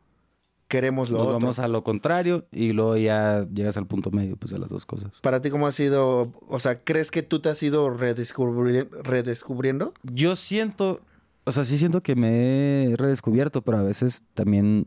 queremos 0.67 1.09
lo 1.09 1.19
Nos 1.19 1.27
otro. 1.27 1.39
vamos 1.39 1.59
a 1.59 1.69
lo 1.69 1.85
contrario 1.85 2.45
y 2.51 2.73
luego 2.73 2.97
ya 2.97 3.47
llegas 3.53 3.77
al 3.77 3.87
punto 3.87 4.11
medio, 4.11 4.35
pues, 4.35 4.51
de 4.51 4.59
las 4.59 4.67
dos 4.69 4.85
cosas. 4.85 5.13
Para 5.21 5.39
ti, 5.41 5.49
¿cómo 5.49 5.67
ha 5.67 5.71
sido? 5.71 6.33
O 6.49 6.59
sea, 6.59 6.83
¿crees 6.83 7.11
que 7.11 7.23
tú 7.23 7.39
te 7.39 7.47
has 7.47 7.63
ido 7.63 7.87
redescubri- 7.97 8.89
redescubriendo? 9.03 9.93
Yo 10.03 10.35
siento, 10.35 10.99
o 11.45 11.51
sea, 11.53 11.63
sí 11.63 11.77
siento 11.77 12.03
que 12.03 12.13
me 12.15 12.91
he 12.91 12.95
redescubierto, 12.97 13.61
pero 13.61 13.77
a 13.77 13.83
veces 13.83 14.23
también 14.33 14.85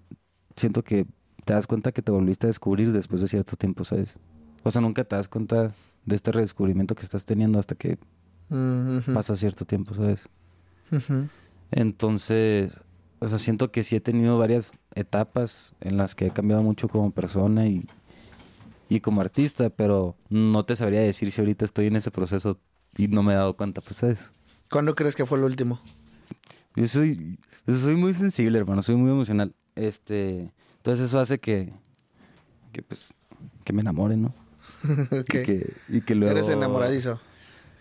siento 0.57 0.85
que 0.85 1.07
te 1.47 1.55
das 1.55 1.67
cuenta 1.67 1.91
que 1.91 2.03
te 2.03 2.13
volviste 2.13 2.47
a 2.47 2.49
descubrir 2.49 2.93
después 2.93 3.23
de 3.23 3.29
cierto 3.29 3.57
tiempo, 3.57 3.83
¿sabes? 3.83 4.19
O 4.63 4.71
sea, 4.71 4.83
nunca 4.83 5.05
te 5.05 5.17
das 5.17 5.27
cuenta 5.29 5.73
de 6.05 6.15
este 6.17 6.33
redescubrimiento 6.33 6.95
que 6.95 7.03
estás 7.03 7.25
teniendo 7.25 7.59
hasta 7.59 7.75
que 7.77 7.99
Ujú, 8.51 9.15
pasa 9.15 9.35
cierto 9.37 9.65
tiempo, 9.65 9.95
¿sabes? 9.95 10.21
ujú. 10.93 11.29
Entonces, 11.71 12.81
o 13.19 13.27
sea, 13.29 13.39
siento 13.39 13.71
que 13.71 13.83
sí 13.83 13.97
he 13.97 14.01
tenido 14.01 14.39
varias 14.39 14.75
etapas 14.95 15.75
en 15.81 15.97
las 15.97 16.15
que 16.15 16.27
he 16.27 16.31
cambiado 16.31 16.63
mucho 16.63 16.89
como 16.89 17.11
persona 17.11 17.67
y, 17.67 17.87
y 18.89 19.01
como 19.01 19.21
artista, 19.21 19.71
pero 19.71 20.17
no 20.29 20.65
te 20.65 20.77
sabría 20.77 21.01
decir 21.01 21.31
si 21.33 21.41
ahorita 21.41 21.65
estoy 21.65 21.87
en 21.87 21.97
ese 21.97 22.11
proceso 22.11 22.59
y 22.97 23.09
no 23.09 23.23
me 23.23 23.33
he 23.33 23.37
dado 23.37 23.57
cuenta, 23.57 23.81
pues, 23.81 23.97
¿sabes? 23.97 24.33
¿Cuándo 24.71 24.95
crees 24.95 25.15
que 25.15 25.27
fue 25.27 25.39
el 25.39 25.45
último? 25.45 25.81
Yo 26.75 26.87
soy, 26.89 27.39
yo 27.67 27.75
soy 27.75 27.97
muy 27.97 28.15
sensible, 28.15 28.59
hermano, 28.59 28.83
soy 28.83 28.97
muy 28.97 29.11
emocional. 29.11 29.55
Este, 29.75 30.51
entonces 30.79 31.07
eso 31.07 31.19
hace 31.19 31.39
que, 31.39 31.73
que 32.73 32.83
pues, 32.83 33.15
que 33.65 33.73
me 33.73 33.81
enamore, 33.83 34.17
¿no? 34.17 34.35
Y 35.21 35.25
que, 35.25 35.75
y 35.89 36.01
que 36.03 36.15
luego... 36.15 36.33
Eres 36.33 36.49
enamoradizo. 36.49 37.21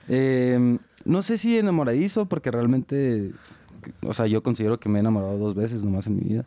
Eh, 0.07 0.77
no 1.03 1.21
sé 1.21 1.37
si 1.37 1.57
enamoradizo, 1.57 2.25
porque 2.27 2.51
realmente, 2.51 3.31
o 4.03 4.13
sea, 4.13 4.27
yo 4.27 4.41
considero 4.43 4.79
que 4.79 4.89
me 4.89 4.99
he 4.99 5.01
enamorado 5.01 5.37
dos 5.37 5.55
veces 5.55 5.83
nomás 5.83 6.07
en 6.07 6.15
mi 6.17 6.21
vida, 6.23 6.45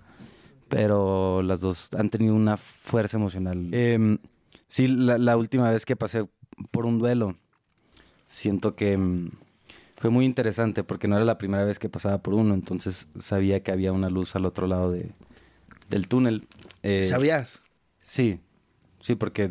pero 0.69 1.43
las 1.43 1.61
dos 1.61 1.91
han 1.95 2.11
tenido 2.11 2.35
una 2.35 2.57
fuerza 2.57 3.17
emocional. 3.17 3.69
Eh, 3.73 4.19
sí, 4.67 4.87
la, 4.87 5.19
la 5.19 5.37
última 5.37 5.71
vez 5.71 5.87
que 5.87 5.97
pasé 5.97 6.27
por 6.71 6.87
un 6.87 6.99
duelo, 6.99 7.37
siento 8.27 8.75
que 8.75 8.97
mm, 8.97 9.31
fue 9.97 10.11
muy 10.11 10.25
interesante, 10.25 10.85
porque 10.85 11.09
no 11.09 11.17
era 11.17 11.25
la 11.25 11.39
primera 11.39 11.65
vez 11.65 11.79
que 11.79 11.89
pasaba 11.89 12.19
por 12.19 12.35
uno, 12.35 12.55
entonces 12.55 13.09
sabía 13.19 13.63
que 13.63 13.73
había 13.73 13.93
una 13.93 14.11
luz 14.11 14.37
al 14.37 14.45
otro 14.45 14.67
lado 14.67 14.93
de, 14.93 15.13
del 15.91 16.09
túnel. 16.09 16.47
Eh, 16.83 17.05
¿Sabías? 17.05 17.63
Sí, 18.01 18.39
sí, 19.01 19.15
porque 19.15 19.51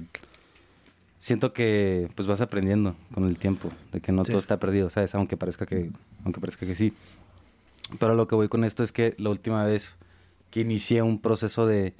siento 1.19 1.51
que 1.53 2.09
pues 2.15 2.27
vas 2.27 2.41
aprendiendo 2.41 2.95
con 3.13 3.25
el 3.25 3.37
tiempo, 3.39 3.71
de 3.91 3.99
que 4.01 4.11
no 4.11 4.23
Sí. 4.23 4.31
todo 4.31 4.39
está 4.39 4.59
perdido, 4.59 4.89
¿sabes? 4.89 5.13
Aunque 5.15 5.35
parezca 5.37 5.65
que, 5.65 5.91
aunque 6.23 6.39
parezca 6.39 6.65
que 6.65 6.75
sí. 6.75 6.93
Pero 7.99 8.15
lo 8.15 8.27
que 8.27 8.35
voy 8.35 8.49
con 8.49 8.63
esto 8.63 8.83
es 8.83 8.91
que 8.91 9.15
la 9.17 9.29
última 9.29 9.63
vez 9.63 9.97
que 10.51 10.61
inicié 10.61 11.01
un 11.01 11.19
proceso 11.19 11.65
de, 11.65 11.95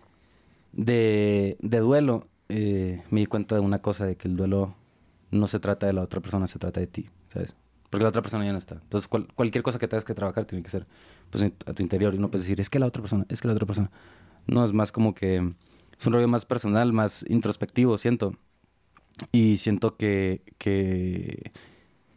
de, 0.74 1.58
duelo, 1.62 2.28
eh, 2.50 3.02
me 3.10 3.22
di 3.22 3.26
cuenta 3.26 3.56
de 3.56 3.62
una 3.62 3.82
cosa, 3.82 4.06
de 4.06 4.16
que 4.16 4.28
el 4.28 4.36
duelo 4.36 4.76
no 5.32 5.48
se 5.48 5.60
trata 5.60 5.88
de 5.88 5.94
la 5.94 6.02
otra 6.02 6.22
persona, 6.22 6.48
se 6.48 6.60
trata 6.60 6.80
de 6.80 6.88
ti, 6.88 7.10
¿sabes? 7.28 7.56
Porque 7.90 8.04
la 8.04 8.10
otra 8.10 8.22
persona 8.22 8.46
ya 8.46 8.52
no 8.52 8.58
está. 8.58 8.76
Entonces, 8.76 9.08
cual- 9.08 9.28
cualquier 9.34 9.64
cosa 9.64 9.80
que 9.80 9.88
tengas 9.88 10.06
que 10.06 10.14
trabajar 10.14 10.46
tiene 10.46 10.64
que 10.64 10.70
ser 10.70 10.86
pues, 11.30 11.44
a 11.44 11.74
tu 11.74 11.84
interior 11.84 12.14
y 12.14 12.20
no 12.20 12.30
puedes 12.30 12.46
decir, 12.46 12.60
es 12.60 12.70
que 12.70 12.80
la 12.80 12.86
otra 12.86 13.02
persona, 13.02 13.26
es 13.30 13.42
que 13.42 13.48
la 13.48 13.54
otra 13.54 13.66
persona. 13.66 13.92
No, 14.46 14.64
es 14.64 14.74
más 14.74 14.92
como 14.92 15.14
que 15.14 15.38
es 16.00 16.06
un 16.08 16.14
rollo 16.14 16.28
más 16.28 16.46
personal, 16.46 16.94
más 16.94 17.26
introspectivo, 17.30 17.98
siento. 17.98 18.34
Y 19.32 19.58
siento 19.58 19.98
que, 19.98 20.42
que, 20.58 21.52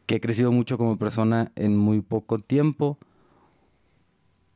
que 0.07 0.17
he 0.17 0.21
crecido 0.21 0.53
mucho 0.53 0.77
como 0.77 0.99
persona 0.99 1.51
en 1.57 1.77
muy 1.77 2.03
poco 2.03 2.39
tiempo 2.39 2.99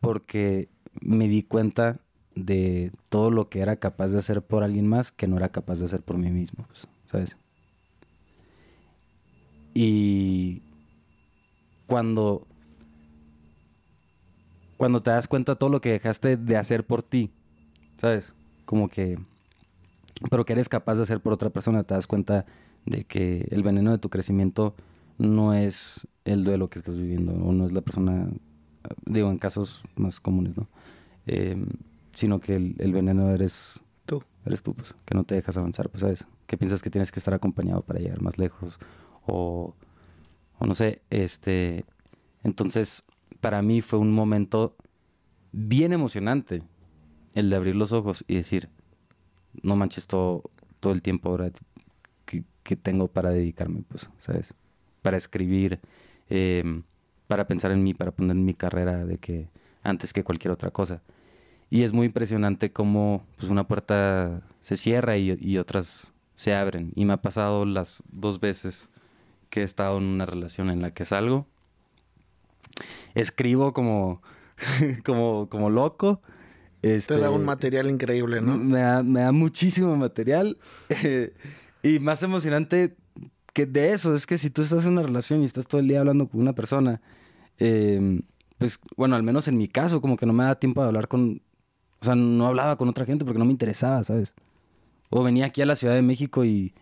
porque 0.04 0.68
me 1.00 1.28
di 1.28 1.42
cuenta 1.42 2.00
de 2.34 2.92
todo 3.08 3.30
lo 3.30 3.48
que 3.48 3.60
era 3.60 3.76
capaz 3.76 4.08
de 4.08 4.18
hacer 4.18 4.42
por 4.42 4.62
alguien 4.62 4.86
más 4.86 5.12
que 5.12 5.26
no 5.26 5.36
era 5.36 5.50
capaz 5.50 5.78
de 5.78 5.86
hacer 5.86 6.02
por 6.02 6.18
mí 6.18 6.30
mismo, 6.30 6.64
pues, 6.66 6.86
¿sabes? 7.10 7.36
Y 9.72 10.62
cuando 11.86 12.46
cuando 14.76 15.02
te 15.02 15.10
das 15.10 15.28
cuenta 15.28 15.52
de 15.52 15.56
todo 15.56 15.70
lo 15.70 15.80
que 15.80 15.92
dejaste 15.92 16.36
de 16.36 16.56
hacer 16.56 16.84
por 16.84 17.02
ti, 17.02 17.30
¿sabes? 17.98 18.34
Como 18.64 18.88
que 18.88 19.18
pero 20.30 20.44
que 20.44 20.52
eres 20.52 20.68
capaz 20.68 20.96
de 20.96 21.02
hacer 21.02 21.20
por 21.20 21.32
otra 21.32 21.50
persona, 21.50 21.84
te 21.84 21.94
das 21.94 22.06
cuenta 22.06 22.46
de 22.86 23.04
que 23.04 23.46
el 23.50 23.62
veneno 23.62 23.90
de 23.90 23.98
tu 23.98 24.10
crecimiento 24.10 24.74
no 25.18 25.54
es 25.54 26.06
el 26.24 26.44
duelo 26.44 26.68
que 26.68 26.78
estás 26.78 26.96
viviendo 26.96 27.32
o 27.32 27.52
no 27.52 27.66
es 27.66 27.72
la 27.72 27.80
persona, 27.80 28.28
digo, 29.06 29.30
en 29.30 29.38
casos 29.38 29.82
más 29.96 30.20
comunes, 30.20 30.56
¿no? 30.56 30.68
Eh, 31.26 31.56
sino 32.12 32.40
que 32.40 32.56
el, 32.56 32.76
el 32.78 32.92
veneno 32.92 33.30
eres 33.30 33.80
Tú. 34.06 34.22
eres 34.44 34.62
tú, 34.62 34.74
pues, 34.74 34.94
que 35.04 35.14
no 35.14 35.24
te 35.24 35.34
dejas 35.34 35.56
avanzar, 35.56 35.88
pues, 35.88 36.02
¿sabes? 36.02 36.26
Que 36.46 36.58
piensas 36.58 36.82
que 36.82 36.90
tienes 36.90 37.10
que 37.10 37.18
estar 37.18 37.34
acompañado 37.34 37.82
para 37.82 38.00
llegar 38.00 38.20
más 38.20 38.38
lejos 38.38 38.78
o, 39.26 39.74
o 40.58 40.66
no 40.66 40.74
sé, 40.74 41.02
este... 41.10 41.84
Entonces, 42.42 43.04
para 43.40 43.62
mí 43.62 43.80
fue 43.80 43.98
un 43.98 44.12
momento 44.12 44.76
bien 45.52 45.92
emocionante 45.94 46.62
el 47.34 47.48
de 47.48 47.56
abrir 47.56 47.74
los 47.74 47.92
ojos 47.92 48.24
y 48.28 48.34
decir, 48.36 48.68
no 49.62 49.76
manches 49.76 50.06
todo, 50.06 50.50
todo 50.80 50.92
el 50.92 51.00
tiempo 51.00 51.30
ahora 51.30 51.50
que, 52.26 52.44
que 52.62 52.76
tengo 52.76 53.08
para 53.08 53.30
dedicarme, 53.30 53.82
pues, 53.88 54.10
¿sabes? 54.18 54.54
Para 55.00 55.16
escribir, 55.16 55.80
eh, 56.28 56.82
para 57.34 57.48
pensar 57.48 57.72
en 57.72 57.82
mí, 57.82 57.94
para 57.94 58.12
poner 58.12 58.36
en 58.36 58.44
mi 58.44 58.54
carrera 58.54 59.04
de 59.04 59.18
que 59.18 59.48
antes 59.82 60.12
que 60.12 60.22
cualquier 60.22 60.52
otra 60.52 60.70
cosa. 60.70 61.02
Y 61.68 61.82
es 61.82 61.92
muy 61.92 62.06
impresionante 62.06 62.70
cómo 62.70 63.26
pues, 63.38 63.50
una 63.50 63.66
puerta 63.66 64.42
se 64.60 64.76
cierra 64.76 65.16
y, 65.16 65.36
y 65.40 65.58
otras 65.58 66.12
se 66.36 66.54
abren. 66.54 66.92
Y 66.94 67.04
me 67.04 67.14
ha 67.14 67.16
pasado 67.16 67.64
las 67.64 68.04
dos 68.12 68.38
veces 68.38 68.88
que 69.50 69.62
he 69.62 69.64
estado 69.64 69.98
en 69.98 70.04
una 70.04 70.26
relación 70.26 70.70
en 70.70 70.80
la 70.80 70.94
que 70.94 71.04
salgo. 71.04 71.48
Escribo 73.16 73.72
como, 73.72 74.22
como, 75.04 75.48
como 75.48 75.70
loco. 75.70 76.22
Te 76.82 76.98
da 77.18 77.30
un 77.30 77.40
Este, 77.40 77.46
material 77.46 77.90
increíble, 77.90 78.42
¿no? 78.42 78.56
me 78.58 78.78
da, 78.78 79.02
me 79.02 79.22
da 79.22 79.32
muchísimo 79.32 79.96
material. 79.96 80.56
y 81.82 81.98
más 81.98 82.22
emocionante 82.22 82.94
que 83.54 83.66
de 83.66 83.92
eso 83.92 84.14
es 84.14 84.26
que 84.26 84.36
si 84.36 84.50
tú 84.50 84.62
estás 84.62 84.84
en 84.84 84.92
una 84.92 85.02
relación 85.02 85.40
y 85.40 85.44
estás 85.44 85.66
todo 85.66 85.80
el 85.80 85.88
día 85.88 86.00
hablando 86.00 86.28
con 86.28 86.40
una 86.40 86.52
persona, 86.52 87.00
eh, 87.58 88.20
pues 88.58 88.78
bueno, 88.96 89.16
al 89.16 89.22
menos 89.22 89.48
en 89.48 89.58
mi 89.58 89.68
caso, 89.68 90.00
como 90.00 90.16
que 90.16 90.26
no 90.26 90.32
me 90.32 90.44
da 90.44 90.54
tiempo 90.58 90.80
de 90.82 90.88
hablar 90.88 91.08
con. 91.08 91.42
O 92.00 92.04
sea, 92.04 92.14
no 92.14 92.46
hablaba 92.46 92.76
con 92.76 92.88
otra 92.88 93.06
gente 93.06 93.24
porque 93.24 93.38
no 93.38 93.44
me 93.46 93.52
interesaba, 93.52 94.04
¿sabes? 94.04 94.34
O 95.10 95.22
venía 95.22 95.46
aquí 95.46 95.62
a 95.62 95.66
la 95.66 95.76
Ciudad 95.76 95.94
de 95.94 96.02
México 96.02 96.44
y. 96.44 96.74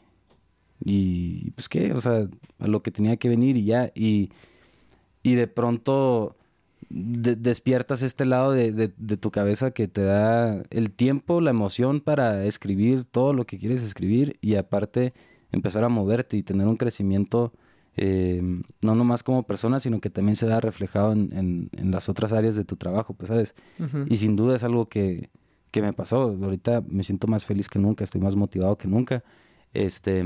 Y 0.84 1.52
pues 1.52 1.68
qué, 1.68 1.92
o 1.92 2.00
sea, 2.00 2.28
a 2.58 2.66
lo 2.68 2.82
que 2.82 2.90
tenía 2.90 3.16
que 3.16 3.28
venir 3.28 3.56
y 3.56 3.64
ya. 3.64 3.92
Y, 3.94 4.30
y 5.22 5.34
de 5.36 5.46
pronto 5.46 6.36
de- 6.90 7.36
despiertas 7.36 8.02
este 8.02 8.24
lado 8.24 8.52
de- 8.52 8.72
de 8.72 9.16
tu 9.16 9.30
cabeza 9.30 9.70
que 9.70 9.88
te 9.88 10.02
da 10.02 10.62
el 10.70 10.90
tiempo, 10.90 11.40
la 11.40 11.50
emoción 11.50 12.00
para 12.00 12.44
escribir 12.44 13.04
todo 13.04 13.32
lo 13.32 13.44
que 13.44 13.58
quieres 13.58 13.82
escribir 13.82 14.38
y 14.40 14.56
aparte 14.56 15.14
empezar 15.52 15.84
a 15.84 15.88
moverte 15.88 16.36
y 16.36 16.42
tener 16.42 16.66
un 16.66 16.76
crecimiento 16.76 17.52
Eh, 17.96 18.40
no 18.80 18.94
nomás 18.94 19.22
como 19.22 19.42
persona, 19.42 19.78
sino 19.78 20.00
que 20.00 20.10
también 20.10 20.36
se 20.36 20.46
da 20.46 20.60
reflejado 20.60 21.12
en, 21.12 21.68
en, 21.72 21.90
las 21.90 22.08
otras 22.08 22.32
áreas 22.32 22.54
de 22.54 22.64
tu 22.64 22.76
trabajo, 22.76 23.14
pues, 23.14 23.28
¿sabes? 23.28 23.54
Y 24.08 24.16
sin 24.16 24.36
duda 24.36 24.56
es 24.56 24.64
algo 24.64 24.88
que, 24.88 25.30
que 25.70 25.82
me 25.82 25.92
pasó. 25.92 26.36
Ahorita 26.42 26.82
me 26.88 27.04
siento 27.04 27.26
más 27.26 27.44
feliz 27.44 27.68
que 27.68 27.78
nunca, 27.78 28.04
estoy 28.04 28.20
más 28.20 28.36
motivado 28.36 28.78
que 28.78 28.88
nunca. 28.88 29.22
Este, 29.74 30.24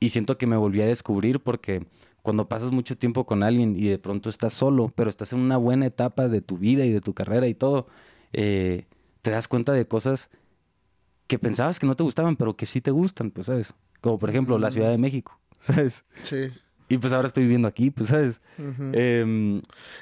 y 0.00 0.08
siento 0.10 0.38
que 0.38 0.46
me 0.46 0.56
volví 0.56 0.80
a 0.80 0.86
descubrir 0.86 1.40
porque 1.40 1.86
cuando 2.22 2.48
pasas 2.48 2.70
mucho 2.70 2.96
tiempo 2.96 3.26
con 3.26 3.42
alguien 3.42 3.74
y 3.76 3.88
de 3.88 3.98
pronto 3.98 4.28
estás 4.28 4.52
solo, 4.52 4.92
pero 4.94 5.10
estás 5.10 5.32
en 5.32 5.40
una 5.40 5.56
buena 5.56 5.86
etapa 5.86 6.28
de 6.28 6.40
tu 6.40 6.58
vida 6.58 6.84
y 6.84 6.92
de 6.92 7.00
tu 7.00 7.14
carrera 7.14 7.46
y 7.46 7.54
todo, 7.54 7.86
eh, 8.32 8.86
te 9.22 9.30
das 9.30 9.48
cuenta 9.48 9.72
de 9.72 9.86
cosas 9.86 10.30
que 11.26 11.38
pensabas 11.38 11.78
que 11.78 11.86
no 11.86 11.96
te 11.96 12.02
gustaban, 12.02 12.36
pero 12.36 12.56
que 12.56 12.66
sí 12.66 12.80
te 12.80 12.90
gustan, 12.90 13.30
pues, 13.30 13.46
¿sabes? 13.46 13.74
Como 14.00 14.18
por 14.18 14.30
ejemplo 14.30 14.58
la 14.58 14.70
Ciudad 14.70 14.90
de 14.90 14.98
México, 14.98 15.38
¿sabes? 15.60 16.04
Sí. 16.22 16.50
Y 16.88 16.98
pues 16.98 17.12
ahora 17.12 17.28
estoy 17.28 17.42
viviendo 17.42 17.68
aquí, 17.68 17.90
pues, 17.90 18.08
¿sabes? 18.08 18.40
Em, 18.92 19.60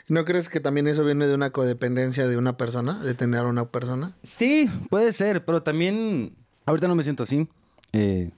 ¿No 0.09 0.24
crees 0.24 0.49
que 0.49 0.61
también 0.61 0.87
eso 0.87 1.05
viene 1.05 1.26
de 1.26 1.34
una 1.34 1.51
codependencia 1.51 2.28
de 2.28 2.37
una 2.37 2.57
persona, 2.57 3.03
de 3.03 3.14
tener 3.14 3.41
a 3.41 3.49
una 3.49 3.70
persona? 3.70 4.16
Sí, 4.22 4.70
puede 4.89 5.12
ser, 5.12 5.45
pero 5.45 5.62
también 5.62 6.37
ahorita 6.64 6.87
no 6.87 6.95
me 6.95 7.03
siento 7.03 7.24
así. 7.24 7.49
Eh, 7.93 8.30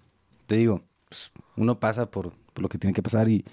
te 0.46 0.56
digo, 0.56 0.82
pues, 1.08 1.30
uno 1.56 1.78
pasa 1.78 2.10
por, 2.10 2.32
lo 2.56 2.68
que 2.68 2.78
tiene 2.78 2.94
que 2.94 3.02
pasar 3.02 3.28
y, 3.28 3.44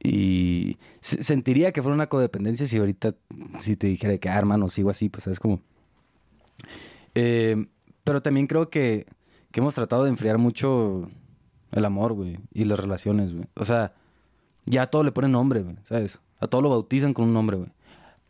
y 0.00 0.78
sentiría 1.00 1.72
que 1.72 1.82
fuera 1.82 1.94
una 1.94 2.08
codependencia 2.08 2.66
si 2.66 2.78
ahorita, 2.78 3.16
si 3.58 3.74
te 3.74 3.88
dijera 3.88 4.16
que, 4.18 4.28
ah, 4.28 4.38
hermano, 4.38 4.68
sigo 4.68 4.90
así, 4.90 5.08
pues, 5.08 5.24
¿sabes? 5.24 5.40
Como... 5.40 5.60
Eh, 7.14 7.66
pero 8.04 8.22
también 8.22 8.46
creo 8.46 8.70
que, 8.70 9.06
que 9.50 9.60
hemos 9.60 9.74
tratado 9.74 10.04
de 10.04 10.10
enfriar 10.10 10.38
mucho 10.38 11.10
el 11.72 11.84
amor, 11.84 12.12
güey, 12.12 12.38
y 12.52 12.64
las 12.64 12.78
relaciones, 12.78 13.34
güey. 13.34 13.46
O 13.54 13.64
sea, 13.64 13.94
ya 14.66 14.82
a 14.82 14.86
todo 14.88 15.04
le 15.04 15.12
ponen 15.12 15.32
nombre, 15.32 15.62
güey, 15.62 15.76
¿sabes? 15.84 16.20
A 16.40 16.46
todo 16.46 16.62
lo 16.62 16.70
bautizan 16.70 17.14
con 17.14 17.26
un 17.26 17.34
nombre, 17.34 17.56
güey. 17.56 17.70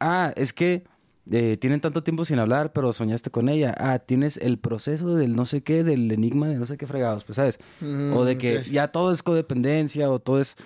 Ah, 0.01 0.33
es 0.37 0.53
que 0.53 0.85
eh, 1.30 1.57
tienen 1.61 1.80
tanto 1.80 2.03
tiempo 2.03 2.24
sin 2.24 2.39
hablar, 2.39 2.72
pero 2.72 2.93
soñaste 2.93 3.30
con 3.30 3.49
ella. 3.49 3.74
Ah, 3.78 3.99
tienes 4.01 4.37
el 4.39 4.59
proceso 4.59 5.14
del 5.14 5.37
no 5.37 5.45
sé 5.45 5.62
qué, 5.62 5.85
del 5.85 6.11
enigma 6.11 6.49
de 6.49 6.57
no 6.57 6.66
sé 6.66 6.76
qué 6.76 6.87
fregados, 6.87 7.24
pues, 7.24 7.37
¿sabes? 7.37 7.61
o 7.80 8.24
de 8.24 8.35
mm, 8.35 8.39
que 8.39 8.64
ya 8.70 8.89
todo 8.89 9.12
es 9.12 9.22
codependencia, 9.22 10.11
o 10.11 10.18
todo 10.18 10.41
es. 10.41 10.57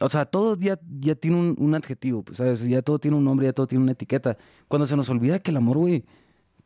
O 0.00 0.08
sea, 0.08 0.24
todo 0.24 0.56
ya, 0.56 0.78
ya 1.00 1.16
tiene 1.16 1.36
un, 1.36 1.56
un, 1.58 1.74
adjetivo, 1.74 2.22
pues, 2.22 2.38
¿sabes? 2.38 2.64
Ya 2.66 2.80
todo 2.82 2.98
tiene 2.98 3.16
un 3.16 3.24
nombre, 3.24 3.46
ya 3.46 3.52
todo 3.52 3.66
tiene 3.66 3.82
una 3.82 3.92
etiqueta. 3.92 4.36
Cuando 4.68 4.86
se 4.86 4.96
nos 4.96 5.08
olvida 5.08 5.40
que 5.40 5.50
el 5.50 5.56
amor, 5.56 5.78
güey, 5.78 6.04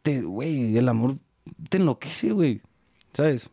te, 0.02 0.22
güey, 0.22 0.76
el 0.76 0.88
amor 0.88 1.16
te 1.70 1.78
enloquece, 1.78 2.32
güey, 2.32 2.60
¿sabes? 3.12 3.50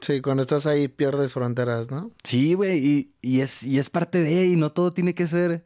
Sí, 0.00 0.20
cuando 0.20 0.42
estás 0.42 0.66
ahí 0.66 0.88
pierdes 0.88 1.32
fronteras, 1.32 1.90
¿no? 1.90 2.10
Sí, 2.22 2.54
güey, 2.54 2.78
y, 2.78 3.10
y, 3.22 3.40
es, 3.40 3.64
y 3.64 3.78
es 3.78 3.90
parte 3.90 4.20
de, 4.20 4.46
y 4.46 4.56
no 4.56 4.70
todo 4.70 4.92
tiene 4.92 5.14
que 5.14 5.26
ser, 5.26 5.64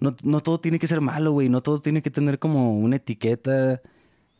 no, 0.00 0.16
no 0.22 0.40
todo 0.40 0.60
tiene 0.60 0.78
que 0.78 0.86
ser 0.86 1.00
malo, 1.00 1.32
güey, 1.32 1.48
no 1.48 1.62
todo 1.62 1.80
tiene 1.80 2.02
que 2.02 2.10
tener 2.10 2.38
como 2.38 2.78
una 2.78 2.96
etiqueta. 2.96 3.80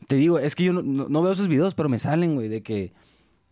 Te 0.07 0.17
digo, 0.17 0.39
es 0.39 0.55
que 0.55 0.65
yo 0.65 0.73
no, 0.73 1.23
veo 1.23 1.33
esos 1.33 1.49
videos, 1.49 1.75
pero 1.75 1.89
me 1.89 1.99
salen, 1.99 2.35
güey, 2.35 2.49
de 2.49 2.63
que, 2.63 2.93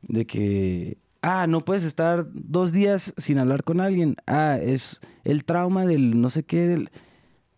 de 0.03 0.27
que, 0.27 0.99
ah, 1.23 1.47
no 1.47 1.61
puedes 1.61 1.85
estar 1.85 2.27
dos 2.33 2.73
días 2.73 3.13
sin 3.17 3.39
hablar 3.39 3.63
con 3.63 3.81
alguien, 3.81 4.17
ah, 4.27 4.59
es 4.61 5.01
el 5.25 5.45
trauma 5.45 5.85
del 5.87 6.21
no 6.21 6.31
sé 6.31 6.45
qué, 6.45 6.67
del... 6.67 6.91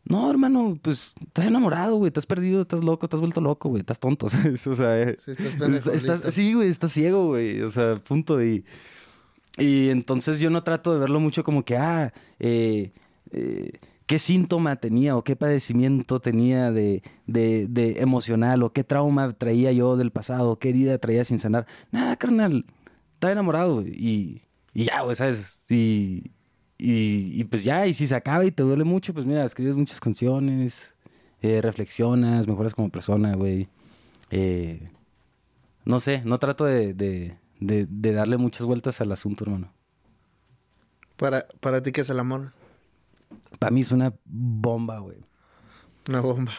No, 0.08 0.30
hermano, 0.30 0.78
pues 0.80 1.14
estás 1.20 1.46
enamorado, 1.46 1.96
güey, 1.96 2.08
estás 2.08 2.24
perdido, 2.24 2.62
estás 2.62 2.82
loco, 2.82 3.04
estás 3.04 3.20
vuelto 3.20 3.42
loco, 3.42 3.68
güey, 3.68 3.80
estás 3.80 4.00
tonto, 4.00 4.28
¿sabes? 4.30 4.66
O 4.66 4.74
sea, 4.74 4.98
eh, 4.98 5.16
sí, 5.18 5.32
estás, 5.92 6.34
sí, 6.34 6.54
güey, 6.54 6.68
estás 6.70 6.92
ciego, 6.92 7.26
güey, 7.28 7.60
o 7.60 7.70
sea, 7.70 7.96
punto. 7.96 8.42
Y, 8.42 8.64
y 9.58 9.90
entonces 9.90 10.40
yo 10.40 10.48
no 10.48 10.62
trato 10.62 10.94
de 10.94 11.00
verlo 11.00 11.20
mucho 11.20 11.44
como 11.44 11.62
que, 11.62 11.76
ah, 11.76 12.14
eh, 12.38 12.92
eh, 13.32 13.72
qué 14.06 14.18
síntoma 14.18 14.76
tenía 14.76 15.14
o 15.14 15.24
qué 15.24 15.36
padecimiento 15.36 16.20
tenía 16.20 16.72
de, 16.72 17.02
de, 17.26 17.66
de, 17.68 18.00
emocional 18.00 18.62
o 18.62 18.72
qué 18.72 18.84
trauma 18.84 19.30
traía 19.32 19.72
yo 19.72 19.98
del 19.98 20.10
pasado, 20.10 20.58
qué 20.58 20.70
herida 20.70 20.96
traía 20.96 21.24
sin 21.24 21.38
sanar. 21.38 21.66
Nada, 21.92 22.16
carnal, 22.16 22.64
estaba 23.12 23.32
enamorado 23.32 23.82
y, 23.82 24.40
y 24.72 24.84
ya, 24.84 25.02
güey, 25.02 25.16
¿sabes? 25.16 25.60
Y, 25.68 26.30
y, 26.80 27.42
pues 27.44 27.64
ya, 27.64 27.86
y 27.88 27.92
si 27.92 28.06
se 28.06 28.14
acaba 28.14 28.44
y 28.44 28.52
te 28.52 28.62
duele 28.62 28.84
mucho, 28.84 29.12
pues 29.12 29.26
mira, 29.26 29.44
escribes 29.44 29.74
muchas 29.74 29.98
canciones, 29.98 30.94
eh, 31.42 31.60
reflexionas, 31.60 32.46
mejoras 32.46 32.72
como 32.72 32.88
persona, 32.88 33.34
güey. 33.34 33.68
Eh, 34.30 34.88
no 35.84 35.98
sé, 35.98 36.22
no 36.24 36.38
trato 36.38 36.64
de, 36.64 36.94
de, 36.94 37.36
de, 37.58 38.12
darle 38.12 38.36
muchas 38.36 38.64
vueltas 38.64 39.00
al 39.00 39.10
asunto, 39.10 39.42
hermano. 39.42 39.72
¿Para, 41.16 41.48
para 41.58 41.82
ti 41.82 41.90
qué 41.90 42.02
es 42.02 42.10
el 42.10 42.20
amor? 42.20 42.52
Para 43.58 43.72
mí 43.72 43.80
es 43.80 43.90
una 43.90 44.14
bomba, 44.24 45.00
güey. 45.00 45.18
Una 46.08 46.20
bomba. 46.20 46.52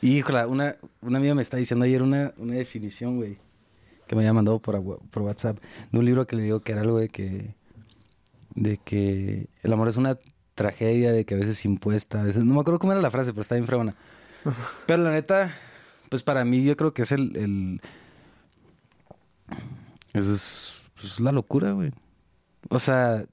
Híjole, 0.00 0.46
una, 0.46 0.76
una 1.02 1.18
amiga 1.18 1.34
me 1.34 1.42
está 1.42 1.58
diciendo 1.58 1.84
ayer 1.84 2.00
una, 2.00 2.32
una 2.38 2.54
definición, 2.54 3.16
güey, 3.16 3.36
que 4.06 4.16
me 4.16 4.22
había 4.22 4.32
mandado 4.32 4.58
por, 4.58 5.00
por 5.10 5.22
WhatsApp, 5.22 5.58
de 5.92 5.98
un 5.98 6.06
libro 6.06 6.26
que 6.26 6.36
le 6.36 6.44
digo 6.44 6.60
que 6.60 6.72
era 6.72 6.80
algo 6.80 6.98
de 6.98 7.10
que 7.10 7.57
de 8.54 8.78
que 8.78 9.48
el 9.62 9.72
amor 9.72 9.88
es 9.88 9.96
una 9.96 10.18
tragedia, 10.54 11.12
de 11.12 11.24
que 11.24 11.34
a 11.34 11.38
veces 11.38 11.64
impuesta, 11.64 12.20
a 12.20 12.24
veces... 12.24 12.44
No 12.44 12.54
me 12.54 12.60
acuerdo 12.60 12.80
cómo 12.80 12.92
era 12.92 13.00
la 13.00 13.10
frase, 13.10 13.32
pero 13.32 13.42
está 13.42 13.54
bien 13.54 13.66
fregona. 13.66 13.94
Pero 14.86 15.02
la 15.02 15.10
neta, 15.10 15.54
pues 16.10 16.22
para 16.22 16.44
mí 16.44 16.64
yo 16.64 16.76
creo 16.76 16.92
que 16.92 17.02
es 17.02 17.12
el... 17.12 17.36
el... 17.36 17.80
Es, 20.14 20.82
pues, 20.94 21.20
la 21.20 21.32
locura, 21.32 21.72
güey. 21.72 21.92
O 22.70 22.78
sea, 22.78 23.24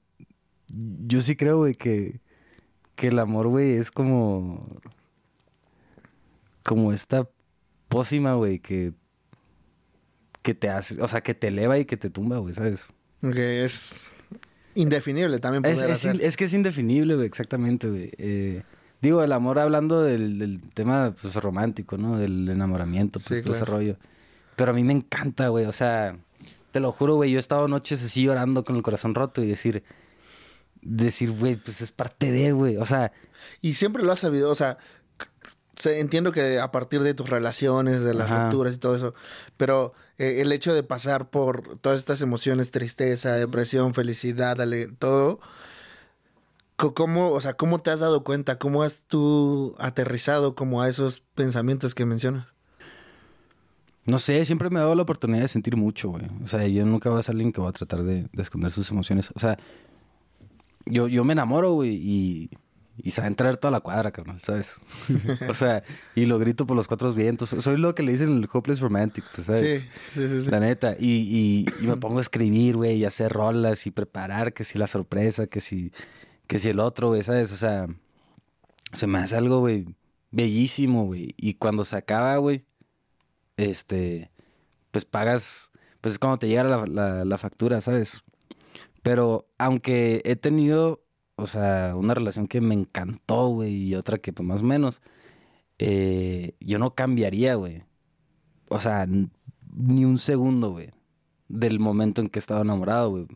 yo 0.68 1.20
sí 1.20 1.36
creo, 1.36 1.58
güey, 1.58 1.74
que, 1.74 2.20
que 2.94 3.08
el 3.08 3.18
amor, 3.18 3.48
güey, 3.48 3.72
es 3.72 3.90
como... 3.90 4.80
Como 6.64 6.92
esta 6.92 7.28
pócima, 7.88 8.34
güey, 8.34 8.58
que... 8.58 8.92
Que 10.42 10.54
te 10.54 10.68
hace... 10.68 11.00
O 11.02 11.08
sea, 11.08 11.22
que 11.22 11.34
te 11.34 11.48
eleva 11.48 11.78
y 11.78 11.84
que 11.84 11.96
te 11.96 12.10
tumba, 12.10 12.38
güey, 12.38 12.54
¿sabes? 12.54 12.86
Que 13.20 13.64
es 13.64 14.10
Indefinible 14.76 15.38
también 15.38 15.64
es, 15.64 16.04
es, 16.04 16.36
que 16.36 16.44
es 16.44 16.52
indefinible, 16.52 17.14
güey, 17.14 17.26
exactamente, 17.26 17.88
güey. 17.88 18.12
Eh, 18.18 18.62
digo, 19.00 19.22
el 19.22 19.32
amor 19.32 19.58
hablando 19.58 20.02
del, 20.02 20.60
tema 20.74 21.14
pues, 21.20 21.34
romántico, 21.34 21.96
¿no? 21.96 22.18
Del 22.18 22.48
enamoramiento, 22.48 23.18
pues 23.18 23.42
todo 23.42 23.54
ese 23.54 23.64
rollo. 23.64 23.96
Pero 24.54 24.72
a 24.72 24.74
mí 24.74 24.84
me 24.84 24.92
encanta, 24.92 25.48
güey. 25.48 25.64
O 25.64 25.72
sea, 25.72 26.18
te 26.72 26.80
lo 26.80 26.92
juro, 26.92 27.14
güey. 27.14 27.30
Yo 27.30 27.38
he 27.38 27.40
estado 27.40 27.68
noches 27.68 28.04
así 28.04 28.22
llorando 28.22 28.64
con 28.64 28.76
el 28.76 28.82
corazón 28.82 29.14
roto 29.14 29.42
y 29.42 29.46
decir, 29.46 29.82
decir, 30.82 31.32
güey, 31.32 31.56
pues 31.56 31.80
es 31.80 31.90
parte 31.90 32.30
de, 32.30 32.52
güey. 32.52 32.76
O 32.76 32.84
sea. 32.84 33.12
Y 33.62 33.74
siempre 33.74 34.02
lo 34.02 34.12
has 34.12 34.18
sabido, 34.18 34.50
o 34.50 34.54
sea, 34.54 34.76
entiendo 35.84 36.32
que 36.32 36.58
a 36.58 36.70
partir 36.70 37.02
de 37.02 37.14
tus 37.14 37.28
relaciones, 37.28 38.02
de 38.02 38.14
las 38.14 38.30
rupturas 38.30 38.74
y 38.74 38.78
todo 38.78 38.96
eso, 38.96 39.14
pero 39.56 39.92
eh, 40.18 40.40
el 40.40 40.52
hecho 40.52 40.74
de 40.74 40.82
pasar 40.82 41.28
por 41.28 41.78
todas 41.78 41.98
estas 41.98 42.22
emociones, 42.22 42.70
tristeza, 42.70 43.32
depresión, 43.32 43.92
felicidad, 43.92 44.56
todo, 44.98 45.40
¿cómo, 46.76 47.30
o 47.30 47.40
sea, 47.40 47.54
¿cómo 47.54 47.78
te 47.80 47.90
has 47.90 48.00
dado 48.00 48.24
cuenta? 48.24 48.58
¿Cómo 48.58 48.82
has 48.82 49.04
tú 49.06 49.74
aterrizado 49.78 50.54
como 50.54 50.82
a 50.82 50.88
esos 50.88 51.20
pensamientos 51.34 51.94
que 51.94 52.06
mencionas? 52.06 52.54
No 54.06 54.18
sé, 54.20 54.44
siempre 54.44 54.70
me 54.70 54.78
ha 54.78 54.82
dado 54.82 54.94
la 54.94 55.02
oportunidad 55.02 55.42
de 55.42 55.48
sentir 55.48 55.76
mucho, 55.76 56.10
güey. 56.10 56.26
O 56.42 56.46
sea, 56.46 56.66
yo 56.66 56.86
nunca 56.86 57.10
voy 57.10 57.18
a 57.18 57.22
ser 57.24 57.34
alguien 57.34 57.52
que 57.52 57.60
va 57.60 57.70
a 57.70 57.72
tratar 57.72 58.04
de, 58.04 58.28
de 58.32 58.42
esconder 58.42 58.70
sus 58.70 58.88
emociones. 58.90 59.30
O 59.34 59.40
sea, 59.40 59.58
yo, 60.86 61.08
yo 61.08 61.24
me 61.24 61.32
enamoro, 61.32 61.72
güey, 61.72 61.96
y 61.96 62.50
y 62.98 63.10
se 63.10 63.20
va 63.20 63.26
a 63.26 63.28
entrar 63.28 63.56
toda 63.58 63.70
la 63.70 63.80
cuadra, 63.80 64.10
carnal, 64.10 64.40
¿sabes? 64.40 64.76
o 65.48 65.54
sea, 65.54 65.82
y 66.14 66.26
lo 66.26 66.38
grito 66.38 66.66
por 66.66 66.76
los 66.76 66.88
cuatro 66.88 67.12
vientos. 67.12 67.50
Soy 67.50 67.76
lo 67.76 67.94
que 67.94 68.02
le 68.02 68.12
dicen 68.12 68.36
el 68.38 68.48
hopeless 68.50 68.80
romantic, 68.80 69.24
pues, 69.34 69.46
¿sabes? 69.46 69.82
Sí, 69.82 69.88
sí, 70.12 70.28
sí. 70.28 70.42
sí. 70.42 70.50
La 70.50 70.60
neta. 70.60 70.96
Y, 70.98 71.66
y, 71.80 71.86
me 71.86 71.96
pongo 71.96 72.18
a 72.18 72.22
escribir, 72.22 72.76
güey, 72.76 72.96
y 72.96 73.04
hacer 73.04 73.32
rolas 73.32 73.86
y 73.86 73.90
preparar, 73.90 74.54
que 74.54 74.64
si 74.64 74.78
la 74.78 74.86
sorpresa, 74.86 75.46
que 75.46 75.60
si, 75.60 75.92
que 76.46 76.58
si 76.58 76.70
el 76.70 76.80
otro, 76.80 77.08
güey, 77.08 77.22
¿sabes? 77.22 77.52
O 77.52 77.56
sea, 77.56 77.86
se 78.92 79.06
me 79.06 79.18
hace 79.18 79.36
algo, 79.36 79.60
güey, 79.60 79.86
bellísimo, 80.30 81.04
güey. 81.04 81.34
Y 81.36 81.54
cuando 81.54 81.84
se 81.84 81.96
acaba, 81.96 82.36
güey, 82.38 82.64
este, 83.58 84.30
pues 84.90 85.04
pagas, 85.04 85.70
pues 86.00 86.14
es 86.14 86.18
cuando 86.18 86.38
te 86.38 86.48
llega 86.48 86.64
la, 86.64 86.86
la, 86.86 87.24
la 87.24 87.38
factura, 87.38 87.80
¿sabes? 87.82 88.22
Pero 89.02 89.48
aunque 89.58 90.22
he 90.24 90.34
tenido 90.34 91.05
o 91.36 91.46
sea, 91.46 91.94
una 91.94 92.14
relación 92.14 92.48
que 92.48 92.60
me 92.60 92.74
encantó, 92.74 93.48
güey, 93.48 93.74
y 93.74 93.94
otra 93.94 94.18
que 94.18 94.32
pues 94.32 94.46
más 94.48 94.60
o 94.60 94.64
menos, 94.64 95.02
eh, 95.78 96.54
yo 96.60 96.78
no 96.78 96.94
cambiaría, 96.94 97.54
güey. 97.54 97.82
O 98.68 98.80
sea, 98.80 99.06
ni 99.06 100.04
un 100.04 100.18
segundo, 100.18 100.70
güey, 100.70 100.90
del 101.48 101.78
momento 101.78 102.22
en 102.22 102.28
que 102.28 102.38
estaba 102.38 102.62
enamorado, 102.62 103.10
güey. 103.10 103.26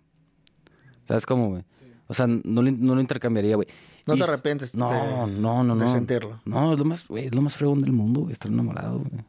¿Sabes 1.04 1.26
cómo, 1.26 1.50
güey? 1.50 1.64
O 2.06 2.14
sea, 2.14 2.26
no, 2.26 2.62
lo 2.62 3.00
intercambiaría, 3.00 3.56
güey. 3.56 3.68
No 4.06 4.16
te 4.16 4.24
arrepientes 4.24 4.74
no, 4.74 5.26
no, 5.26 5.62
no, 5.62 5.74
no. 5.74 5.76
de 5.76 5.88
sentirlo. 5.88 6.40
No, 6.46 6.72
es 6.72 6.78
lo 6.78 6.84
más, 6.84 7.06
güey, 7.06 7.26
es 7.26 7.34
lo 7.34 7.42
más 7.42 7.56
fregón 7.56 7.80
del 7.80 7.92
mundo, 7.92 8.20
güey, 8.20 8.32
estar 8.32 8.50
enamorado, 8.50 8.98
güey. 8.98 9.24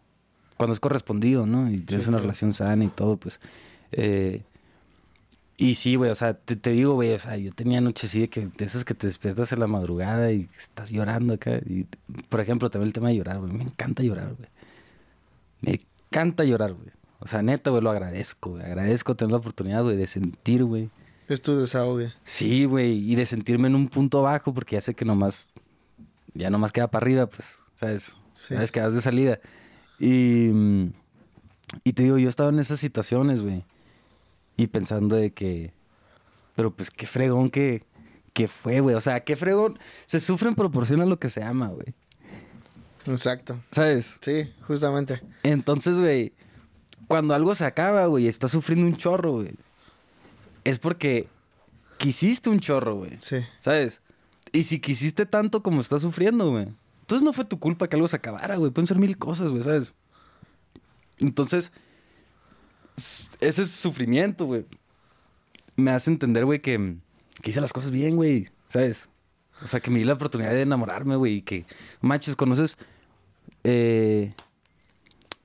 Cuando 0.58 0.74
es 0.74 0.80
correspondido, 0.80 1.46
¿no? 1.46 1.70
Y 1.70 1.80
tienes 1.80 2.08
una 2.08 2.20
relación 2.20 2.54
sana 2.54 2.86
y 2.86 2.88
todo, 2.88 3.18
pues. 3.18 3.42
Eh, 3.92 4.44
Y 5.62 5.76
sí, 5.76 5.96
güey, 5.96 6.10
o 6.10 6.16
sea, 6.16 6.34
te, 6.34 6.56
te 6.56 6.72
digo, 6.72 6.96
güey, 6.96 7.14
o 7.14 7.20
sea, 7.20 7.38
yo 7.38 7.52
tenía 7.52 7.82
noches 7.82 8.10
así 8.10 8.22
de 8.22 8.30
que 8.30 8.48
de 8.48 8.66
esas 8.66 8.84
que 8.84 8.96
te 8.96 9.06
despiertas 9.06 9.52
en 9.52 9.60
la 9.60 9.68
madrugada 9.68 10.32
y 10.32 10.50
estás 10.60 10.90
llorando 10.90 11.36
acá. 11.36 11.58
Y, 11.58 11.86
por 12.30 12.40
ejemplo, 12.40 12.72
también 12.72 12.88
el 12.88 12.94
tema 12.94 13.10
de 13.10 13.18
llorar, 13.18 13.38
güey. 13.38 13.54
Me 13.54 13.66
encanta 13.66 14.02
llorar, 14.02 14.34
güey. 14.34 14.50
Me 15.62 15.74
encanta 15.74 16.44
llorar, 16.46 16.74
güey. 16.74 16.90
O 17.20 17.28
sea, 17.28 17.44
neta, 17.44 17.70
güey, 17.70 17.84
lo 17.84 17.92
agradezco, 17.92 18.50
güey. 18.50 18.64
Agradezco 18.64 19.16
tener 19.16 19.34
la 19.34 19.38
oportunidad, 19.38 19.84
güey, 19.84 19.98
de 19.98 20.08
sentir, 20.08 20.64
güey. 20.64 20.90
Es 21.28 21.44
tu 21.44 21.56
desahogo. 21.56 22.08
Sí, 22.24 22.66
güey, 22.66 22.98
y 22.98 23.14
de 23.14 23.28
sentirme 23.28 23.68
en 23.68 23.76
un 23.76 23.88
punto 23.88 24.24
bajo 24.24 24.56
porque 24.56 24.78
ya 24.78 24.82
sé 24.82 24.96
que 24.96 25.06
nomás, 25.06 25.48
ya 26.34 26.50
nomás 26.50 26.72
queda 26.72 26.90
para 26.90 27.04
arriba, 27.04 27.28
pues, 27.28 27.60
¿sabes? 27.76 28.18
Sí. 28.34 28.56
Sabes 28.56 28.72
que 28.72 28.82
vas 28.82 28.96
de 28.96 29.02
salida. 29.02 29.40
Y, 30.00 30.50
y 31.84 31.94
te 31.94 32.02
digo, 32.02 32.18
yo 32.18 32.30
estaba 32.30 32.50
en 32.50 32.58
esas 32.58 32.80
situaciones, 32.80 33.44
güey. 33.44 33.64
Y 34.62 34.68
pensando 34.68 35.16
de 35.16 35.34
que, 35.34 35.74
pero 36.56 36.70
pues 36.70 36.92
qué 36.92 37.08
fregón 37.08 37.50
que, 37.50 37.84
que 38.32 38.48
fue, 38.48 38.80
güey. 38.80 38.94
O 38.94 39.02
sea, 39.02 39.22
qué 39.22 39.36
fregón. 39.36 39.80
Se 40.06 40.20
sufre 40.20 40.50
en 40.50 40.54
proporción 40.54 41.02
a 41.02 41.08
lo 41.08 41.18
que 41.18 41.32
se 41.32 41.42
ama, 41.42 41.70
güey. 41.70 41.96
Exacto. 43.08 43.60
¿Sabes? 43.72 44.18
Sí, 44.22 44.54
justamente. 44.68 45.20
Entonces, 45.42 46.00
güey, 46.00 46.34
cuando 47.08 47.34
algo 47.34 47.56
se 47.56 47.66
acaba, 47.66 48.06
güey, 48.06 48.28
estás 48.28 48.52
sufriendo 48.52 48.86
un 48.86 48.98
chorro, 48.98 49.32
güey. 49.32 49.56
Es 50.64 50.78
porque 50.78 51.28
quisiste 51.98 52.52
un 52.52 52.60
chorro, 52.60 52.98
güey. 52.98 53.18
Sí. 53.18 53.38
¿Sabes? 53.62 54.04
Y 54.52 54.62
si 54.62 54.80
quisiste 54.80 55.26
tanto 55.26 55.64
como 55.64 55.82
estás 55.82 56.04
sufriendo, 56.04 56.52
güey. 56.52 56.68
Entonces 57.00 57.26
no 57.26 57.34
fue 57.34 57.46
tu 57.46 57.58
culpa 57.58 57.88
que 57.88 57.96
algo 57.96 58.08
se 58.08 58.18
acabara, 58.18 58.58
güey. 58.58 58.70
Pueden 58.70 58.86
ser 58.86 59.00
mil 59.00 59.18
cosas, 59.18 59.50
güey, 59.50 59.64
¿sabes? 59.64 59.92
Entonces, 61.18 61.72
ese 63.40 63.66
sufrimiento, 63.66 64.46
güey, 64.46 64.66
me 65.76 65.92
hace 65.92 66.12
entender, 66.12 66.46
güey, 66.46 66.62
que, 66.62 66.96
hice 67.44 67.62
las 67.62 67.74
cosas 67.74 67.92
bien, 67.92 68.16
güey, 68.16 68.50
¿sabes? 68.68 69.10
O 69.64 69.68
sea, 69.68 69.80
que 69.80 69.92
me 69.92 70.00
di 70.00 70.06
la 70.06 70.14
oportunidad 70.14 70.52
de 70.52 70.62
enamorarme, 70.62 71.16
güey, 71.16 71.36
y 71.36 71.42
que, 71.42 71.66
manches, 72.02 72.36
conoces... 72.36 72.78
eh, 73.64 74.34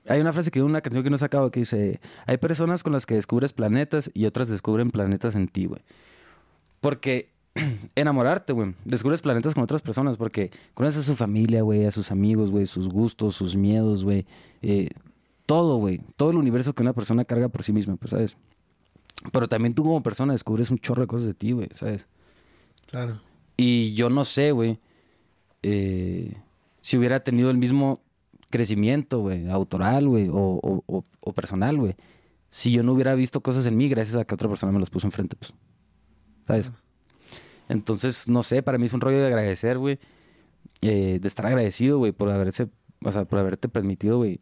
hay 0.07 0.21
una 0.21 0.33
frase 0.33 0.51
que 0.51 0.63
una 0.63 0.81
canción 0.81 1.03
que 1.03 1.09
no 1.09 1.17
he 1.17 1.19
sacado 1.19 1.51
que 1.51 1.61
dice, 1.61 1.99
hay 2.25 2.37
personas 2.37 2.83
con 2.83 2.93
las 2.93 3.05
que 3.05 3.15
descubres 3.15 3.53
planetas 3.53 4.09
y 4.13 4.25
otras 4.25 4.47
descubren 4.47 4.89
planetas 4.89 5.35
en 5.35 5.47
ti, 5.47 5.65
güey. 5.65 5.81
Porque 6.79 7.29
enamorarte, 7.95 8.53
güey, 8.53 8.73
descubres 8.85 9.21
planetas 9.21 9.53
con 9.53 9.63
otras 9.63 9.81
personas 9.81 10.17
porque 10.17 10.51
conoces 10.73 11.01
a 11.01 11.03
su 11.03 11.15
familia, 11.15 11.61
güey, 11.61 11.85
a 11.85 11.91
sus 11.91 12.11
amigos, 12.11 12.51
güey, 12.51 12.65
sus 12.65 12.87
gustos, 12.87 13.35
sus 13.35 13.55
miedos, 13.55 14.03
güey. 14.03 14.25
eh, 14.61 14.89
todo, 15.47 15.77
güey. 15.77 16.01
Todo 16.15 16.29
el 16.29 16.37
universo 16.37 16.73
que 16.73 16.83
una 16.83 16.93
persona 16.93 17.25
carga 17.25 17.49
por 17.49 17.63
sí 17.63 17.73
misma, 17.73 17.95
pues, 17.95 18.11
¿sabes? 18.11 18.37
Pero 19.31 19.47
también 19.49 19.73
tú 19.73 19.81
como 19.83 20.03
persona 20.03 20.33
descubres 20.33 20.69
un 20.69 20.77
chorro 20.77 21.01
de 21.01 21.07
cosas 21.07 21.25
de 21.25 21.33
ti, 21.33 21.53
güey, 21.53 21.69
¿sabes? 21.71 22.07
Claro. 22.85 23.19
Y 23.57 23.93
yo 23.95 24.11
no 24.11 24.23
sé, 24.25 24.51
güey, 24.51 24.79
eh, 25.63 26.35
si 26.81 26.97
hubiera 26.97 27.23
tenido 27.23 27.49
el 27.49 27.57
mismo 27.57 28.01
crecimiento, 28.51 29.19
güey, 29.21 29.49
autoral, 29.49 30.07
güey, 30.07 30.29
o, 30.29 30.35
o- 30.35 30.83
o- 30.85 31.05
o 31.19 31.33
personal, 31.33 31.77
güey, 31.77 31.95
si 32.49 32.71
yo 32.71 32.83
no 32.83 32.93
hubiera 32.93 33.15
visto 33.15 33.41
cosas 33.41 33.65
en 33.65 33.75
mí 33.75 33.89
gracias 33.89 34.15
a 34.15 34.25
que 34.25 34.35
otra 34.35 34.47
persona 34.47 34.71
me 34.71 34.79
las 34.79 34.89
puso 34.89 35.07
enfrente, 35.07 35.35
pues. 35.35 35.53
¿Sabes? 36.45 36.71
Entonces, 37.67 38.29
no 38.29 38.43
sé, 38.43 38.63
para 38.63 38.77
mí 38.77 38.85
es 38.85 38.93
un 38.93 39.01
rollo 39.01 39.17
de 39.19 39.27
agradecer, 39.27 39.77
güey, 39.77 39.99
eh, 40.81 41.19
de 41.19 41.27
estar 41.27 41.45
agradecido, 41.47 41.97
güey, 41.97 42.11
por 42.13 42.29
haberse, 42.29 42.69
o 43.03 43.11
sea, 43.11 43.25
por 43.25 43.39
haberte 43.39 43.67
permitido, 43.67 44.17
güey, 44.17 44.39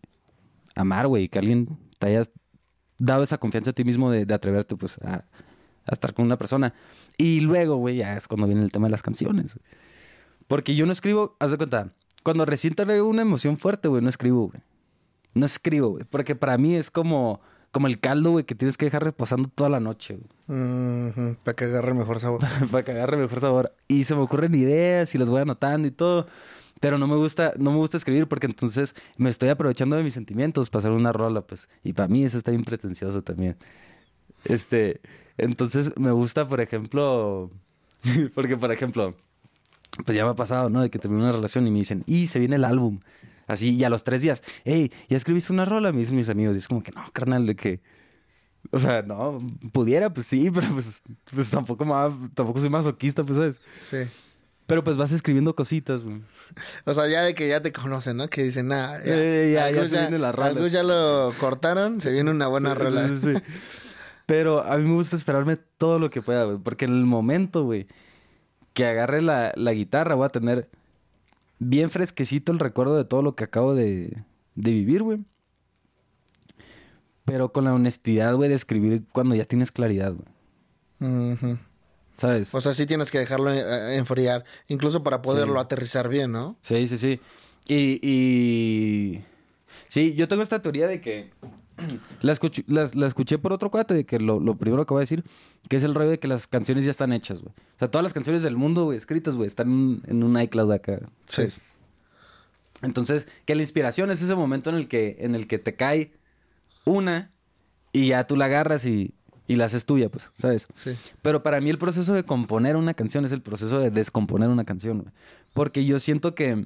amar, 0.75 1.07
güey, 1.07 1.29
que 1.29 1.39
alguien 1.39 1.77
te 1.99 2.07
haya 2.07 2.21
dado 2.97 3.23
esa 3.23 3.37
confianza 3.37 3.71
a 3.71 3.73
ti 3.73 3.83
mismo 3.83 4.11
de, 4.11 4.25
de 4.25 4.33
atreverte, 4.33 4.75
pues, 4.75 4.97
a, 4.99 5.25
a 5.85 5.91
estar 5.91 6.13
con 6.13 6.25
una 6.25 6.37
persona. 6.37 6.73
Y 7.17 7.39
luego, 7.41 7.77
güey, 7.77 7.97
ya 7.97 8.15
es 8.17 8.27
cuando 8.27 8.47
viene 8.47 8.63
el 8.63 8.71
tema 8.71 8.87
de 8.87 8.91
las 8.91 9.03
canciones, 9.03 9.55
güey. 9.55 9.65
Porque 10.47 10.75
yo 10.75 10.85
no 10.85 10.91
escribo, 10.91 11.35
haz 11.39 11.51
de 11.51 11.57
cuenta, 11.57 11.91
cuando 12.23 12.45
recién 12.45 12.75
traigo 12.75 13.07
una 13.07 13.21
emoción 13.21 13.57
fuerte, 13.57 13.87
güey, 13.87 14.01
no 14.01 14.09
escribo, 14.09 14.47
güey. 14.49 14.61
No 15.33 15.45
escribo, 15.45 15.89
güey. 15.89 16.05
Porque 16.09 16.35
para 16.35 16.57
mí 16.57 16.75
es 16.75 16.91
como, 16.91 17.41
como 17.71 17.87
el 17.87 17.99
caldo, 17.99 18.31
güey, 18.31 18.45
que 18.45 18.55
tienes 18.55 18.77
que 18.77 18.85
dejar 18.85 19.03
reposando 19.03 19.49
toda 19.49 19.69
la 19.69 19.79
noche, 19.79 20.17
güey. 20.17 21.35
Para 21.43 21.55
que 21.55 21.65
agarre 21.65 21.93
mejor 21.93 22.19
sabor. 22.19 22.41
para 22.71 22.83
que 22.83 22.91
agarre 22.91 23.17
mejor 23.17 23.39
sabor. 23.39 23.75
Y 23.87 24.03
se 24.03 24.15
me 24.15 24.21
ocurren 24.21 24.55
ideas 24.55 25.13
y 25.13 25.17
las 25.17 25.29
voy 25.29 25.41
anotando 25.41 25.87
y 25.87 25.91
todo. 25.91 26.27
Pero 26.81 26.97
no 26.97 27.07
me 27.07 27.15
gusta, 27.15 27.53
no 27.57 27.71
me 27.71 27.77
gusta 27.77 27.97
escribir 27.97 28.27
porque 28.27 28.47
entonces 28.47 28.95
me 29.17 29.29
estoy 29.29 29.49
aprovechando 29.49 29.95
de 29.95 30.03
mis 30.03 30.13
sentimientos 30.13 30.69
para 30.69 30.79
hacer 30.79 30.91
una 30.91 31.13
rola, 31.13 31.41
pues. 31.41 31.69
Y 31.83 31.93
para 31.93 32.07
mí 32.07 32.23
eso 32.25 32.37
está 32.37 32.51
bien 32.51 32.63
pretencioso 32.65 33.21
también. 33.21 33.57
Este, 34.45 35.01
entonces 35.37 35.93
me 35.97 36.11
gusta, 36.11 36.47
por 36.47 36.61
ejemplo, 36.61 37.51
porque 38.35 38.57
por 38.57 38.71
ejemplo, 38.71 39.15
pues 40.05 40.17
ya 40.17 40.25
me 40.25 40.31
ha 40.31 40.35
pasado, 40.35 40.69
¿no? 40.69 40.81
De 40.81 40.89
que 40.89 40.99
termino 40.99 41.23
una 41.23 41.31
relación 41.31 41.67
y 41.67 41.71
me 41.71 41.79
dicen, 41.79 42.03
y 42.07 42.27
se 42.27 42.39
viene 42.39 42.57
el 42.57 42.65
álbum. 42.65 42.99
Así, 43.47 43.75
y 43.75 43.83
a 43.83 43.89
los 43.89 44.03
tres 44.03 44.21
días, 44.23 44.43
hey, 44.65 44.91
¿ya 45.09 45.17
escribiste 45.17 45.53
una 45.53 45.65
rola? 45.65 45.91
Me 45.91 45.99
dicen 45.99 46.15
mis 46.17 46.29
amigos. 46.29 46.55
Y 46.55 46.59
es 46.59 46.67
como 46.67 46.83
que, 46.83 46.91
no, 46.91 47.03
carnal, 47.13 47.45
de 47.45 47.55
que... 47.55 47.81
O 48.71 48.79
sea, 48.79 49.03
no, 49.03 49.39
pudiera, 49.71 50.11
pues 50.13 50.27
sí, 50.27 50.49
pero 50.53 50.67
pues, 50.73 51.01
pues 51.33 51.49
tampoco, 51.51 51.85
ma- 51.85 52.17
tampoco 52.33 52.59
soy 52.59 52.69
masoquista, 52.69 53.23
pues, 53.23 53.37
¿sabes? 53.37 53.61
Sí. 53.79 53.97
Pero 54.67 54.83
pues 54.83 54.97
vas 54.97 55.11
escribiendo 55.11 55.55
cositas, 55.55 56.03
güey. 56.03 56.21
O 56.85 56.93
sea, 56.95 57.07
ya 57.07 57.21
de 57.21 57.35
que 57.35 57.47
ya 57.47 57.61
te 57.61 57.71
conocen, 57.71 58.17
¿no? 58.17 58.27
Que 58.29 58.43
dicen, 58.43 58.67
nada, 58.69 58.97
ya, 59.03 59.13
Eh, 59.15 59.51
ya- 59.53 59.69
ya 59.69 59.81
Gus 59.81 59.89
se 59.91 59.99
vienen 59.99 60.21
las 60.21 60.33
rolas. 60.33 60.55
al 60.55 60.61
Gus 60.61 60.71
ya 60.71 60.81
lo 60.83 61.31
cortaron, 61.39 62.01
se 62.01 62.11
viene 62.11 62.31
una 62.31 62.47
buena 62.47 62.71
Sí, 62.73 62.75
rola. 62.79 63.07
sí, 63.07 63.19
sí, 63.19 63.33
sí. 63.35 63.41
Pero 64.25 64.63
a 64.63 64.77
mí 64.77 64.85
me 64.87 64.95
gusta 64.95 65.15
esperarme 65.15 65.55
todo 65.55 65.99
lo 65.99 66.09
que 66.09 66.23
pueda, 66.23 66.45
güey. 66.45 66.57
Porque 66.57 66.85
en 66.85 66.93
el 66.93 67.05
momento, 67.05 67.63
güey, 67.63 67.85
que 68.73 68.87
agarre 68.87 69.21
la, 69.21 69.53
la 69.55 69.71
guitarra, 69.73 70.15
voy 70.15 70.25
a 70.25 70.29
tener 70.29 70.67
bien 71.59 71.91
fresquecito 71.91 72.51
el 72.51 72.57
recuerdo 72.57 72.97
de 72.97 73.05
todo 73.05 73.21
lo 73.21 73.33
que 73.33 73.43
acabo 73.43 73.75
de, 73.75 74.23
de 74.55 74.71
vivir, 74.71 75.03
güey. 75.03 75.19
Pero 77.23 77.51
con 77.51 77.65
la 77.65 77.73
honestidad, 77.73 78.33
güey, 78.35 78.49
de 78.49 78.55
escribir 78.55 79.03
cuando 79.11 79.35
ya 79.35 79.45
tienes 79.45 79.71
claridad, 79.71 80.13
güey. 80.13 81.33
Ujú. 81.33 81.57
¿Sabes? 82.17 82.53
O 82.53 82.61
sea, 82.61 82.73
sí 82.73 82.85
tienes 82.85 83.11
que 83.11 83.19
dejarlo 83.19 83.51
eh, 83.51 83.97
enfriar, 83.97 84.45
incluso 84.67 85.03
para 85.03 85.21
poderlo 85.21 85.55
Sí. 85.55 85.59
aterrizar 85.61 86.07
bien, 86.09 86.31
¿no? 86.31 86.55
Sí, 86.61 86.87
sí, 86.87 86.97
sí. 86.97 87.19
Y, 87.67 87.99
y... 88.01 89.21
Sí, 89.87 90.13
yo 90.15 90.27
tengo 90.27 90.41
esta 90.43 90.61
teoría 90.61 90.87
de 90.87 91.01
que... 91.01 91.31
La 92.21 92.31
escuché, 92.31 92.63
la, 92.67 92.89
la 92.93 93.07
escuché 93.07 93.37
por 93.37 93.51
otro 93.53 93.69
cuate, 93.69 93.93
de 93.93 94.05
que 94.05 94.19
lo, 94.19 94.39
lo 94.39 94.55
primero 94.55 94.85
que 94.85 94.93
voy 94.93 95.01
a 95.01 95.03
decir, 95.03 95.23
que 95.67 95.75
es 95.75 95.83
el 95.83 95.93
rollo 95.93 96.09
de 96.11 96.19
que 96.19 96.27
las 96.29 96.47
canciones 96.47 96.85
ya 96.85 96.91
están 96.91 97.11
hechas, 97.11 97.41
güey. 97.41 97.53
O 97.53 97.79
sea, 97.79 97.91
todas 97.91 98.03
las 98.03 98.13
canciones 98.13 98.43
del 98.43 98.55
mundo, 98.55 98.85
güey, 98.85 98.97
escritas, 98.97 99.35
güey, 99.35 99.47
están 99.47 99.67
en, 99.69 100.01
en 100.07 100.23
un 100.23 100.39
iCloud 100.41 100.71
acá. 100.71 100.99
Sí. 101.27 101.35
¿sabes? 101.35 101.57
Entonces, 102.81 103.27
que 103.45 103.55
la 103.55 103.61
inspiración 103.61 104.09
es 104.11 104.21
ese 104.21 104.35
momento 104.35 104.69
en 104.69 104.75
el 104.77 104.87
que, 104.87 105.17
en 105.19 105.35
el 105.35 105.47
que 105.47 105.59
te 105.59 105.75
cae 105.75 106.13
una 106.85 107.31
y 107.91 108.07
ya 108.09 108.27
tú 108.27 108.35
la 108.35 108.45
agarras 108.45 108.85
y, 108.85 109.13
y 109.47 109.55
la 109.57 109.65
haces 109.65 109.85
tuya, 109.85 110.09
pues, 110.09 110.31
¿sabes? 110.33 110.67
Sí. 110.75 110.91
Pero 111.21 111.43
para 111.43 111.61
mí 111.61 111.69
el 111.69 111.77
proceso 111.77 112.13
de 112.13 112.23
componer 112.23 112.75
una 112.75 112.93
canción 112.93 113.25
es 113.25 113.31
el 113.31 113.41
proceso 113.41 113.79
de 113.79 113.91
descomponer 113.91 114.49
una 114.49 114.63
canción, 114.65 114.99
güey. 114.99 115.11
Porque 115.53 115.85
yo 115.85 115.99
siento 115.99 116.33
que, 116.35 116.65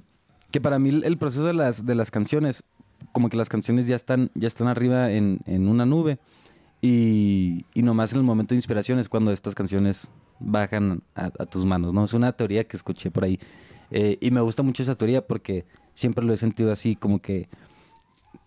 que 0.51 0.61
para 0.61 0.79
mí 0.79 0.89
el- 1.03 1.17
proceso 1.17 1.45
de 1.45 1.53
las, 1.53 1.85
de 1.85 1.95
las 1.95 2.09
canciones, 2.11 2.63
como 3.11 3.29
que 3.29 3.37
las 3.37 3.49
canciones 3.49 3.87
ya 3.87 3.95
están, 3.95 4.31
ya 4.33 4.47
están 4.47 4.67
arriba 4.67 5.11
en, 5.11 5.39
en 5.45 5.67
una 5.67 5.85
nube. 5.85 6.19
Y, 6.81 7.65
y 7.73 7.81
nomás 7.83 8.13
en 8.13 8.19
el 8.19 8.23
momento 8.23 8.55
de 8.55 8.57
inspiración 8.59 8.99
es 8.99 9.09
cuando 9.09 9.31
estas 9.31 9.53
canciones 9.53 10.09
bajan 10.39 11.03
a, 11.15 11.25
a 11.25 11.45
tus 11.45 11.65
manos, 11.65 11.93
¿no? 11.93 12.05
Es 12.05 12.13
una 12.13 12.31
teoría 12.31 12.63
que 12.63 12.77
escuché 12.77 13.11
por 13.11 13.25
ahí. 13.25 13.39
Eh, 13.91 14.17
y 14.21 14.31
me 14.31 14.39
gusta 14.39 14.63
mucho 14.63 14.83
esa 14.83 14.95
teoría 14.95 15.25
porque 15.25 15.65
siempre 15.93 16.23
lo 16.23 16.31
he 16.33 16.37
sentido 16.37 16.71
así, 16.71 16.95
como 16.95 17.21
que 17.21 17.49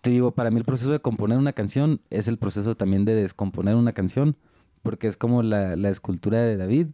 te 0.01 0.09
digo, 0.09 0.31
para 0.31 0.51
mí 0.51 0.57
el 0.57 0.65
proceso 0.65 0.91
de 0.91 0.99
componer 0.99 1.37
una 1.37 1.53
canción 1.53 2.01
es 2.09 2.27
el 2.27 2.37
proceso 2.37 2.75
también 2.75 3.05
de 3.05 3.15
descomponer 3.15 3.75
una 3.75 3.93
canción, 3.93 4.35
porque 4.81 5.07
es 5.07 5.17
como 5.17 5.43
la, 5.43 5.75
la 5.75 5.89
escultura 5.89 6.39
de 6.41 6.57
David, 6.57 6.87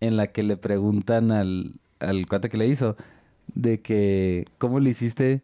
en 0.00 0.16
la 0.16 0.28
que 0.28 0.42
le 0.42 0.56
preguntan 0.56 1.32
al, 1.32 1.74
al 2.00 2.26
cuate 2.26 2.48
que 2.48 2.56
le 2.56 2.66
hizo, 2.66 2.96
de 3.54 3.80
que, 3.80 4.46
¿cómo 4.58 4.80
le 4.80 4.90
hiciste 4.90 5.42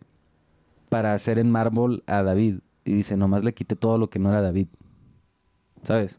para 0.88 1.14
hacer 1.14 1.38
en 1.38 1.50
mármol 1.50 2.02
a 2.06 2.22
David? 2.22 2.56
Y 2.84 2.94
dice, 2.94 3.16
nomás 3.16 3.44
le 3.44 3.54
quité 3.54 3.76
todo 3.76 3.96
lo 3.98 4.10
que 4.10 4.18
no 4.18 4.30
era 4.30 4.40
David. 4.42 4.66
¿Sabes? 5.82 6.18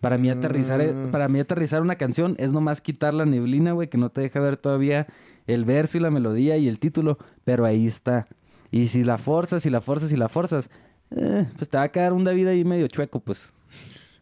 Para 0.00 0.18
mí 0.18 0.30
aterrizar, 0.30 0.80
Mm. 0.82 1.10
para 1.10 1.28
mí 1.28 1.40
aterrizar 1.40 1.82
una 1.82 1.96
canción 1.96 2.34
es 2.38 2.52
nomás 2.52 2.80
quitar 2.80 3.14
la 3.14 3.24
neblina, 3.24 3.72
güey, 3.72 3.88
que 3.88 3.98
no 3.98 4.10
te 4.10 4.20
deja 4.20 4.40
ver 4.40 4.56
todavía 4.56 5.06
el 5.46 5.64
verso 5.64 5.96
y 5.96 6.00
la 6.00 6.10
melodía 6.10 6.56
y 6.56 6.68
el 6.68 6.78
título, 6.78 7.18
pero 7.44 7.64
ahí 7.64 7.86
está. 7.86 8.26
Y 8.70 8.88
si 8.88 9.04
la 9.04 9.18
forzas, 9.18 9.64
y 9.66 9.70
la 9.70 9.80
forzas, 9.80 10.12
y 10.12 10.16
la 10.16 10.28
forzas, 10.28 10.70
eh, 11.10 11.46
pues 11.56 11.68
te 11.68 11.76
va 11.76 11.84
a 11.84 11.88
quedar 11.92 12.12
un 12.12 12.24
David 12.24 12.46
ahí 12.48 12.64
medio 12.64 12.86
chueco, 12.88 13.20
pues. 13.20 13.52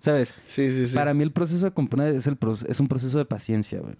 ¿Sabes? 0.00 0.34
Sí, 0.46 0.70
sí, 0.70 0.86
sí. 0.86 0.94
Para 0.94 1.14
mí 1.14 1.22
el 1.22 1.32
proceso 1.32 1.64
de 1.64 1.70
componer 1.72 2.14
es, 2.14 2.26
el 2.26 2.38
proce- 2.38 2.66
es 2.68 2.78
un 2.78 2.88
proceso 2.88 3.16
de 3.18 3.24
paciencia, 3.24 3.80
güey. 3.80 3.94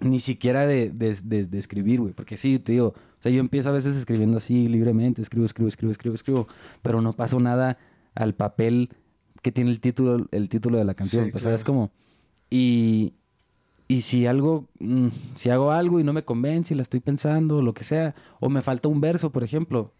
Ni 0.00 0.18
siquiera 0.18 0.66
de, 0.66 0.90
de, 0.90 1.14
de- 1.22 1.44
de 1.44 1.58
escribir, 1.58 2.00
güey. 2.00 2.12
Porque 2.14 2.36
sí, 2.36 2.58
te 2.58 2.72
digo, 2.72 2.88
o 2.88 3.22
sea, 3.22 3.30
yo 3.30 3.40
empiezo 3.40 3.68
a 3.68 3.72
veces 3.72 3.94
escribiendo 3.94 4.38
así 4.38 4.66
libremente, 4.68 5.22
escribo, 5.22 5.46
escribo, 5.46 5.68
escribo, 5.68 5.92
escribo, 5.92 6.14
escribo, 6.14 6.48
pero 6.82 7.00
no 7.00 7.12
paso 7.12 7.38
nada 7.40 7.78
al 8.14 8.34
papel 8.34 8.88
que 9.42 9.52
tiene 9.52 9.70
el 9.70 9.80
título, 9.80 10.26
el 10.32 10.48
título 10.48 10.78
de 10.78 10.84
la 10.84 10.94
canción. 10.94 11.26
Sí, 11.26 11.30
pues, 11.30 11.42
claro. 11.42 11.56
¿sabes 11.58 11.64
cómo? 11.64 11.90
Y, 12.50 13.12
y 13.86 14.00
si 14.00 14.26
algo, 14.26 14.66
mm, 14.78 15.08
si 15.34 15.50
hago 15.50 15.70
algo 15.70 16.00
y 16.00 16.04
no 16.04 16.12
me 16.12 16.24
convence 16.24 16.72
y 16.72 16.76
la 16.76 16.82
estoy 16.82 17.00
pensando, 17.00 17.60
lo 17.62 17.74
que 17.74 17.84
sea, 17.84 18.14
o 18.40 18.48
me 18.48 18.62
falta 18.62 18.88
un 18.88 19.00
verso, 19.00 19.30
por 19.30 19.44
ejemplo. 19.44 19.92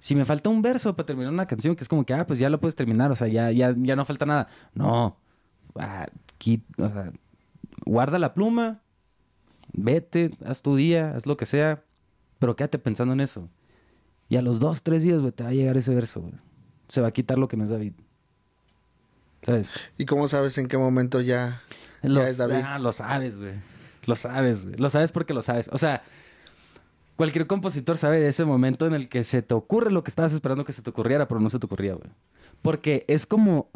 Si 0.00 0.14
me 0.14 0.24
falta 0.24 0.48
un 0.48 0.62
verso 0.62 0.94
para 0.94 1.06
terminar 1.06 1.32
una 1.32 1.46
canción, 1.46 1.74
que 1.76 1.82
es 1.82 1.88
como 1.88 2.04
que, 2.04 2.14
ah, 2.14 2.26
pues 2.26 2.38
ya 2.38 2.50
lo 2.50 2.60
puedes 2.60 2.76
terminar, 2.76 3.10
o 3.10 3.16
sea, 3.16 3.28
ya, 3.28 3.50
ya, 3.50 3.74
ya 3.76 3.96
no 3.96 4.04
falta 4.04 4.26
nada. 4.26 4.48
No. 4.74 5.16
Ah, 5.76 6.08
guarda 7.84 8.18
la 8.18 8.34
pluma, 8.34 8.82
vete, 9.72 10.30
haz 10.44 10.62
tu 10.62 10.76
día, 10.76 11.14
haz 11.14 11.26
lo 11.26 11.36
que 11.36 11.46
sea, 11.46 11.84
pero 12.38 12.56
quédate 12.56 12.78
pensando 12.78 13.12
en 13.12 13.20
eso. 13.20 13.48
Y 14.28 14.36
a 14.36 14.42
los 14.42 14.60
dos, 14.60 14.82
tres 14.82 15.02
días, 15.02 15.20
güey, 15.20 15.32
te 15.32 15.44
va 15.44 15.50
a 15.50 15.54
llegar 15.54 15.76
ese 15.76 15.94
verso. 15.94 16.30
Se 16.88 17.00
va 17.00 17.08
a 17.08 17.12
quitar 17.12 17.38
lo 17.38 17.48
que 17.48 17.56
no 17.56 17.64
es 17.64 17.70
David. 17.70 17.94
¿Sabes? 19.42 19.70
¿Y 19.96 20.04
cómo 20.04 20.28
sabes 20.28 20.58
en 20.58 20.68
qué 20.68 20.76
momento 20.76 21.20
ya, 21.20 21.62
Lo, 22.02 22.20
ya 22.20 22.28
es 22.28 22.36
David? 22.36 22.62
ah, 22.64 22.78
lo 22.78 22.92
sabes, 22.92 23.38
güey. 23.38 23.54
Lo 24.06 24.16
sabes, 24.16 24.64
güey. 24.64 24.76
Lo 24.76 24.88
sabes 24.88 25.12
porque 25.12 25.34
lo 25.34 25.42
sabes. 25.42 25.68
O 25.72 25.78
sea, 25.78 26.02
cualquier 27.16 27.46
compositor 27.46 27.98
sabe 27.98 28.20
de 28.20 28.28
ese 28.28 28.44
momento 28.44 28.86
en 28.86 28.94
el 28.94 29.08
que 29.08 29.24
se 29.24 29.42
te 29.42 29.54
ocurre 29.54 29.90
lo 29.90 30.02
que 30.04 30.08
estabas 30.08 30.32
esperando 30.32 30.64
que 30.64 30.72
se 30.72 30.82
te 30.82 30.90
ocurriera, 30.90 31.28
pero 31.28 31.40
no 31.40 31.50
se 31.50 31.58
te 31.58 31.66
ocurría, 31.66 31.94
güey. 31.94 32.08
Porque 32.62 33.04
es 33.08 33.26
como... 33.26 33.68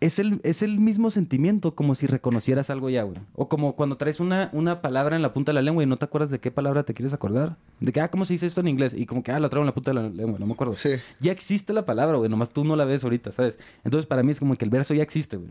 Es 0.00 0.20
el, 0.20 0.40
es 0.44 0.62
el 0.62 0.78
mismo 0.78 1.10
sentimiento 1.10 1.74
como 1.74 1.96
si 1.96 2.06
reconocieras 2.06 2.70
algo 2.70 2.88
ya, 2.88 3.02
güey. 3.02 3.18
O 3.34 3.48
como 3.48 3.74
cuando 3.74 3.96
traes 3.96 4.20
una, 4.20 4.48
una 4.52 4.80
palabra 4.80 5.16
en 5.16 5.22
la 5.22 5.32
punta 5.32 5.50
de 5.50 5.54
la 5.54 5.62
lengua 5.62 5.82
y 5.82 5.86
no 5.86 5.96
te 5.96 6.04
acuerdas 6.04 6.30
de 6.30 6.38
qué 6.38 6.52
palabra 6.52 6.84
te 6.84 6.94
quieres 6.94 7.12
acordar. 7.14 7.56
De 7.80 7.92
que, 7.92 8.00
ah, 8.00 8.08
¿cómo 8.08 8.24
se 8.24 8.34
dice 8.34 8.46
esto 8.46 8.60
en 8.60 8.68
inglés? 8.68 8.94
Y 8.94 9.06
como 9.06 9.24
que, 9.24 9.32
ah, 9.32 9.40
la 9.40 9.48
traigo 9.48 9.64
en 9.64 9.66
la 9.66 9.74
punta 9.74 9.90
de 9.90 9.94
la 9.96 10.08
lengua, 10.08 10.38
no 10.38 10.46
me 10.46 10.52
acuerdo. 10.52 10.74
Sí. 10.74 10.90
Ya 11.18 11.32
existe 11.32 11.72
la 11.72 11.84
palabra, 11.84 12.16
güey. 12.16 12.30
Nomás 12.30 12.50
tú 12.50 12.64
no 12.64 12.76
la 12.76 12.84
ves 12.84 13.02
ahorita, 13.02 13.32
¿sabes? 13.32 13.58
Entonces 13.82 14.06
para 14.06 14.22
mí 14.22 14.30
es 14.30 14.38
como 14.38 14.54
que 14.54 14.64
el 14.64 14.70
verso 14.70 14.94
ya 14.94 15.02
existe, 15.02 15.36
güey. 15.36 15.50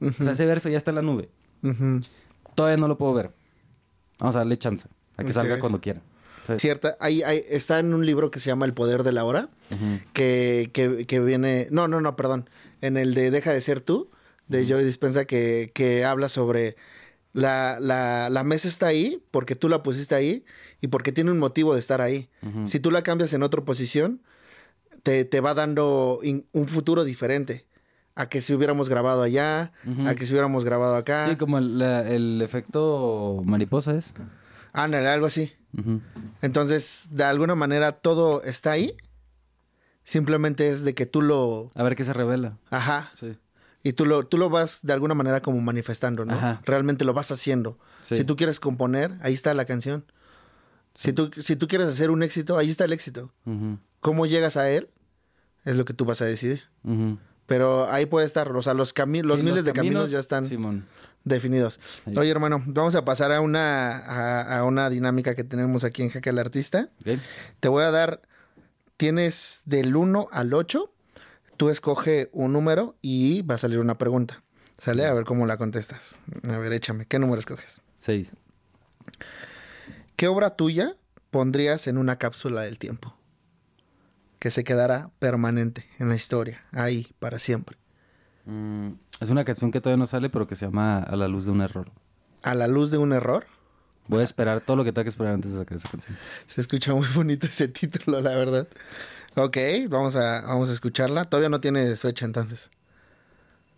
O 0.00 0.12
sea, 0.24 0.32
ese 0.32 0.46
verso 0.46 0.68
ya 0.68 0.76
está 0.78 0.90
en 0.90 0.94
la 0.96 1.02
nube. 1.02 1.28
Todavía 2.54 2.76
no 2.76 2.88
lo 2.88 2.98
puedo 2.98 3.14
ver. 3.14 3.30
Vamos 4.20 4.36
a 4.36 4.40
darle 4.40 4.58
chance. 4.58 4.88
A 5.16 5.22
que 5.24 5.32
salga 5.32 5.54
cuando 5.60 5.80
quiera. 5.80 6.00
Cierta, 6.58 6.96
hay, 7.00 7.22
hay- 7.22 7.42
está 7.48 7.78
en 7.78 7.92
un 7.92 8.06
libro 8.06 8.30
que 8.30 8.38
se 8.40 8.46
llama 8.46 8.64
El 8.64 8.72
Poder 8.74 9.02
de 9.02 9.12
la 9.12 9.24
Hora, 9.24 9.48
que, 10.12 10.70
que, 10.72 11.06
que 11.06 11.20
viene, 11.20 11.68
no, 11.70 11.88
no, 11.88 12.00
no, 12.00 12.16
perdón, 12.16 12.48
en 12.80 12.96
el 12.96 13.14
de 13.14 13.30
Deja 13.30 13.52
de 13.52 13.60
ser 13.60 13.80
tú, 13.80 14.10
de 14.46 14.66
Joey 14.66 14.84
Dispensa, 14.84 15.26
que, 15.26 15.70
que 15.74 16.04
habla 16.06 16.28
sobre 16.30 16.76
la, 17.34 17.76
la, 17.80 18.30
la 18.30 18.44
mesa 18.44 18.66
está 18.66 18.86
ahí 18.86 19.22
porque 19.30 19.56
tú 19.56 19.68
la 19.68 19.82
pusiste 19.82 20.14
ahí 20.14 20.44
y 20.80 20.88
porque 20.88 21.12
tiene 21.12 21.30
un 21.32 21.38
motivo 21.38 21.74
de 21.74 21.80
estar 21.80 22.00
ahí. 22.00 22.30
Si 22.64 22.80
tú 22.80 22.90
la 22.90 23.02
cambias 23.02 23.32
en 23.34 23.42
otra 23.42 23.62
posición, 23.62 24.22
te, 25.02 25.24
te 25.26 25.40
va 25.40 25.52
dando 25.52 26.20
in- 26.22 26.46
un 26.52 26.66
futuro 26.66 27.04
diferente. 27.04 27.66
A 28.20 28.28
que 28.28 28.40
si 28.40 28.52
hubiéramos 28.52 28.88
grabado 28.88 29.22
allá, 29.22 29.70
a 30.06 30.14
que 30.16 30.26
si 30.26 30.32
hubiéramos 30.32 30.64
grabado 30.64 30.96
acá. 30.96 31.28
Sí, 31.28 31.36
como 31.36 31.58
el, 31.58 31.78
la- 31.78 32.08
el 32.08 32.42
efecto 32.42 33.40
mariposa 33.44 33.94
es. 33.94 34.12
Ándale, 34.72 35.06
algo 35.08 35.26
así. 35.26 35.52
Entonces, 36.42 37.08
de 37.12 37.22
alguna 37.24 37.54
manera 37.54 37.92
todo 37.92 38.42
está 38.42 38.72
ahí. 38.72 38.96
Simplemente 40.04 40.68
es 40.70 40.84
de 40.84 40.94
que 40.94 41.06
tú 41.06 41.20
lo... 41.22 41.70
A 41.74 41.82
ver 41.82 41.94
qué 41.94 42.04
se 42.04 42.12
revela. 42.12 42.56
Ajá. 42.70 43.12
Sí. 43.14 43.36
Y 43.82 43.92
tú 43.92 44.06
lo, 44.06 44.26
tú 44.26 44.38
lo 44.38 44.48
vas 44.50 44.80
de 44.82 44.92
alguna 44.92 45.14
manera 45.14 45.40
como 45.42 45.60
manifestando, 45.60 46.24
¿no? 46.24 46.32
Ajá. 46.34 46.62
Realmente 46.64 47.04
lo 47.04 47.12
vas 47.12 47.30
haciendo. 47.30 47.78
Sí. 48.02 48.16
Si 48.16 48.24
tú 48.24 48.34
quieres 48.36 48.58
componer, 48.58 49.12
ahí 49.20 49.34
está 49.34 49.52
la 49.54 49.64
canción. 49.66 50.04
Si, 50.94 51.12
tú, 51.12 51.30
si 51.36 51.54
tú 51.56 51.68
quieres 51.68 51.86
hacer 51.88 52.10
un 52.10 52.22
éxito, 52.22 52.58
ahí 52.58 52.70
está 52.70 52.84
el 52.84 52.92
éxito. 52.92 53.30
Ujú. 53.44 53.78
¿Cómo 54.00 54.26
llegas 54.26 54.56
a 54.56 54.68
él? 54.70 54.88
Es 55.64 55.76
lo 55.76 55.84
que 55.84 55.92
tú 55.94 56.04
vas 56.04 56.22
a 56.22 56.24
decidir. 56.24 56.62
Ujú. 56.82 57.18
Pero 57.48 57.90
ahí 57.90 58.06
puede 58.06 58.26
estar, 58.26 58.54
o 58.54 58.62
sea, 58.62 58.74
los, 58.74 58.92
cami 58.92 59.22
los 59.22 59.38
Sí, 59.38 59.42
miles 59.42 59.64
de 59.64 59.72
caminos 59.72 60.10
ya 60.12 60.20
están 60.20 60.44
Simón. 60.44 60.84
definidos. 61.24 61.80
Oye, 62.14 62.30
hermano, 62.30 62.62
vamos 62.66 62.94
a 62.94 63.04
pasar 63.04 63.32
a 63.32 63.40
una, 63.40 63.96
a, 63.98 64.58
a 64.58 64.64
una 64.64 64.88
dinámica 64.90 65.34
que 65.34 65.42
tenemos 65.42 65.82
aquí 65.82 66.02
en 66.02 66.10
Jaque 66.10 66.28
al 66.30 66.38
Artista. 66.38 66.90
Te 67.58 67.68
voy 67.68 67.82
a 67.84 67.90
dar, 67.90 68.20
tienes 68.98 69.62
del 69.64 69.96
1 69.96 70.28
al 70.30 70.52
8, 70.54 70.92
tú 71.56 71.70
escoge 71.70 72.28
un 72.32 72.52
número 72.52 72.94
y 73.02 73.42
va 73.42 73.54
a 73.56 73.58
salir 73.58 73.78
una 73.80 73.96
pregunta. 73.98 74.42
¿Sale? 74.78 75.06
A 75.06 75.12
ver 75.14 75.24
cómo 75.24 75.44
la 75.46 75.56
contestas. 75.56 76.14
A 76.48 76.58
ver, 76.58 76.72
échame, 76.72 77.06
¿qué 77.06 77.18
número 77.18 77.40
escoges? 77.40 77.80
Seis. 77.98 78.32
¿Qué 80.16 80.28
obra 80.28 80.50
tuya 80.54 80.96
pondrías 81.30 81.86
en 81.86 81.98
una 81.98 82.16
cápsula 82.16 82.62
del 82.62 82.78
tiempo? 82.78 83.14
Que 84.38 84.50
se 84.50 84.64
quedará 84.64 85.10
permanente 85.18 85.86
en 85.98 86.08
la 86.08 86.14
historia, 86.14 86.64
ahí, 86.72 87.12
para 87.18 87.38
siempre. 87.38 87.76
Mm, 88.44 88.92
es 89.20 89.30
una 89.30 89.44
canción 89.44 89.70
que 89.70 89.80
todavía 89.80 90.00
no 90.00 90.06
sale, 90.06 90.30
pero 90.30 90.46
que 90.46 90.54
se 90.54 90.66
llama 90.66 90.98
A 91.00 91.16
la 91.16 91.28
luz 91.28 91.44
de 91.44 91.50
un 91.50 91.60
error. 91.60 91.90
A 92.42 92.54
la 92.54 92.66
luz 92.68 92.90
de 92.90 92.98
un 92.98 93.12
error. 93.12 93.46
Voy 94.06 94.20
a 94.20 94.24
esperar 94.24 94.62
todo 94.62 94.76
lo 94.76 94.84
que 94.84 94.92
tenga 94.92 95.04
que 95.04 95.10
esperar 95.10 95.34
antes 95.34 95.52
de 95.52 95.58
sacar 95.58 95.76
esa 95.76 95.88
canción. 95.88 96.16
Se 96.46 96.60
escucha 96.60 96.94
muy 96.94 97.06
bonito 97.14 97.46
ese 97.46 97.68
título, 97.68 98.20
la 98.20 98.34
verdad. 98.34 98.66
Ok, 99.34 99.56
vamos 99.88 100.16
a, 100.16 100.40
vamos 100.42 100.70
a 100.70 100.72
escucharla. 100.72 101.24
Todavía 101.24 101.50
no 101.50 101.60
tiene 101.60 101.94
fecha 101.94 102.24
entonces. 102.24 102.70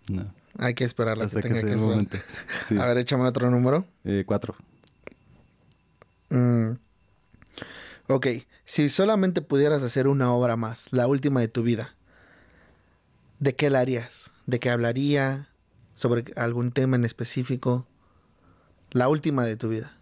No. 0.08 0.32
Hay 0.58 0.74
que 0.74 0.84
esperarla 0.84 1.24
Hasta 1.24 1.40
que 1.40 1.48
tenga 1.48 1.62
que 1.62 1.74
esperar. 1.74 2.06
Sí. 2.66 2.78
A 2.78 2.86
ver, 2.86 2.98
échame 2.98 3.24
otro 3.24 3.50
número. 3.50 3.84
Eh, 4.04 4.24
cuatro. 4.26 4.54
Mm. 6.28 6.72
Ok, 8.12 8.26
si 8.64 8.88
solamente 8.88 9.40
pudieras 9.40 9.84
hacer 9.84 10.08
una 10.08 10.32
obra 10.32 10.56
más, 10.56 10.88
la 10.90 11.06
última 11.06 11.38
de 11.38 11.46
tu 11.46 11.62
vida, 11.62 11.94
¿de 13.38 13.54
qué 13.54 13.70
la 13.70 13.78
harías? 13.78 14.32
¿De 14.46 14.58
qué 14.58 14.68
hablaría? 14.68 15.46
¿Sobre 15.94 16.24
algún 16.34 16.72
tema 16.72 16.96
en 16.96 17.04
específico? 17.04 17.86
La 18.90 19.08
última 19.08 19.44
de 19.44 19.56
tu 19.56 19.68
vida. 19.68 19.92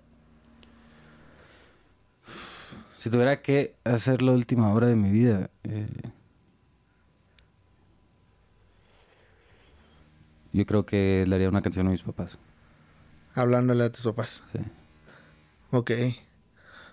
Si 2.97 3.11
tuviera 3.11 3.43
que 3.43 3.75
hacer 3.85 4.23
la 4.23 4.33
última 4.33 4.73
obra 4.73 4.89
de 4.89 4.97
mi 4.97 5.11
vida, 5.11 5.51
eh, 5.65 5.87
yo 10.55 10.65
creo 10.65 10.87
que 10.87 11.27
le 11.29 11.35
haría 11.35 11.51
una 11.51 11.61
canción 11.61 11.87
a 11.89 11.91
mis 11.91 12.03
papás. 12.03 12.39
Hablándole 13.35 13.85
a 13.85 13.93
tus 13.93 14.05
papás. 14.05 14.45
Sí. 14.55 14.61
Ok. 15.73 15.91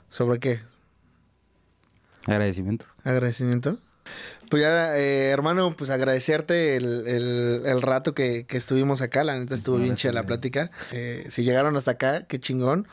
¿Sobre 0.10 0.40
qué? 0.42 0.75
Agradecimiento. 2.26 2.86
Agradecimiento. 3.04 3.78
Pues 4.50 4.62
ya, 4.62 4.98
eh, 4.98 5.30
hermano, 5.30 5.76
pues 5.76 5.90
agradecerte 5.90 6.76
el, 6.76 7.08
el- 7.08 7.62
el 7.66 7.82
rato 7.82 8.14
que, 8.14 8.46
que 8.46 8.58
estuvimos 8.58 9.02
acá. 9.02 9.24
La 9.24 9.38
neta 9.38 9.56
estuvo 9.56 9.78
bien 9.78 9.96
chida 9.96 10.12
la 10.12 10.24
plática. 10.24 10.70
Eh, 10.92 11.26
si 11.30 11.44
llegaron 11.44 11.76
hasta 11.78 11.92
acá, 11.92 12.24
qué 12.28 12.40
chingón. 12.40 12.88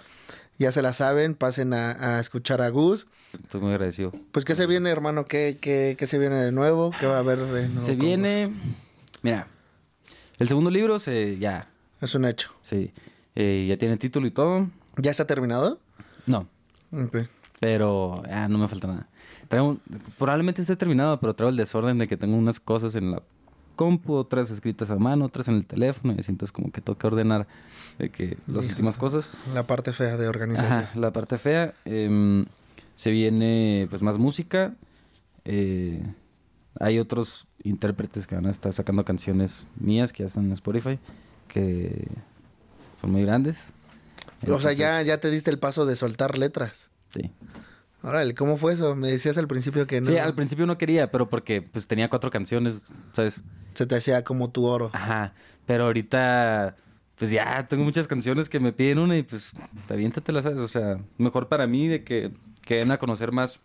Ya 0.58 0.72
se 0.72 0.80
la 0.82 0.92
saben, 0.92 1.34
pasen 1.34 1.74
a, 1.74 2.16
a 2.16 2.20
escuchar 2.20 2.62
a 2.62 2.68
Gus. 2.70 3.06
Estoy 3.34 3.60
muy 3.60 3.72
agradecido. 3.72 4.12
Pues, 4.32 4.44
¿qué 4.44 4.54
se 4.54 4.66
viene, 4.66 4.90
hermano? 4.90 5.24
¿Qué, 5.24 5.58
qué, 5.60 5.96
qué 5.98 6.06
se 6.06 6.18
viene 6.18 6.36
de 6.36 6.52
nuevo? 6.52 6.92
¿Qué 7.00 7.06
va 7.06 7.16
a 7.16 7.20
haber 7.20 7.38
de 7.40 7.68
nuevo? 7.68 7.80
Se 7.86 7.94
viene. 7.94 8.46
Gus? 8.46 8.56
Mira, 9.22 9.46
el 10.38 10.48
segundo 10.48 10.70
libro 10.70 10.98
se 10.98 11.38
ya, 11.38 11.68
Es 12.00 12.14
un 12.14 12.24
hecho. 12.24 12.50
sí, 12.62 12.92
eh, 13.34 13.66
ya 13.68 13.76
tiene 13.76 13.96
título 13.96 14.26
y 14.26 14.30
todo. 14.30 14.68
¿Ya 14.96 15.10
está 15.10 15.26
terminado? 15.26 15.78
No, 16.26 16.48
pero 17.60 18.22
ah, 18.30 18.48
no 18.48 18.58
me 18.58 18.68
falta 18.68 18.86
nada. 18.88 19.08
Traigo, 19.52 19.76
probablemente 20.16 20.62
esté 20.62 20.76
terminado, 20.76 21.20
pero 21.20 21.34
traigo 21.34 21.50
el 21.50 21.58
desorden 21.58 21.98
de 21.98 22.08
que 22.08 22.16
tengo 22.16 22.38
unas 22.38 22.58
cosas 22.58 22.94
en 22.94 23.10
la 23.10 23.22
compu, 23.76 24.14
otras 24.14 24.50
escritas 24.50 24.90
a 24.90 24.96
mano, 24.96 25.26
otras 25.26 25.46
en 25.46 25.56
el 25.56 25.66
teléfono, 25.66 26.14
y 26.16 26.20
así 26.20 26.30
entonces 26.30 26.52
como 26.52 26.72
que 26.72 26.80
toca 26.80 27.06
ordenar 27.08 27.46
de 27.98 28.08
que 28.08 28.38
las 28.46 28.64
últimas 28.64 28.96
cosas. 28.96 29.28
La 29.52 29.66
parte 29.66 29.92
fea 29.92 30.16
de 30.16 30.26
organización. 30.26 30.72
Ajá, 30.72 30.98
la 30.98 31.12
parte 31.12 31.36
fea. 31.36 31.74
em, 31.84 32.46
se 32.96 33.10
viene 33.10 33.88
pues 33.90 34.00
más 34.00 34.16
música. 34.16 34.74
eh, 35.44 36.02
hay 36.80 36.98
otros 36.98 37.46
intérpretes 37.62 38.26
que 38.26 38.34
van 38.34 38.46
a 38.46 38.50
estar 38.50 38.72
sacando 38.72 39.04
canciones 39.04 39.66
mías 39.78 40.14
que 40.14 40.22
ya 40.22 40.28
están 40.28 40.46
en 40.46 40.52
Spotify, 40.52 40.98
que 41.48 42.08
son 43.02 43.10
muy 43.12 43.20
grandes. 43.20 43.74
o 44.48 44.58
sea, 44.58 44.72
ya, 44.72 45.02
ya 45.02 45.18
te 45.18 45.30
diste 45.30 45.50
el 45.50 45.58
paso 45.58 45.84
de 45.84 45.94
soltar 45.94 46.38
letras. 46.38 46.88
Sí. 47.12 47.30
Órale, 48.02 48.34
¿cómo 48.34 48.56
fue 48.56 48.72
eso? 48.72 48.96
Me 48.96 49.08
decías 49.08 49.38
al 49.38 49.46
principio 49.46 49.86
que 49.86 50.00
no. 50.00 50.08
Sí, 50.08 50.18
al 50.18 50.34
principio 50.34 50.66
no 50.66 50.76
quería, 50.76 51.10
pero 51.10 51.28
porque 51.28 51.62
pues 51.62 51.86
tenía 51.86 52.08
cuatro 52.08 52.30
canciones, 52.30 52.82
¿sabes? 53.12 53.42
Se 53.74 53.86
te 53.86 53.96
hacía 53.96 54.24
como 54.24 54.50
tu 54.50 54.64
oro. 54.66 54.90
Ajá. 54.92 55.34
Pero 55.66 55.84
ahorita, 55.84 56.76
pues 57.16 57.30
ya 57.30 57.66
tengo 57.68 57.84
muchas 57.84 58.08
canciones 58.08 58.48
que 58.48 58.58
me 58.58 58.72
piden 58.72 58.98
una 58.98 59.16
y 59.16 59.22
pues 59.22 59.52
aviéntatelas, 59.88 60.42
¿sabes? 60.42 60.58
O 60.58 60.68
sea, 60.68 60.98
mejor 61.16 61.48
para 61.48 61.68
mí 61.68 61.86
de 61.86 62.02
que, 62.02 62.32
que 62.62 62.76
den 62.76 62.90
a 62.90 62.98
conocer 62.98 63.30
más 63.30 63.60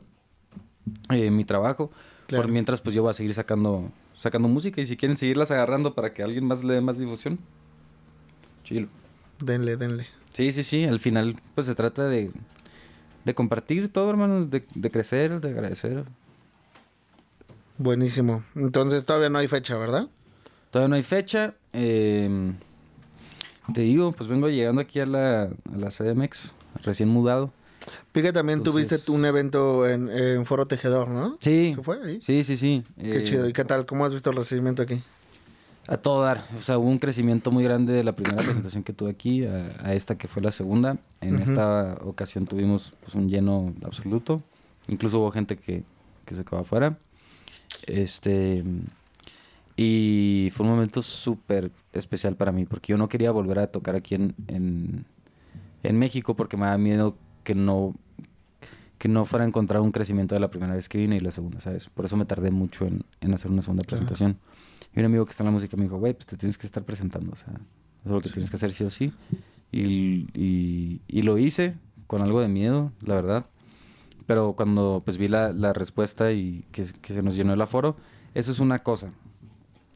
eh, 1.09 1.31
mi 1.31 1.43
trabajo. 1.43 1.91
Claro. 2.27 2.43
Por 2.43 2.51
mientras, 2.51 2.79
pues 2.79 2.95
yo 2.95 3.01
voy 3.01 3.11
a 3.11 3.13
seguir 3.13 3.33
sacando, 3.33 3.91
sacando 4.17 4.47
música 4.47 4.81
y 4.81 4.85
si 4.85 4.97
quieren 4.97 5.17
seguirlas 5.17 5.49
agarrando 5.49 5.95
para 5.95 6.13
que 6.13 6.21
alguien 6.21 6.45
más 6.45 6.63
le 6.63 6.75
dé 6.75 6.81
más 6.81 6.99
difusión, 6.99 7.39
chilo. 8.63 8.87
Denle, 9.39 9.77
denle. 9.77 10.07
Sí, 10.33 10.51
sí, 10.51 10.61
sí. 10.61 10.83
Al 10.83 10.99
final, 10.99 11.41
pues 11.55 11.65
se 11.65 11.73
trata 11.73 12.07
de, 12.07 12.31
de 13.27 13.35
compartir 13.35 13.91
todo, 13.91 14.09
hermano, 14.09 14.45
de, 14.45 14.65
de 14.73 14.89
crecer, 14.91 15.41
de 15.41 15.49
agradecer. 15.49 16.05
Buenísimo. 17.77 18.43
Entonces 18.55 19.05
todavía 19.05 19.29
no 19.29 19.37
hay 19.37 19.47
fecha, 19.47 19.77
¿verdad? 19.77 20.07
Todavía 20.71 20.89
no 20.89 20.95
hay 20.95 21.03
fecha. 21.03 21.53
eh, 21.73 22.53
te 23.73 23.81
digo, 23.81 24.13
pues 24.13 24.29
vengo 24.29 24.47
llegando 24.49 24.81
aquí 24.81 25.01
a 25.01 25.05
la, 25.05 25.43
a 25.43 25.77
la 25.77 25.89
CDMX, 25.89 26.53
recién 26.83 27.09
mudado. 27.09 27.51
Que 28.13 28.33
también 28.33 28.59
Entonces- 28.59 28.87
tuviste 28.89 29.11
un 29.11 29.25
evento 29.25 29.87
en, 29.87 30.09
en 30.09 30.45
Foro 30.45 30.65
Tejedor, 30.65 31.09
¿no? 31.09 31.37
Sí. 31.39 31.73
¿Se 31.75 31.83
fue 31.83 31.99
ahí? 32.03 32.19
Sí, 32.21 32.43
sí, 32.43 32.57
sí. 32.57 32.83
Qué 32.99 33.17
Eh, 33.17 33.23
chido. 33.23 33.47
¿Y 33.47 33.53
qué 33.53 33.63
tal? 33.65 33.85
¿Cómo 33.85 34.05
has 34.05 34.13
visto 34.13 34.29
el 34.31 34.37
recibimiento 34.37 34.81
aquí? 34.81 35.03
A 35.87 35.97
todo 35.97 36.23
dar. 36.23 36.43
O 36.57 36.61
sea, 36.61 36.77
hubo 36.77 36.89
un 36.89 36.99
crecimiento 36.99 37.49
muy 37.49 37.63
grande 37.63 37.93
de 37.93 38.03
la 38.03 38.13
primera 38.13 38.43
presentación 38.43 38.83
que 38.83 38.91
tuve 38.91 39.09
aquí 39.09 39.45
a, 39.45 39.73
a 39.81 39.93
esta 39.93 40.17
que 40.17 40.27
fue 40.27 40.41
la 40.41 40.51
segunda. 40.51 40.97
En 41.21 41.39
esta 41.39 41.97
ocasión 42.03 42.45
tuvimos 42.45 42.93
pues, 43.01 43.15
un 43.15 43.29
lleno 43.29 43.73
absoluto. 43.83 44.41
Incluso 44.89 45.19
hubo 45.19 45.31
gente 45.31 45.55
que, 45.55 45.83
que 46.25 46.35
se 46.35 46.43
quedó 46.43 46.59
afuera. 46.59 46.97
Este. 47.87 48.63
Y 49.77 50.49
fue 50.53 50.65
un 50.65 50.73
momento 50.73 51.01
súper 51.01 51.71
especial 51.93 52.35
para 52.35 52.51
mí 52.51 52.65
porque 52.65 52.91
yo 52.93 52.97
no 52.97 53.07
quería 53.07 53.31
volver 53.31 53.59
a 53.59 53.67
tocar 53.67 53.95
aquí 53.95 54.15
en, 54.15 54.33
en, 54.47 55.05
en 55.83 55.99
México 55.99 56.35
porque 56.35 56.57
me 56.57 56.65
da 56.65 56.77
miedo 56.77 57.15
que 57.43 57.53
no 57.53 57.93
que 58.97 59.07
no 59.07 59.25
fuera 59.25 59.45
a 59.45 59.47
encontrar 59.47 59.81
un 59.81 59.91
crecimiento 59.91 60.33
de 60.33 60.41
la 60.41 60.49
primera 60.49 60.73
vez 60.73 60.89
que 60.89 60.97
vine 60.97 61.17
y 61.17 61.19
la 61.19 61.29
segunda, 61.29 61.59
¿sabes? 61.59 61.87
Por 61.87 62.05
eso 62.05 62.17
me 62.17 62.25
tardé 62.25 62.49
mucho 62.49 62.85
en, 62.85 63.03
en 63.21 63.33
hacer 63.35 63.51
una 63.51 63.61
segunda 63.61 63.83
presentación. 63.83 64.39
Y 64.95 64.99
un 64.99 65.05
amigo 65.05 65.25
que 65.25 65.31
está 65.31 65.43
en 65.43 65.47
la 65.47 65.51
música 65.51 65.77
me 65.77 65.83
dijo, 65.83 65.97
güey, 65.97 66.13
pues 66.13 66.25
te 66.25 66.37
tienes 66.37 66.57
que 66.57 66.65
estar 66.65 66.83
presentando, 66.83 67.31
o 67.31 67.35
sea, 67.35 67.53
eso 67.53 67.61
es 68.05 68.11
lo 68.11 68.21
que 68.21 68.29
tienes 68.29 68.49
que 68.49 68.55
hacer 68.55 68.73
sí 68.73 68.83
o 68.83 68.89
sí. 68.89 69.13
Y, 69.71 70.27
y, 70.33 71.01
y 71.07 71.21
lo 71.23 71.37
hice 71.37 71.75
con 72.07 72.21
algo 72.21 72.41
de 72.41 72.47
miedo, 72.47 72.91
la 73.01 73.15
verdad. 73.15 73.45
Pero 74.25 74.53
cuando 74.53 75.01
pues 75.05 75.17
vi 75.17 75.27
la, 75.27 75.53
la 75.53 75.73
respuesta 75.73 76.31
y 76.31 76.65
que, 76.71 76.85
que 77.01 77.13
se 77.13 77.21
nos 77.21 77.35
llenó 77.35 77.53
el 77.53 77.61
aforo, 77.61 77.95
eso 78.33 78.51
es 78.51 78.59
una 78.59 78.79
cosa. 78.83 79.11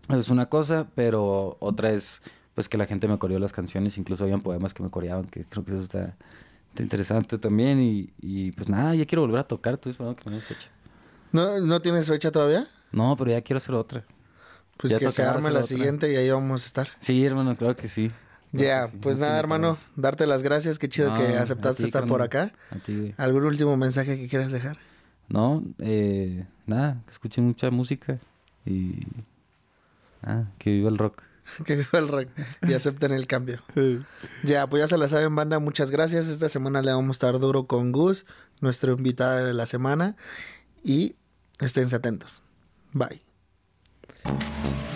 Eso 0.09 0.19
es 0.19 0.29
una 0.29 0.47
cosa, 0.47 0.87
pero 0.95 1.57
otra 1.59 1.91
es 1.91 2.21
pues 2.53 2.67
que 2.67 2.77
la 2.77 2.85
gente 2.85 3.07
me 3.07 3.17
coreó 3.17 3.39
las 3.39 3.53
canciones, 3.53 3.97
incluso 3.97 4.23
habían 4.23 4.41
poemas 4.41 4.73
que 4.73 4.83
me 4.83 4.89
coreaban, 4.89 5.25
que 5.25 5.45
creo 5.45 5.63
que 5.63 5.71
eso 5.71 5.81
está, 5.81 6.15
está 6.69 6.83
interesante 6.83 7.37
también. 7.37 7.79
Y, 7.81 8.11
y, 8.21 8.51
pues 8.51 8.69
nada, 8.69 8.93
ya 8.95 9.05
quiero 9.05 9.21
volver 9.21 9.39
a 9.39 9.47
tocar, 9.47 9.75
estoy 9.75 9.91
esperando 9.91 10.17
que 10.17 10.29
me 10.29 10.41
fecha. 10.41 10.67
¿No, 11.31 11.59
¿No 11.61 11.79
tienes 11.81 12.07
fecha 12.07 12.31
todavía? 12.31 12.67
No, 12.91 13.15
pero 13.15 13.31
ya 13.31 13.41
quiero 13.41 13.57
hacer 13.57 13.73
otra. 13.75 14.03
Pues 14.81 14.91
Ya 14.91 14.99
que 14.99 15.11
se 15.11 15.23
arme 15.23 15.51
la 15.51 15.63
siguiente 15.63 16.11
y 16.11 16.15
ahí 16.15 16.29
vamos 16.31 16.63
a 16.63 16.65
estar. 16.65 16.89
Sí, 16.99 17.23
hermano, 17.23 17.55
claro 17.55 17.75
que 17.75 17.87
sí. 17.87 18.11
Ya, 18.51 18.87
sí. 18.87 18.97
pues 18.99 19.17
Sí, 19.17 19.21
nada, 19.21 19.39
hermano, 19.39 19.77
darte 19.95 20.25
las 20.27 20.43
gracias. 20.43 20.79
Qué 20.79 20.89
chido 20.89 21.11
No, 21.11 21.17
que 21.19 21.37
aceptaste 21.37 21.83
ti, 21.83 21.87
estar 21.87 22.07
por 22.07 22.21
acá. 22.21 22.51
A 22.71 22.75
ti, 22.79 22.97
güey. 22.97 23.15
¿Algún 23.17 23.45
último 23.45 23.77
mensaje 23.77 24.17
que 24.17 24.27
quieras 24.27 24.51
dejar? 24.51 24.77
No, 25.29 25.63
eh, 25.79 26.45
nada, 26.65 27.01
que 27.05 27.11
escuchen 27.11 27.45
mucha 27.45 27.69
música 27.69 28.19
y 28.65 29.05
ah, 30.23 30.45
que 30.57 30.71
viva 30.71 30.89
el 30.89 30.97
rock. 30.97 31.21
que 31.65 31.77
viva 31.77 31.99
el 31.99 32.07
rock 32.07 32.29
y 32.67 32.73
acepten 32.73 33.11
el 33.11 33.27
cambio. 33.27 33.61
Ya, 34.43 34.67
pues 34.67 34.81
ya 34.81 34.87
se 34.87 34.97
la 34.97 35.07
saben, 35.07 35.35
banda. 35.35 35.59
Muchas 35.59 35.91
gracias. 35.91 36.27
Esta 36.27 36.49
semana 36.49 36.81
le 36.81 36.91
vamos 36.91 37.09
a 37.09 37.11
estar 37.11 37.39
duro 37.39 37.67
con 37.67 37.91
Gus, 37.91 38.25
nuestro 38.59 38.93
invitado 38.93 39.45
de 39.45 39.53
la 39.53 39.67
semana. 39.67 40.15
Y 40.83 41.15
esténse 41.59 41.95
atentos. 41.95 42.41
Bye. 42.93 43.21
Jaque 44.23 44.90